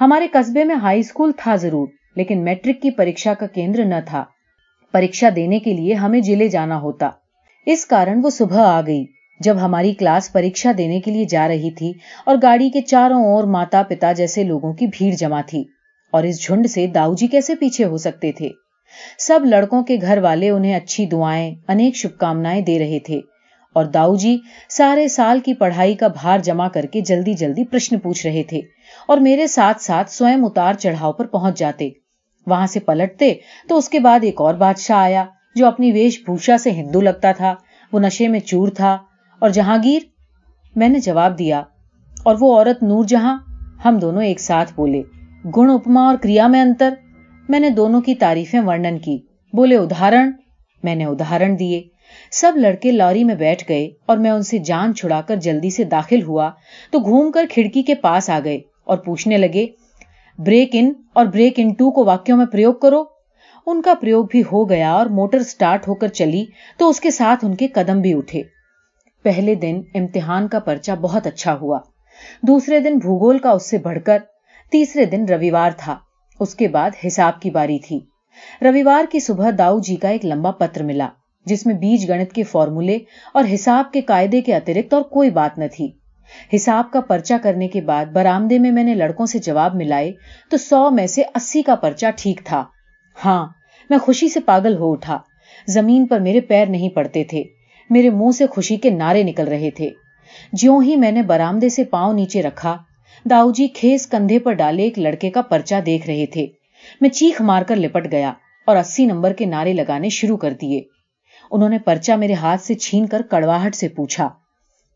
ہمارے 0.00 0.26
قصبے 0.32 0.64
میں 0.64 0.74
ہائی 0.74 1.00
اسکول 1.00 1.32
تھا 1.36 1.56
ضرور، 1.56 1.88
لیکن 2.16 2.44
میٹرک 2.44 2.82
کی 2.82 2.90
پریکشا 2.90 3.34
کا 3.34 3.46
کیندر 3.46 3.84
نہ 3.84 3.94
تھا۔ 4.06 4.24
پریکشا 4.92 5.28
دینے 5.36 5.58
کے 5.58 5.72
لیے 5.72 5.94
ہمیں 5.94 6.20
جلے 6.20 6.48
جانا 6.48 6.80
ہوتا۔ 6.80 7.10
اس 7.66 7.86
کارن 7.86 8.20
وہ 8.24 8.30
صبح 8.30 8.60
آ 8.60 8.80
گئی 8.86 9.04
جب 9.40 9.56
ہماری 9.60 9.94
کلاس 9.94 10.32
پریکشا 10.32 10.72
دینے 10.78 11.00
کے 11.00 11.10
لیے 11.10 11.24
جا 11.24 11.48
رہی 11.48 11.70
تھی 11.70 11.92
اور 12.24 12.36
گاڑی 12.42 12.70
کے 12.70 12.80
چاروں 12.80 13.24
اور 13.24 13.44
ماتا 13.44 13.82
پتا 13.88 14.12
جیسے 14.12 14.44
لوگوں 14.44 14.72
کی 14.72 14.86
بھیڑ 14.86 15.14
جمع 15.14 15.40
تھی۔ 15.46 15.64
اور 16.12 16.22
اس 16.22 16.46
جھنڈ 16.46 16.66
سے 16.66 16.86
داؤ 16.86 17.14
جی 17.14 17.26
کیسے 17.26 17.54
پیچھے 17.54 17.84
ہو 17.84 17.96
سکتے 17.96 18.32
تھے؟ 18.32 18.48
سب 19.18 19.40
لڑکوں 19.44 19.82
کے 19.82 19.96
گھر 20.02 20.18
والے 20.22 20.50
انہیں 20.50 20.74
اچھی 20.74 21.06
دعائیں، 21.06 21.54
انیک 21.68 21.96
شب 21.96 22.18
کامنائیں 22.18 22.60
دے 22.60 22.78
رہے 22.78 22.98
تھے۔ 22.98 23.20
اور 23.72 23.84
داؤ 23.84 24.14
جی 24.14 24.38
سارے 24.68 25.08
سال 25.08 25.40
کی 25.40 25.54
پڑھائی 25.54 25.94
کا 25.94 26.08
بھار 26.08 26.38
جمع 26.38 26.68
کر 26.68 26.86
کے 26.86 27.00
جلدی 27.00 27.34
جلدی 27.34 27.64
پرشن 27.64 27.98
پوچھ 27.98 28.26
رہے 28.26 28.42
تھے 28.42 28.60
اور 29.08 29.18
میرے 29.18 29.46
ساتھ 29.46 29.82
ساتھ 29.82 30.10
سوئم 30.10 30.44
اتار 30.44 30.74
چڑھاؤ 30.74 31.12
پر 31.12 31.26
پہنچ 31.26 31.58
جاتے۔ 31.58 31.88
وہاں 32.46 32.66
سے 32.66 32.80
پلٹتے 32.80 33.34
تو 33.68 33.76
اس 33.76 33.88
کے 33.88 33.98
بعد 33.98 34.20
ایک 34.22 34.40
اور 34.40 34.54
بادشاہ 34.54 34.96
آیا 34.96 35.24
جو 35.54 35.66
اپنی 35.66 35.92
ویش 35.92 36.22
بھوشا 36.24 36.58
سے 36.58 36.70
ہندو 36.70 37.00
لگتا 37.00 37.32
تھا۔ 37.32 37.54
وہ 37.92 38.00
نشے 38.00 38.28
میں 38.28 38.40
چور 38.40 38.68
تھا 38.68 38.98
اور 39.38 39.50
جہانگیر، 39.50 40.00
میں 40.76 40.88
نے 40.88 40.98
جواب 40.98 41.38
دیا، 41.38 41.62
اور 42.24 42.36
وہ 42.40 42.56
عورت 42.56 42.82
نور 42.82 43.04
جہاں، 43.04 43.38
ہم 43.84 43.98
دونوں 43.98 44.22
ایک 44.22 44.40
ساتھ 44.40 44.72
بولے، 44.76 45.02
گن، 45.56 45.70
اپما 45.70 46.06
اور 46.06 46.16
کریا 46.16 46.46
میں 46.46 46.60
انتر۔ 46.60 46.94
میں 47.52 47.60
نے 47.60 47.70
دونوں 47.70 48.00
کی 48.00 48.14
تعریفیں 48.14 48.60
ورنن 48.60 48.98
کی۔ 48.98 49.18
بولے، 49.52 49.76
ادھارن؟ 49.76 50.30
میں 50.82 50.94
نے 50.94 51.04
ادھارن 51.04 51.58
دیے۔ 51.58 51.82
سب 52.30 52.52
لڑکے 52.56 52.92
لوری 52.92 53.24
میں 53.24 53.34
بیٹھ 53.34 53.64
گئے 53.68 53.90
اور 54.06 54.16
میں 54.16 54.30
ان 54.30 54.42
سے 54.42 54.58
جان 54.58 54.94
چھڑا 54.94 55.20
کر 55.20 55.36
جلدی 55.36 55.70
سے 55.70 55.84
داخل 55.84 56.22
ہوا 56.22 56.50
تو 56.90 56.98
گھوم 56.98 57.30
کر 57.30 57.44
کھڑکی 57.50 57.82
کے 57.82 57.94
پاس 57.94 58.30
آ 58.30 58.40
گئے 58.44 58.60
اور 58.84 58.96
پوچھنے 58.96 59.38
لگے 59.38 59.66
بریک 60.38 60.70
ان 60.72 60.92
اور 61.12 61.26
بریک 61.26 61.54
ان 61.56 61.72
ٹو 61.74 61.90
کو 61.90 62.04
واقعوں 62.04 62.38
میں 62.38 62.46
پریوگ 62.46 62.74
کرو؟ 62.74 63.04
ان 63.66 63.82
کا 63.82 63.94
پریوگ 63.94 64.24
بھی 64.30 64.42
ہو 64.52 64.70
گیا 64.70 64.92
اور 64.92 65.06
موٹر 65.06 65.42
سٹارٹ 65.42 65.88
ہو 65.88 65.94
کر 65.94 66.08
چلی 66.08 66.44
تو 66.78 66.88
اس 66.88 67.00
کے 67.00 67.10
ساتھ 67.10 67.44
ان 67.44 67.54
کے 67.54 67.66
قدم 67.66 68.00
بھی 68.00 68.14
اٹھے۔ 68.14 68.42
پہلے 69.22 69.54
دن 69.54 69.80
امتحان 69.94 70.48
کا 70.48 70.58
پرچہ 70.58 70.92
بہت 70.92 71.26
اچھا 71.26 71.58
ہوا۔ 71.60 71.78
دوسرے 72.42 72.80
دن 72.80 72.98
بھوگول 72.98 73.38
کا 73.38 73.50
اس 73.50 73.70
سے 73.70 73.78
بڑھ 73.78 73.98
کر 74.06 74.18
تیسرے 74.70 75.04
دن 75.04 75.24
رویوار 75.24 75.70
تھا۔ 75.76 75.98
اس 76.42 76.54
کے 76.54 76.68
بعد 76.68 76.90
حساب 77.06 77.40
کی 77.40 77.50
باری 77.50 77.78
تھی۔ 77.78 78.00
رویوار 78.62 79.04
کی 79.12 79.20
صبح 79.20 79.50
داؤ 79.58 79.78
جی 79.78 79.96
کا 79.96 80.08
ایک 80.08 80.24
لمبا 80.24 80.50
پتر 80.50 80.82
ملا، 80.82 81.08
جس 81.46 81.66
میں 81.66 81.74
بیج 81.74 82.10
گنت 82.10 82.32
کے 82.32 82.42
فارمولے 82.42 82.98
اور 83.34 83.44
حساب 83.54 83.92
کے 83.92 84.00
قاعدے 84.00 84.40
کے 84.40 84.54
اترکت 84.54 84.94
اور 84.94 85.02
کوئی 85.02 85.30
بات 85.30 85.58
نہ 85.58 85.64
تھی۔ 85.72 85.88
حساب 86.54 86.90
کا 86.92 87.00
پرچہ 87.00 87.34
کرنے 87.42 87.68
کے 87.68 87.80
بعد 87.80 88.06
برامدے 88.06 88.58
میں 88.58 88.70
میں 88.70 88.84
نے 88.84 88.94
لڑکوں 88.94 89.26
سے 89.26 89.38
جواب 89.38 89.74
ملائے 89.74 90.12
تو 90.50 90.56
سو 90.56 90.90
میں 90.90 91.06
سے 91.06 91.22
اسی 91.34 91.62
کا 91.62 91.74
پرچہ 91.74 92.06
ٹھیک 92.16 92.40
تھا۔ 92.44 92.64
ہاں 93.24 93.46
میں 93.90 93.98
خوشی 93.98 94.28
سے 94.28 94.40
پاگل 94.40 94.76
ہو 94.76 94.92
اٹھا۔ 94.92 95.18
زمین 95.66 96.06
پر 96.06 96.20
میرے 96.20 96.40
پیر 96.40 96.66
نہیں 96.66 96.88
پڑتے 96.88 97.24
تھے، 97.24 97.42
میرے 97.90 98.10
منہ 98.10 98.30
سے 98.30 98.46
خوشی 98.46 98.76
کے 98.76 98.90
نعرے 98.90 99.22
نکل 99.22 99.48
رہے 99.48 99.70
تھے۔ 99.70 99.90
جیوں 100.52 100.82
ہی 100.82 100.96
میں 100.96 101.12
نے 101.12 101.22
برامدے 101.22 101.68
سے 101.68 101.84
پاؤں 101.84 102.14
نیچے 102.14 102.42
رکھا 102.42 102.76
داؤ 103.30 103.50
جی 103.50 103.68
کھیس 103.68 104.06
کندھے 104.06 104.38
پر 104.38 104.52
ڈالے 104.52 104.82
ایک 104.82 104.98
لڑکے 104.98 105.30
کا 105.30 105.42
پرچہ 105.42 105.80
دیکھ 105.86 106.06
رہے 106.06 106.26
تھے۔ 106.26 106.46
میں 107.00 107.08
چیخ 107.08 107.40
مار 107.40 107.62
کر 107.62 107.76
لپٹ 107.76 108.10
گیا 108.12 108.32
اور 108.66 108.76
اسی 108.76 109.06
نمبر 109.06 109.32
کے 109.32 109.46
نعرے 109.46 109.72
لگانے 109.72 110.08
شروع 110.08 110.36
کر 110.36 110.52
دیے۔ 110.52 110.80
انہوں 111.50 111.68
نے 111.68 111.78
پرچہ 111.78 112.12
میرے 112.12 112.34
ہاتھ 112.34 112.62
سے 112.62 112.74
چھین 112.74 113.06
کر 113.06 113.22
کڑواہٹ 113.22 113.74
سے 113.74 113.88
پوچھا، 113.88 114.28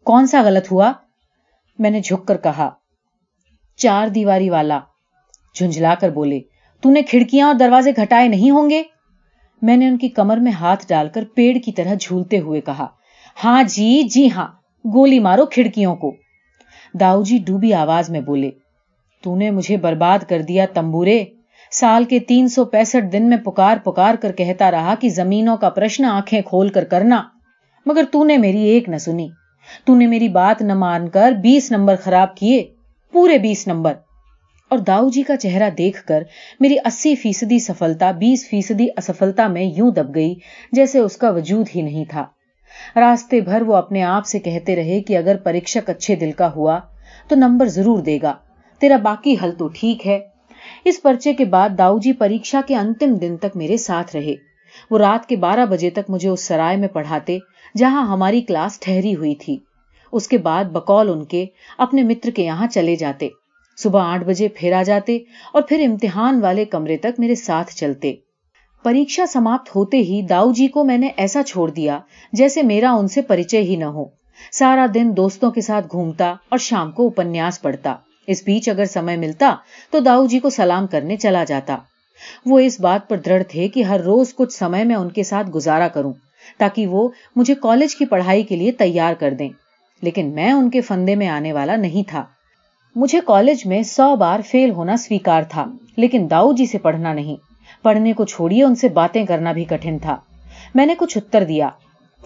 کون 0.07 0.27
سا 0.27 0.43
غلط 0.43 0.73
ہوا؟ 0.73 0.93
میں 1.79 1.91
نے 1.91 2.01
جھک 2.01 2.27
کر 2.29 2.37
کہا، 2.37 2.71
چار 3.79 4.09
دیواری 4.09 4.51
والا۔ 4.51 4.81
جھنجلا 5.55 5.95
کر 5.95 6.11
بولے، 6.11 6.41
تو 6.83 6.91
نے 6.91 7.03
کھڑکیاں 7.03 7.47
اور 7.47 7.55
دروازے 7.55 7.93
گھٹائے 7.97 8.29
نہیں 8.29 8.51
ہوں 8.51 8.71
گے؟ 8.71 8.83
میں 9.63 9.77
نے 9.77 9.89
ان 9.89 9.99
کی 9.99 10.09
کمر 10.09 10.37
میں 10.37 10.53
ہاتھ 10.53 10.87
ڈال 10.89 11.09
کر 11.09 11.25
پیڑ 11.35 11.57
کی 11.65 11.73
طرح 11.73 11.95
جھولتے 12.01 12.39
ہوئے 12.39 12.61
کہا 12.61 12.87
ہاں 13.45 13.63
جی 13.63 14.03
جی 14.03 14.31
ہاں 14.31 14.47
گولی 14.85 15.19
مارو 15.19 15.47
کھڑکیوں 15.47 15.97
کو۔ 15.97 16.15
داؤ 17.01 17.23
جی 17.23 17.39
ڈوبی 17.39 17.73
آواز 17.75 18.11
میں 18.11 18.21
بولے 18.21 18.51
تو 19.23 19.37
نے 19.37 19.51
مجھے 19.51 19.77
برباد 19.77 20.19
کر 20.19 20.43
دیا 20.43 20.67
تمبورے۔ 20.75 21.25
سال 21.71 22.05
کے 22.05 22.19
تین 22.19 22.49
سو 22.49 22.65
پینسٹھ 22.65 23.13
دن 23.13 23.29
میں 23.29 23.37
پکار 23.37 23.77
پکار 23.85 24.15
کر 24.15 24.33
کہتا 24.33 24.71
رہا 24.71 24.95
کہ 25.01 25.09
زمینوں 25.09 25.57
کا 25.57 25.71
پرشن 25.71 26.05
آنکھیں 26.05 26.43
کھول 26.43 26.69
کر 26.69 26.85
کرنا، 26.85 27.23
مگر 27.87 28.05
تو 28.11 28.25
نے 28.25 28.37
میری 28.37 28.63
ایک 28.63 28.89
نہ 28.89 28.97
سنی۔ 28.97 29.29
تو 29.85 29.95
نے 29.95 30.07
میری 30.07 30.29
بات 30.29 30.63
نہ 30.63 30.75
مان 30.75 31.09
کر 31.09 31.33
بیس 31.33 31.71
نمبر 31.73 31.97
خراب 31.97 32.37
کیے، 32.37 32.65
پورے 33.13 33.39
بیس 33.39 33.67
نمبر۔ 33.67 33.93
اور 34.71 34.79
داؤ 34.79 35.09
جی 35.09 35.23
کا 35.23 35.37
چہرہ 35.37 35.71
دیکھ 35.71 36.05
کر 36.05 36.23
میری 36.61 36.77
اسی 36.85 37.15
فیصدی 37.15 37.59
سفلتا، 37.59 38.11
بیس 38.11 38.49
فیصدی 38.49 38.87
اسفلتا 38.97 39.47
میں 39.47 39.63
یوں 39.63 39.91
دب 39.91 40.15
گئی 40.15 40.35
جیسے 40.73 40.99
اس 40.99 41.17
کا 41.17 41.31
وجود 41.31 41.67
ہی 41.75 41.83
نہیں 41.83 42.05
تھا۔ 42.09 42.25
راستے 42.97 43.41
بھر 43.41 43.63
وہ 43.63 43.77
اپنے 43.77 44.03
آپ 44.03 44.27
سے 44.27 44.39
کہتے 44.39 44.77
رہے 44.77 45.01
کہ 45.01 45.17
اگر 45.17 45.37
پریکشک 45.37 45.91
اچھے 45.91 46.15
دل 46.15 46.33
کا 46.33 46.55
ہوا 46.55 46.79
تو 47.29 47.37
نمبر 47.37 47.67
ضرور 47.67 47.99
دے 47.99 48.19
گا، 48.23 48.35
تیرا 48.79 48.97
باقی 48.97 49.37
حل 49.43 49.53
تو 49.59 49.69
ٹھیک 49.69 50.07
ہے۔ 50.07 50.21
اس 50.85 51.03
پرچے 51.03 51.35
کے 51.35 51.45
بعد 51.45 51.69
داؤ 51.79 51.99
جی 51.99 52.13
پریکشا 52.13 52.61
کے 52.67 52.77
انتم 52.77 53.15
دن 53.15 53.37
تک 53.37 53.57
میرے 53.57 53.77
ساتھ 53.77 54.17
رہے۔ 54.17 54.35
وہ 54.91 54.99
رات 54.99 55.29
کے 55.29 55.37
بارہ 55.37 55.67
بجے 55.67 55.91
تک 55.91 56.11
مجھے 56.11 56.29
اس 56.29 56.41
سرائے 56.41 56.77
میں 56.77 56.89
پڑھاتے 56.89 57.39
جہاں 57.79 58.07
ہماری 58.07 58.41
کلاس 58.41 58.81
ٹھہری 58.81 59.15
ہوئی 59.15 59.35
تھی۔ 59.35 59.57
اس 60.13 60.29
کے 60.29 60.39
بعد 60.39 60.65
بکول 60.65 61.09
ان 61.09 61.25
کے 61.25 61.47
اپنے 61.79 62.03
متر 62.03 62.31
کے 62.31 62.45
یہاں 62.45 62.67
چلے 62.67 62.97
جاتے۔ 62.97 63.29
صبح 63.77 64.03
آٹھ 64.05 64.25
بجے 64.25 64.49
پھر 64.49 64.73
آ 64.73 64.83
جاتے 64.83 65.19
اور 65.53 65.63
پھر 65.63 65.87
امتحان 65.87 66.43
والے 66.43 66.65
کمرے 66.65 66.97
تک 66.97 67.21
میرے 67.21 67.35
ساتھ 67.35 67.75
چلتے۔ 67.75 68.15
پریکشا 68.85 69.27
سماپت 69.27 69.77
ہوتے 69.77 69.97
ہی 69.97 70.23
داؤ 70.23 70.53
جی 70.53 70.67
کو 70.67 70.85
میں 70.85 70.99
نے 70.99 71.09
ایسا 71.17 71.43
چھوڑ 71.43 71.71
دیا 71.71 71.99
جیسے 72.33 72.63
میرا 72.63 72.93
ان 72.93 73.09
سے 73.09 73.23
پریچے 73.23 73.63
ہی 73.63 73.77
نہ 73.77 73.85
ہو۔ 73.85 74.05
سارا 74.53 74.87
دن 74.95 75.13
دوستوں 75.17 75.51
کے 75.51 75.61
ساتھ 75.61 75.87
گھومتا 75.91 76.35
اور 76.49 76.59
شام 76.59 76.93
کو 76.93 77.07
اپنیاس 77.07 77.63
پڑھتا۔ 77.63 77.95
اس 78.27 78.43
بیچ 78.47 78.69
اگر 78.69 78.85
سمے 78.85 79.17
ملتا 79.17 79.55
تو 79.91 80.01
داؤ 80.01 80.27
جی 80.27 80.39
کو 80.39 80.51
سلام 80.51 80.87
کرنے 80.87 81.17
چلا 81.17 81.45
جاتا۔ 81.45 81.77
وہ 82.47 82.59
اس 82.59 82.81
بات 82.81 83.09
پر 83.09 83.17
دڑ 83.17 83.43
تھے 83.43 83.69
کہ 83.69 83.83
ہر 83.83 84.01
روز 84.01 84.35
کچھ 84.35 84.53
سمے 84.53 84.85
میں 84.85 84.97
ان 84.97 85.09
کے 85.09 85.23
ساتھ 85.23 85.51
گزارا 85.51 85.89
کروں 85.89 86.13
تاکہ 86.59 86.87
وہ 86.87 87.09
مجھے 87.37 87.55
کالج 87.55 87.97
کی 87.97 88.05
پڑھائی 88.05 88.43
کے 88.43 88.57
لیے 88.57 88.73
تیار 88.73 89.15
کر 89.15 89.35
دیں۔ 89.35 89.49
لیکن 90.03 90.27
میں 90.27 90.53
ان 90.53 90.71
کے 90.71 90.81
فندے 90.81 91.15
میں 91.15 91.29
آنے 91.29 91.53
والا 91.53 91.77
نہیں 91.77 92.09
تھا۔ 92.09 92.25
مجھے 92.97 93.21
کالج 93.27 93.67
میں 93.67 93.83
سو 93.83 94.17
بار 94.17 94.41
فیل 94.51 94.71
ہونا 94.71 94.97
سویکار 94.97 95.43
تھا، 95.43 95.67
لیکن 95.97 96.27
داؤ 96.31 96.53
جی 96.53 96.67
سے 96.67 96.79
پڑھنا 96.79 97.13
نہیں۔ 97.13 97.46
پڑھنے 97.87 98.13
کو 98.13 98.25
چھوڑیے، 98.25 98.65
ان 98.65 98.75
سے 98.75 98.89
باتیں 98.89 99.27
کرنا 99.27 99.53
بھی 99.53 99.65
کٹھن 99.65 99.99
تھا۔ 99.99 100.17
میں 100.75 100.87
نے 100.87 100.95
کچھ 100.99 101.19
اتر 101.19 101.45
دیا۔ 101.45 101.69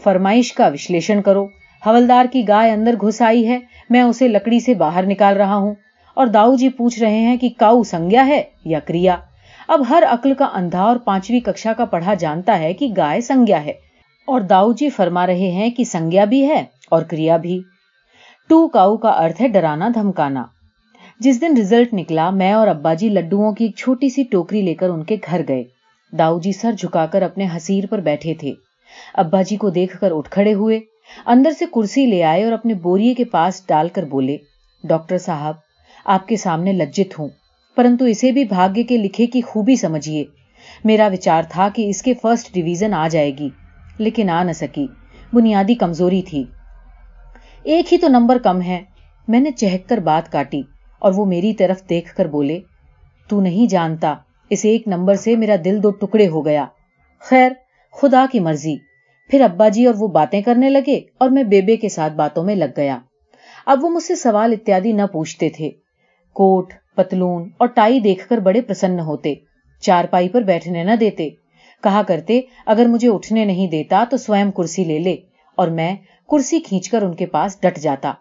فرمائش 0.02 0.52
کا 0.52 0.68
وشلیشن 0.68 1.22
کرو۔ 1.22 1.44
حولدار 1.86 2.24
کی 2.32 2.48
گائے 2.48 2.70
اندر 2.70 2.94
گھس 3.00 3.22
آئی 3.22 3.48
ہے۔ 3.48 3.58
میں 3.90 4.02
اسے 4.02 4.28
لکڑی 4.28 4.60
سے 4.60 4.74
باہر 4.74 5.06
نکال 5.06 5.36
رہا 5.36 5.54
ہوں۔ 5.54 5.74
اور 6.14 6.26
داؤ 6.26 6.54
جی 6.54 6.68
پوچھ 6.68 6.98
رہے 7.00 7.18
ہیں 7.18 7.36
کہ 7.36 7.48
کاؤ 7.58 7.82
سنگیا 7.82 8.26
ہے 8.26 8.42
یا 8.64 8.78
کریا؟ 8.78 9.16
اب 9.68 9.82
ہر 9.88 10.02
عقل 10.08 10.34
کا 10.34 10.48
اندھا 10.52 10.82
اور 10.82 10.96
پانچویں 10.96 11.40
ککشا 11.40 11.72
کا 11.72 11.84
پڑھا 11.84 12.14
جانتا 12.14 12.58
ہے 12.58 12.72
کہ 12.72 12.88
گائے 12.96 13.20
سنگیا 13.20 13.64
ہے۔ 13.64 13.72
اور 14.26 14.40
داؤ 14.40 14.72
جی 14.72 14.88
فرما 14.88 15.26
رہے 15.26 15.50
ہیں 15.50 15.70
کہ 15.70 15.84
سنگیا 15.84 16.24
بھی 16.24 16.48
ہے 16.48 16.64
اور 16.90 17.02
کریا 17.02 17.36
بھی۔ 17.36 17.60
ٹو 18.48 18.68
کاؤ 18.68 18.96
کا 18.96 19.08
ارتھ 19.08 19.42
ہے 19.42 19.48
ڈرانا 19.48 19.88
دھمکانا۔ 19.94 20.44
جس 21.20 21.40
دن 21.40 21.56
ریزلٹ 21.56 21.94
نکلا، 21.94 22.30
میں 22.30 22.52
اور 22.52 22.68
ابا 22.68 22.94
جی 22.94 23.08
لڈو 23.08 23.54
کی 23.54 23.64
ایک 23.64 23.76
چھوٹی 23.76 24.08
سی 24.08 24.22
ٹوکری 24.22 24.62
لے 24.62 24.74
کر 24.74 24.88
ان 24.88 25.04
کے 25.04 25.16
گھر 25.30 25.40
گئے۔ 25.48 25.64
داؤ 26.12 26.40
جی 26.40 26.52
سر 26.52 26.72
جھکا 26.72 27.06
کر 27.06 27.22
اپنے 27.22 27.46
حسیر 27.56 27.84
پر 27.90 27.98
بیٹھے 27.98 28.34
تھے۔ 28.34 28.52
ابا 29.14 29.42
جی 29.42 29.56
کو 29.56 29.70
دیکھ 29.70 30.00
کر 30.00 30.12
اٹھ 30.14 30.30
کھڑے 30.30 30.54
ہوئے، 30.54 30.80
اندر 31.26 31.50
سے 31.50 31.64
کرسی 31.74 32.06
لے 32.06 32.24
آئے 32.24 32.44
اور 32.44 32.52
اپنے 32.52 32.74
بوریے 32.74 33.14
کے 33.14 33.24
پاس 33.24 33.62
ڈال 33.66 33.88
کر 33.88 34.04
بولے، 34.04 34.36
ڈاکٹر 34.84 35.18
صاحب، 35.18 35.54
آپ 36.04 36.28
کے 36.28 36.36
سامنے 36.36 36.72
لجت 36.72 37.18
ہوں، 37.18 37.28
پرنتو 37.76 38.04
اسے 38.04 38.32
بھی 38.32 38.44
بھاگیہ 38.44 38.82
کے 38.82 38.96
لکھے 38.96 39.26
کی 39.26 39.40
خوبی 39.40 39.76
سمجھیے۔ 39.76 40.24
میرا 40.84 41.08
وچار 41.12 41.42
تھا 41.48 41.68
کہ 41.74 41.88
اس 41.88 42.02
کے 42.02 42.14
فرسٹ 42.14 42.54
ڈویژن 42.54 42.94
آ 42.94 43.08
جائے 43.10 43.30
گی، 43.38 43.48
لیکن 43.98 44.30
آ 44.30 44.42
نہ 44.42 44.52
سکی۔ 44.52 44.86
بنیادی 45.32 45.74
کمزوری 45.74 46.22
تھی۔ 46.22 46.44
ایک 47.62 47.92
ہی 47.92 47.98
تو 47.98 48.08
نمبر 48.08 48.38
کم 48.38 48.62
ہے۔ 48.62 48.82
میں 49.28 49.40
نے 49.40 49.50
چہک 49.50 49.88
کر 49.88 49.98
بات 49.98 50.32
کاٹی۔ 50.32 50.62
اور 51.00 51.12
وہ 51.16 51.24
میری 51.24 51.54
طرف 51.54 51.88
دیکھ 51.88 52.14
کر 52.16 52.26
بولے، 52.26 52.60
تو 53.28 53.40
نہیں 53.40 53.70
جانتا، 53.70 54.14
اس 54.50 54.64
ایک 54.64 54.88
نمبر 54.88 55.14
سے 55.14 55.36
میرا 55.36 55.56
دل 55.64 55.82
دو 55.82 55.90
ٹکڑے 55.90 56.28
ہو 56.28 56.44
گیا۔ 56.44 56.66
خیر، 57.18 57.52
خدا 57.92 58.26
کی 58.32 58.40
مرضی۔ 58.40 58.76
پھر 59.30 59.40
ابا 59.40 59.68
جی 59.68 59.86
اور 59.86 59.94
وہ 59.98 60.08
باتیں 60.08 60.42
کرنے 60.42 60.70
لگے 60.70 61.00
اور 61.18 61.30
میں 61.30 61.42
بیبے 61.42 61.76
کے 61.76 61.88
ساتھ 61.88 62.12
باتوں 62.12 62.44
میں 62.44 62.54
لگ 62.54 62.72
گیا۔ 62.76 62.98
اب 63.66 63.84
وہ 63.84 63.88
مجھ 63.88 64.02
سے 64.02 64.14
سوال 64.14 64.52
اتیادی 64.52 64.92
نہ 64.92 65.02
پوچھتے 65.12 65.48
تھے۔ 65.48 65.70
کوٹ، 66.32 66.72
پتلون 66.96 67.48
اور 67.58 67.68
ٹائی 67.68 68.00
دیکھ 68.00 68.28
کر 68.28 68.38
بڑے 68.38 68.60
پرسن 68.60 69.00
ہوتے۔ 69.00 69.34
چار 69.80 70.04
پائی 70.04 70.28
پر 70.28 70.42
بیٹھنے 70.42 70.84
نہ 70.84 70.96
دیتے۔ 71.00 71.28
کہا 71.82 72.02
کرتے، 72.02 72.40
اگر 72.66 72.86
مجھے 72.86 73.08
اٹھنے 73.08 73.44
نہیں 73.44 73.66
دیتا 73.66 74.04
تو 74.10 74.16
سوئم 74.16 74.50
کرسی 74.50 74.84
لے 74.84 74.98
لے 74.98 75.16
اور 75.54 75.68
میں 75.68 75.96
کرسی 76.30 76.60
کھینچ 76.60 76.88
کر 76.88 77.02
ان 77.02 77.14
کے 77.14 77.26
پاس 77.26 77.60
ڈٹ 77.60 77.78
جاتا۔ 77.78 78.12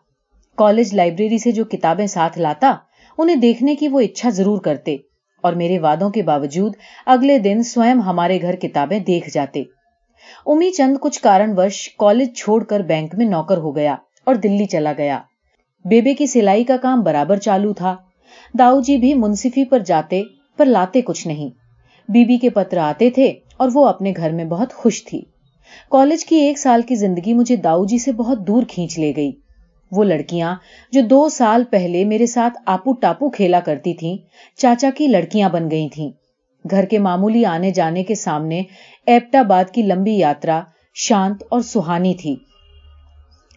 کالج 0.60 0.94
لائبریری 0.94 1.38
سے 1.38 1.52
جو 1.52 1.66
کتابیں 1.66 2.08
ساتھ 2.08 2.40
لاتا، 2.40 2.76
انہیں 3.18 3.36
دیکھنے 3.36 3.76
کی 3.76 3.88
وہ 3.88 4.00
اچھا 4.00 4.30
ضرور 4.30 4.62
کرتے۔ 4.62 4.98
اور 5.44 5.54
میرے 5.54 5.80
وادوں 5.80 6.10
کے 6.10 6.24
باوجود 6.24 6.74
اگلے 7.06 7.38
دن 7.38 7.64
سوئم 7.64 8.02
ہمارے 8.02 8.42
گھر 8.42 8.56
کتابیں 8.56 9.00
دیکھ 9.00 9.30
جاتے۔ 9.34 9.64
امی 10.46 10.72
چند 10.72 10.98
کچھ 11.02 11.22
کارن 11.22 11.54
وش 11.58 11.90
کالج 12.00 12.38
چھوڑ 12.38 12.64
کر 12.64 12.80
بینک 12.80 13.16
میں 13.16 13.26
نوکر 13.26 13.58
ہو 13.58 13.76
گیا 13.76 13.96
اور 14.26 14.36
دلی 14.36 14.66
چلا 14.66 14.94
گیا۔ 14.98 15.20
بیبے 15.86 16.14
کی 16.14 16.28
سلائی 16.28 16.64
کا 16.64 16.78
کام 16.78 17.02
برابر 17.02 17.38
چالو 17.38 17.74
تھا۔ 17.74 17.96
داؤ 18.60 18.82
جی 18.82 18.98
بھی 18.98 19.14
منصفی 19.14 19.66
پر 19.66 19.80
جاتے، 19.80 20.24
پر 20.58 20.66
لاتے 20.66 21.02
کچھ 21.02 21.28
نہیں۔ 21.28 21.50
بیوی 22.12 22.38
کے 22.38 22.50
پتر 22.50 22.78
آتے 22.78 23.10
تھے 23.10 23.34
اور 23.58 23.70
وہ 23.74 23.86
اپنے 23.86 24.14
گھر 24.18 24.32
میں 24.32 24.46
بہت 24.46 24.74
خوش 24.74 25.04
تھی۔ 25.04 25.22
کالج 25.92 26.26
کی 26.26 26.36
ایک 26.36 26.58
سال 26.58 26.82
کی 26.82 26.96
زندگی 26.96 27.34
مجھے 27.34 27.56
داؤ 27.56 27.86
جی 27.86 27.98
سے 27.98 28.12
بہت 28.12 28.48
دور 28.48 28.64
کھینچ 28.68 29.00
لے 29.00 29.14
گئی۔ 29.16 29.32
وہ 29.92 30.04
لڑکیاں 30.04 30.56
جو 30.92 31.02
دو 31.02 31.30
سال 31.30 31.64
پہلے 31.70 32.04
میرے 32.06 32.26
ساتھ 32.26 32.58
آپو 32.66 32.94
ٹاپو 32.94 33.30
کھیلا 33.30 33.60
کرتی 33.60 33.94
تھیں، 33.94 34.18
چاچا 34.58 34.90
کی 34.98 35.08
لڑکیاں 35.08 35.50
بن 35.50 35.72
گئی 35.72 35.90
تھیں۔ 35.90 36.12
گھر 36.72 36.86
کے 36.86 37.00
معمولی 37.00 37.46
آنے 37.46 37.72
جانے 37.72 38.04
کے 38.04 38.16
سامنے 38.16 38.62
ایپٹ 39.06 39.36
آباد 39.36 39.72
کی 39.72 39.82
لمبی 39.82 40.18
یاترا 40.18 40.62
شانت 40.94 41.44
اور 41.50 41.62
سہانی 41.62 42.14
تھی۔ 42.14 42.36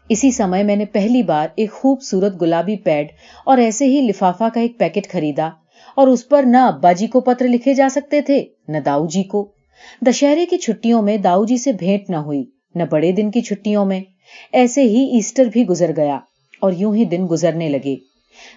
اسی 0.08 0.30
سمے 0.30 0.62
میں 0.62 0.76
نے 0.76 0.84
پہلی 0.84 1.22
بار 1.22 1.48
ایک 1.54 1.72
خوبصورت 1.72 2.40
گلابی 2.40 2.76
پیڈ 2.76 3.08
اور 3.44 3.58
ایسے 3.58 3.86
ہی 3.86 4.00
لفافہ 4.00 4.44
کا 4.54 4.60
ایک 4.60 4.78
پیکٹ 4.78 5.08
خریدا 5.12 5.48
اور 5.96 6.08
اس 6.08 6.28
پر 6.28 6.42
نہ 6.42 6.56
ابا 6.56 6.92
جی 6.92 7.06
کو 7.06 7.20
پتر 7.20 7.48
لکھے 7.48 7.74
جا 7.74 7.88
سکتے 7.90 8.20
تھے، 8.20 8.44
نہ 8.68 8.78
داؤ 8.78 9.06
جی 9.06 9.22
کو۔ 9.22 9.52
دشہرے 10.06 10.46
کی 10.46 10.56
چھٹیوں 10.56 11.02
میں 11.02 11.16
داؤ 11.16 11.44
جی 11.44 11.56
سے 11.56 11.72
بھیٹ 11.72 12.10
نہ 12.10 12.16
ہوئی، 12.16 12.44
نہ 12.74 12.82
بڑے 12.90 13.12
دن 13.12 13.30
کی 13.30 13.40
چھٹیوں 13.40 13.84
میں۔ 13.84 14.00
ایسے 14.52 14.82
ہی 14.82 15.14
ایسٹر 15.14 15.44
بھی 15.44 15.66
گزر 15.66 15.90
گیا 15.96 16.18
اور 16.60 16.72
یوں 16.72 16.94
ہی 16.94 17.04
دن 17.04 17.26
گزرنے 17.30 17.68
لگے۔ 17.68 17.96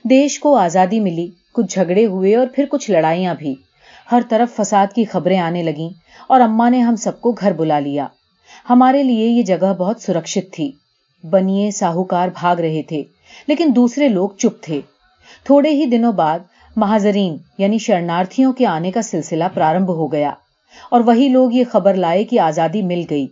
دیش 0.10 0.40
کو 0.40 0.56
آزادی 0.56 1.00
ملی، 1.00 1.28
کچھ 1.54 1.74
جھگڑے 1.74 2.06
ہوئے 2.06 2.36
اور 2.36 2.48
پھر 2.56 2.66
کچھ 2.70 2.92
لڑائیاں 2.92 3.36
بھی۔ 3.38 3.56
ہر 4.12 4.22
طرف 4.30 4.56
فساد 4.56 4.88
کی 4.96 5.04
خبریں 5.04 5.40
آنے 5.40 5.64
لگیں 5.64 5.90
اور 6.28 6.42
اما 6.42 6.70
نے 6.70 6.80
ہم 6.80 6.96
سب 6.96 7.22
کو 7.22 7.32
گھر 7.32 7.54
بلا 7.54 7.80
لیا۔ 7.80 8.08
ہمارے 8.70 9.04
لیے 9.04 9.28
یہ 9.28 9.44
جگہ 9.44 9.74
بہت 9.74 10.02
سرکشت 10.02 10.54
تھی۔ 10.54 10.72
بنیے 11.24 11.72
ساہوکار 11.72 12.28
بھاگ 12.34 12.56
رہے 12.56 12.82
تھے، 12.82 13.04
لیکن 13.48 13.70
دوسرے 13.76 14.08
لوگ 14.08 14.30
چپ 14.30 14.64
تھے۔ 14.64 14.82
تھوڑے 15.44 15.70
ہی 15.70 15.86
دنوں 15.86 16.14
بعد 16.14 16.40
مہاجرین 16.76 17.38
یعنی 17.58 17.78
شرنارتھیوں 17.78 18.54
کے 18.54 18.66
آنے 18.66 18.92
کا 18.92 19.02
سلسلہ 19.02 19.44
پرارمبھ 19.54 19.92
ہو 19.92 20.12
گیا 20.12 20.32
اور 20.92 21.02
وہی 21.02 21.28
لوگ 21.30 21.54
یہ 21.54 21.64
خبر 21.72 21.94
لائے 21.94 22.24
کہ 22.24 22.40
آزادی 22.40 22.82
مل 22.82 23.04
گئی۔ 23.10 23.28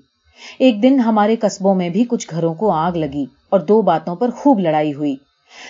ایک 0.60 0.84
دن 0.84 1.00
ہمارے 1.00 1.36
قصبوں 1.36 1.76
میں 1.76 1.90
بھی 1.90 2.04
کچھ 2.04 2.28
گھروں 2.32 2.54
کو 2.54 2.72
آگ 2.72 2.92
لگی 2.92 3.26
اور 3.50 3.60
دو 3.60 3.82
باتوں 3.82 4.16
پر 4.16 4.30
خوب 4.30 4.60
لڑائی 4.60 4.94
ہوئی۔ 4.94 5.16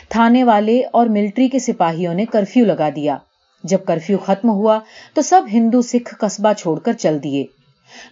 تھانے 0.09 0.43
والے 0.43 0.81
اور 0.91 1.07
ملٹری 1.07 1.47
کے 1.49 1.59
سپاہیوں 1.59 2.13
نے 2.13 2.25
کرفیو 2.25 2.65
لگا 2.65 2.89
دیا۔ 2.95 3.17
جب 3.63 3.77
کرفیو 3.85 4.17
ختم 4.17 4.49
ہوا 4.49 4.79
تو 5.13 5.21
سب 5.21 5.41
ہندو 5.53 5.81
سکھ 5.81 6.15
قصبہ 6.19 6.53
چھوڑ 6.53 6.79
کر 6.79 6.93
چل 6.93 7.23
دیے۔ 7.23 7.43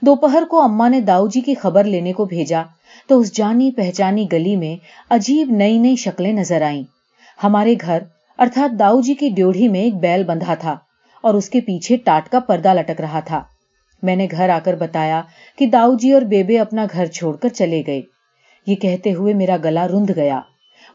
دوپہر 0.02 0.44
کو 0.50 0.62
اما 0.62 0.88
نے 0.88 1.02
داؤ 1.02 1.28
جی 1.28 1.42
کی 1.42 1.54
خبر 1.54 1.84
لینے 1.84 2.14
کو 2.14 2.26
بھیجا 2.26 2.64
تو 3.08 3.20
اس 3.20 3.36
جانی 3.36 3.72
پہچانی 3.72 4.28
گلی 4.32 4.56
میں 4.56 4.76
عجیب 5.10 5.52
نئی 5.52 5.78
نئی 5.78 5.96
شکلیں 5.96 6.34
نظر 6.34 6.62
آئیں۔ 6.62 6.84
ہمارے 7.44 7.76
گھر، 7.82 8.00
ارتھات 8.40 8.80
داؤ 8.80 9.02
جی 9.02 9.14
کی 9.14 9.30
ڈیوڑھی 9.30 9.68
میں 9.68 9.80
ایک 9.80 9.96
بیل 9.96 10.24
بندھا 10.24 10.54
تھا 10.54 10.78
اور 11.22 11.34
اس 11.34 11.50
کے 11.50 11.62
پیچھے 11.62 11.98
ٹاٹ 11.98 12.30
کا 12.30 12.40
پردہ 12.40 12.74
لٹک 12.74 13.02
رہا 13.02 13.20
تھا۔ 13.20 13.42
میں 14.02 14.16
نے 14.16 14.28
گھر 14.32 14.50
آ 14.50 14.60
کر 14.60 14.76
بتایا 14.76 15.22
کہ 15.58 15.66
داؤ 15.66 15.94
جی 15.94 16.12
اور 16.12 16.22
بیبے 16.22 16.60
اپنا 16.60 16.86
گھر 16.94 17.06
چھوڑ 17.06 17.36
کر 17.36 17.50
چلے 17.50 17.84
گئے۔ 17.88 18.02
یہ 18.68 18.76
کہتے 18.76 19.14
ہوئے 19.14 19.34
میرا 19.34 19.58
گلا 19.64 19.88
رند 19.88 20.10
گیا۔ 20.16 20.40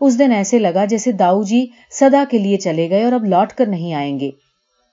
اس 0.01 0.19
دن 0.19 0.33
ایسے 0.33 0.59
لگا 0.59 0.85
جیسے 0.85 1.13
داؤ 1.13 1.43
جی 1.43 1.67
سدا 1.91 2.25
کے 2.31 2.39
لیے 2.39 2.57
چلے 2.57 2.91
گئے 2.91 3.05
اور 3.05 3.13
اب 3.13 3.25
لوٹ 3.25 3.53
کر 3.53 3.67
نہیں 3.67 3.95
آئیں 3.95 4.21
گے۔ 4.21 4.31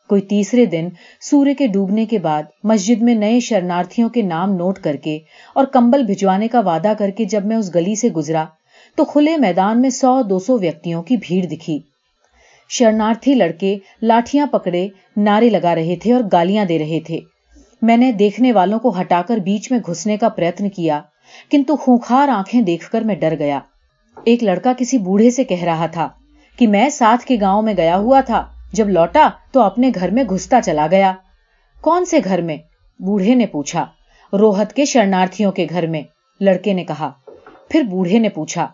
کوئی 0.09 0.21
تیسرے 0.21 0.65
دن 0.65 0.89
سورے 1.21 1.53
کے 1.53 1.67
ڈوبنے 1.67 2.05
کے 2.05 2.19
بعد 2.19 2.43
مسجد 2.63 3.01
میں 3.01 3.15
نئے 3.15 3.39
شرنارتھیوں 3.39 4.09
کے 4.09 4.21
نام 4.21 4.55
نوٹ 4.55 4.79
کر 4.79 4.95
کے 4.95 5.19
اور 5.55 5.65
کمبل 5.65 6.03
بھجوانے 6.03 6.47
کا 6.47 6.59
وعدہ 6.59 6.93
کر 6.97 7.09
کے 7.09 7.25
جب 7.25 7.45
میں 7.45 7.57
اس 7.57 7.75
گلی 7.75 7.95
سے 7.95 8.09
گزرا 8.09 8.45
تو 8.95 9.05
کھلے 9.05 9.37
میدان 9.37 9.81
میں 9.81 9.89
سو 9.89 10.21
دو 10.21 10.39
سو 10.39 10.57
ویکتوں 10.57 11.03
کی 11.03 11.17
بھیڑ 11.17 11.45
دکھی۔ 11.45 11.79
شرنارتھی 12.69 13.33
لڑکے 13.33 13.77
لاٹیاں 14.01 14.45
پکڑے 14.45 14.87
نعرے 15.17 15.49
لگا 15.49 15.75
رہے 15.75 15.95
تھے 15.95 16.13
اور 16.13 16.21
گالیاں 16.31 16.65
دے 16.65 16.79
رہے 16.79 16.99
تھے۔ 16.99 17.19
میں 17.83 17.97
نے 17.97 18.11
دیکھنے 18.11 18.51
والوں 18.51 18.79
کو 18.79 19.01
ہٹا 19.01 19.21
کر 19.27 19.37
بیچ 19.37 19.71
میں 19.71 19.79
گھسنے 19.87 20.17
کا 20.17 20.29
پریتن 20.29 20.69
کیا، 20.69 21.01
کنتو 21.51 21.75
خونخار 21.75 22.27
آنکھیں 22.27 22.61
دیکھ 22.61 22.91
کر 22.91 23.01
میں 23.01 23.15
ڈر 23.15 23.33
گیا۔ 23.39 23.59
ایک 24.23 24.43
لڑکا 24.43 24.73
کسی 24.77 24.97
بوڑھے 24.97 25.29
سے 25.29 25.43
کہہ 25.43 25.63
رہا 25.63 25.85
تھا 25.85 26.09
کہ 26.57 26.67
میں 26.67 26.89
ساتھ 26.89 27.25
کے 27.25 27.37
گاؤں 27.41 27.61
میں 27.61 27.73
گیا 27.77 27.97
ہوا 27.97 28.21
تھا، 28.21 28.45
جب 28.73 28.89
لوٹا 28.89 29.29
تو 29.51 29.61
اپنے 29.61 29.91
گھر 29.95 30.11
میں 30.11 30.23
گھستا 30.23 30.61
چلا 30.61 30.87
گیا۔ 30.91 31.13
کون 31.81 32.05
سے 32.05 32.19
گھر 32.23 32.41
میں؟ 32.41 32.57
بوڑھے 32.99 33.35
نے 33.35 33.45
پوچھا۔ 33.45 33.85
روہت 34.33 34.73
کے 34.73 34.85
شرنارتھیوں 34.85 35.51
کے 35.51 35.67
گھر 35.69 35.87
میں، 35.87 36.01
لڑکے 36.39 36.73
نے 36.73 36.83
کہا۔ 36.83 37.11
پھر 37.69 37.81
بوڑھے 37.81 38.19
نے 38.19 38.29
پوچھا۔ 38.29 38.67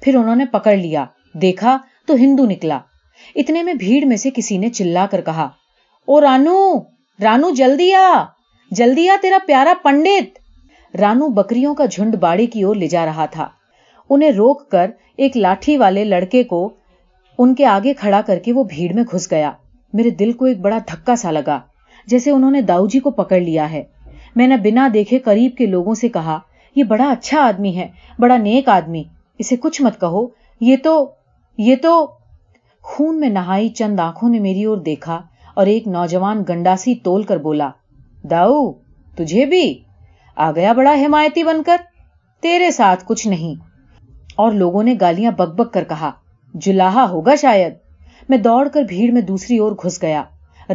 پھر 0.00 0.16
انہوں 0.16 0.36
نے 0.36 0.44
پکڑ 0.44 0.76
لیا۔ 0.76 1.04
دیکھا 1.32 1.78
تو 2.06 2.14
ہندو 2.14 2.44
نکلا۔ 2.46 2.78
اتنے 3.34 3.62
میں 3.62 3.74
بھیڑ 3.74 4.06
میں 4.06 4.16
سے 4.16 4.30
کسی 4.30 4.58
نے 4.58 4.68
چلا 4.68 5.06
کر 5.10 5.20
کہا، 5.20 5.48
او 6.06 6.20
رانو 6.20 6.78
رانو 7.24 7.50
جلدی 7.50 7.94
آ! 7.94 8.24
جلدی 8.76 9.08
آ 9.08 9.16
تیرا 9.22 9.38
پیارا 9.46 9.72
پنڈت۔ 9.82 10.38
رانو 10.96 11.28
بکریوں 11.28 11.74
کا 11.74 11.84
جھنڈ 11.84 12.14
باڑی 12.16 12.46
کی 12.46 12.62
اور 12.62 12.76
لے 12.76 12.86
جا 12.86 13.06
رہا 13.06 13.26
تھا۔ 13.26 13.48
انہیں 14.10 14.30
روک 14.30 14.70
کر 14.70 14.90
ایک 15.16 15.36
لاٹھی 15.36 15.76
والے 15.76 16.04
لڑکے 16.04 16.44
کو 16.44 16.70
ان 17.38 17.54
کے 17.54 17.66
آگے 17.66 17.94
کھڑا 17.94 18.20
کر 18.26 18.38
کے 18.38 18.52
وہ 18.52 18.64
بھیڑ 18.64 18.94
میں 18.94 19.02
گھس 19.12 19.30
گیا۔ 19.30 19.52
میرے 19.92 20.10
دل 20.10 20.32
کو 20.32 20.44
ایک 20.44 20.60
بڑا 20.60 20.78
دھکا 20.78 21.16
سا 21.16 21.30
لگا، 21.30 21.60
جیسے 22.06 22.30
انہوں 22.30 22.50
نے 22.50 22.62
داؤ 22.62 22.86
جی 22.86 23.00
کو 23.00 23.10
پکڑ 23.10 23.40
لیا 23.40 23.72
ہے۔ 23.72 23.82
میں 24.36 24.46
نے 24.46 24.56
بنا 24.56 24.88
دیکھے 24.94 25.18
قریب 25.18 25.56
کے 25.58 25.66
لوگوں 25.66 25.94
سے 25.94 26.08
کہا، 26.08 26.38
یہ 26.76 26.84
بڑا 26.84 27.10
اچھا 27.10 27.40
آدمی 27.40 27.76
ہے، 27.76 27.88
بڑا 28.18 28.36
نیک 28.36 28.68
آدمی۔ 28.68 29.04
اسے 29.38 29.56
کچھ 29.56 29.82
مت 29.82 30.00
کہو۔ 30.00 30.26
یہ 30.60 30.76
تو 30.84 31.10
یہ 31.58 31.76
تو 31.82 32.10
خون 32.82 33.20
میں 33.20 33.28
نہائی 33.28 33.68
چند 33.68 34.00
آنکھوں 34.00 34.28
نے 34.28 34.38
میری 34.38 34.64
اور 34.64 34.76
دیکھا 34.76 35.22
اور 35.54 35.66
ایک 35.66 35.88
نوجوان 35.88 36.42
گنڈاسی 36.48 36.94
تول 36.94 37.22
کر 37.22 37.36
بولا 37.36 37.70
داؤ، 38.30 38.72
تجھے 39.16 39.46
بھی۔ 39.46 39.82
آ 40.36 40.52
گیا 40.52 40.72
بڑا 40.72 40.92
حمایتی 40.92 41.44
بن 41.44 41.62
کر۔ 41.62 41.76
تیرے 42.40 42.70
ساتھ 42.70 43.04
کچھ 43.06 43.28
نہیں۔ 43.28 43.60
اور 44.36 44.52
لوگوں 44.52 44.82
نے 44.82 44.94
گالیاں 45.00 45.32
بک 45.32 45.54
بک 45.54 45.72
کر 45.72 45.84
کہا 45.84 46.10
جلاحا 46.54 47.10
ہوگا 47.10 47.34
شاید۔ 47.34 47.74
میں 48.28 48.38
دوڑ 48.38 48.68
کر 48.68 48.82
بھیڑ 48.82 49.12
میں 49.12 49.22
دوسری 49.22 49.58
اور 49.58 49.72
گھس 49.72 50.02
گیا۔ 50.02 50.22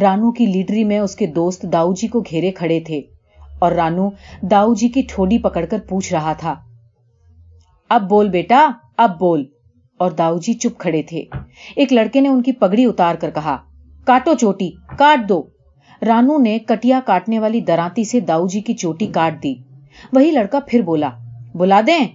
رانو 0.00 0.32
کی 0.32 0.46
لیڈری 0.46 0.84
میں 0.84 0.98
اس 0.98 1.16
کے 1.16 1.26
دوست 1.26 1.62
داؤ 1.62 1.92
جی 1.92 2.08
کو 2.08 2.20
گھیرے 2.20 2.50
کھڑے 2.50 2.80
تھے۔ 2.80 3.00
اور 3.58 3.72
رانو 3.72 4.10
داؤ 4.42 4.74
جی 4.74 4.88
کی 4.88 5.02
ٹھوڈی 5.08 5.38
پکڑ 5.38 5.64
کر 5.64 5.78
پوچھ 5.88 6.12
رہا 6.12 6.32
تھا، 6.32 6.54
اب 7.88 8.08
بول 8.08 8.28
بیٹا، 8.28 8.70
اب 8.96 9.18
بول۔ 9.18 9.44
اور 9.98 10.10
داؤ 10.10 10.38
جی 10.38 10.52
چپ 10.52 10.78
کھڑے 10.78 11.02
تھے۔ 11.02 11.24
ایک 11.76 11.92
لڑکے 11.92 12.20
نے 12.20 12.28
ان 12.28 12.42
کی 12.42 12.52
پگڑی 12.52 12.84
اتار 12.84 13.14
کر 13.14 13.30
کہا، 13.30 13.56
کاٹو 14.04 14.34
چوٹی، 14.34 14.70
کاٹ 14.98 15.28
دو۔ 15.28 15.42
رانو 16.06 16.38
نے 16.38 16.58
کٹیا 16.58 17.00
کاٹنے 17.06 17.38
والی 17.38 17.60
دراتی 17.60 18.04
سے 18.04 18.20
داؤ 18.20 18.46
جی 18.46 18.60
کی 18.60 18.74
چوٹی 18.74 19.06
کاٹ 19.06 19.42
دی۔ 19.42 19.54
وہی 20.12 20.30
لڑکا 20.30 20.58
پھر 20.66 20.82
بولا 20.82 21.10
بلا 21.54 21.80
دیں؟ 21.86 22.06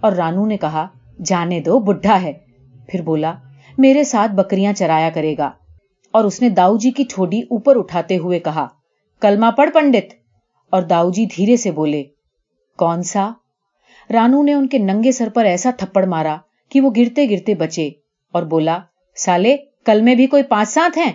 اور 0.00 0.12
رانو 0.12 0.46
نے 0.46 0.56
کہا، 0.56 0.86
جانے 1.24 1.60
دو، 1.60 1.78
بڈھا 1.78 2.22
ہے۔ 2.22 2.32
پھر 2.88 3.02
بولا، 3.02 3.34
میرے 3.78 4.04
ساتھ 4.04 4.32
بکریاں 4.32 4.72
چرایا 4.72 5.10
کرے 5.10 5.34
گا۔ 5.38 5.50
اور 6.10 6.24
اس 6.24 6.42
نے 6.42 6.48
داؤ 6.48 6.76
جی 6.76 6.90
کی 6.90 7.04
ٹھوڈی 7.08 7.40
اوپر 7.40 7.76
اٹھاتے 7.76 8.16
ہوئے 8.16 8.38
کہا 8.38 8.66
کلما 9.20 9.50
پڑ 9.50 9.70
پنڈت۔ 9.74 10.14
اور 10.70 10.82
داؤ 10.82 11.10
جی 11.10 11.26
دھیرے 11.26 11.56
سے 11.56 11.70
بولے، 11.70 12.02
کون 12.78 13.02
سا؟ 13.02 13.30
رانو 14.12 14.42
نے 14.42 14.54
ان 14.54 14.68
کے 14.68 14.78
ننگے 14.78 15.12
سر 15.12 15.28
پر 15.34 15.44
ایسا 15.44 15.70
تھپڑ 15.78 16.04
مارا 16.04 16.36
کہ 16.68 16.80
وہ 16.80 16.90
گرتے 16.96 17.30
گرتے 17.30 17.54
بچے 17.54 17.90
اور 18.32 18.42
بولا، 18.42 18.78
سالے، 19.16 19.56
کل 19.84 20.02
میں 20.02 20.14
بھی 20.14 20.26
کوئی 20.26 20.42
پانچ 20.42 20.68
سات 20.68 20.96
ہیں؟ 20.96 21.12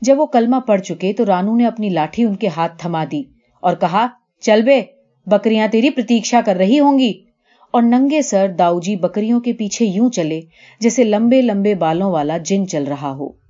جب 0.00 0.20
وہ 0.20 0.26
کلمہ 0.26 0.56
پڑ 0.56 0.78
چکے 0.78 1.12
تو 1.12 1.26
رانو 1.26 1.56
نے 1.56 1.66
اپنی 1.66 1.88
لاٹھی 1.88 2.24
ان 2.24 2.34
کے 2.36 2.48
ہاتھ 2.48 2.78
تھما 2.78 3.04
دی 3.12 3.22
اور 3.60 3.76
کہا، 3.76 4.06
چل 4.40 4.62
بے، 4.62 4.82
بکریاں 5.26 5.68
تیری 5.68 5.90
پرتیشا 5.90 6.40
کر 6.46 6.56
رہی 6.56 6.80
ہوں 6.80 6.98
گی۔ 6.98 7.12
اور 7.70 7.82
ننگے 7.82 8.22
سر 8.22 8.48
داؤ 8.58 8.80
جی 8.80 8.96
بکریوں 8.96 9.40
کے 9.40 9.52
پیچھے 9.52 9.84
یوں 9.84 10.10
چلے 10.10 10.40
جیسے 10.80 11.04
لمبے 11.04 11.42
لمبے 11.42 11.74
بالوں 11.74 12.10
والا 12.10 12.36
جن 12.36 12.68
چل 12.68 12.84
رہا 12.84 13.10
ہو۔ 13.10 13.45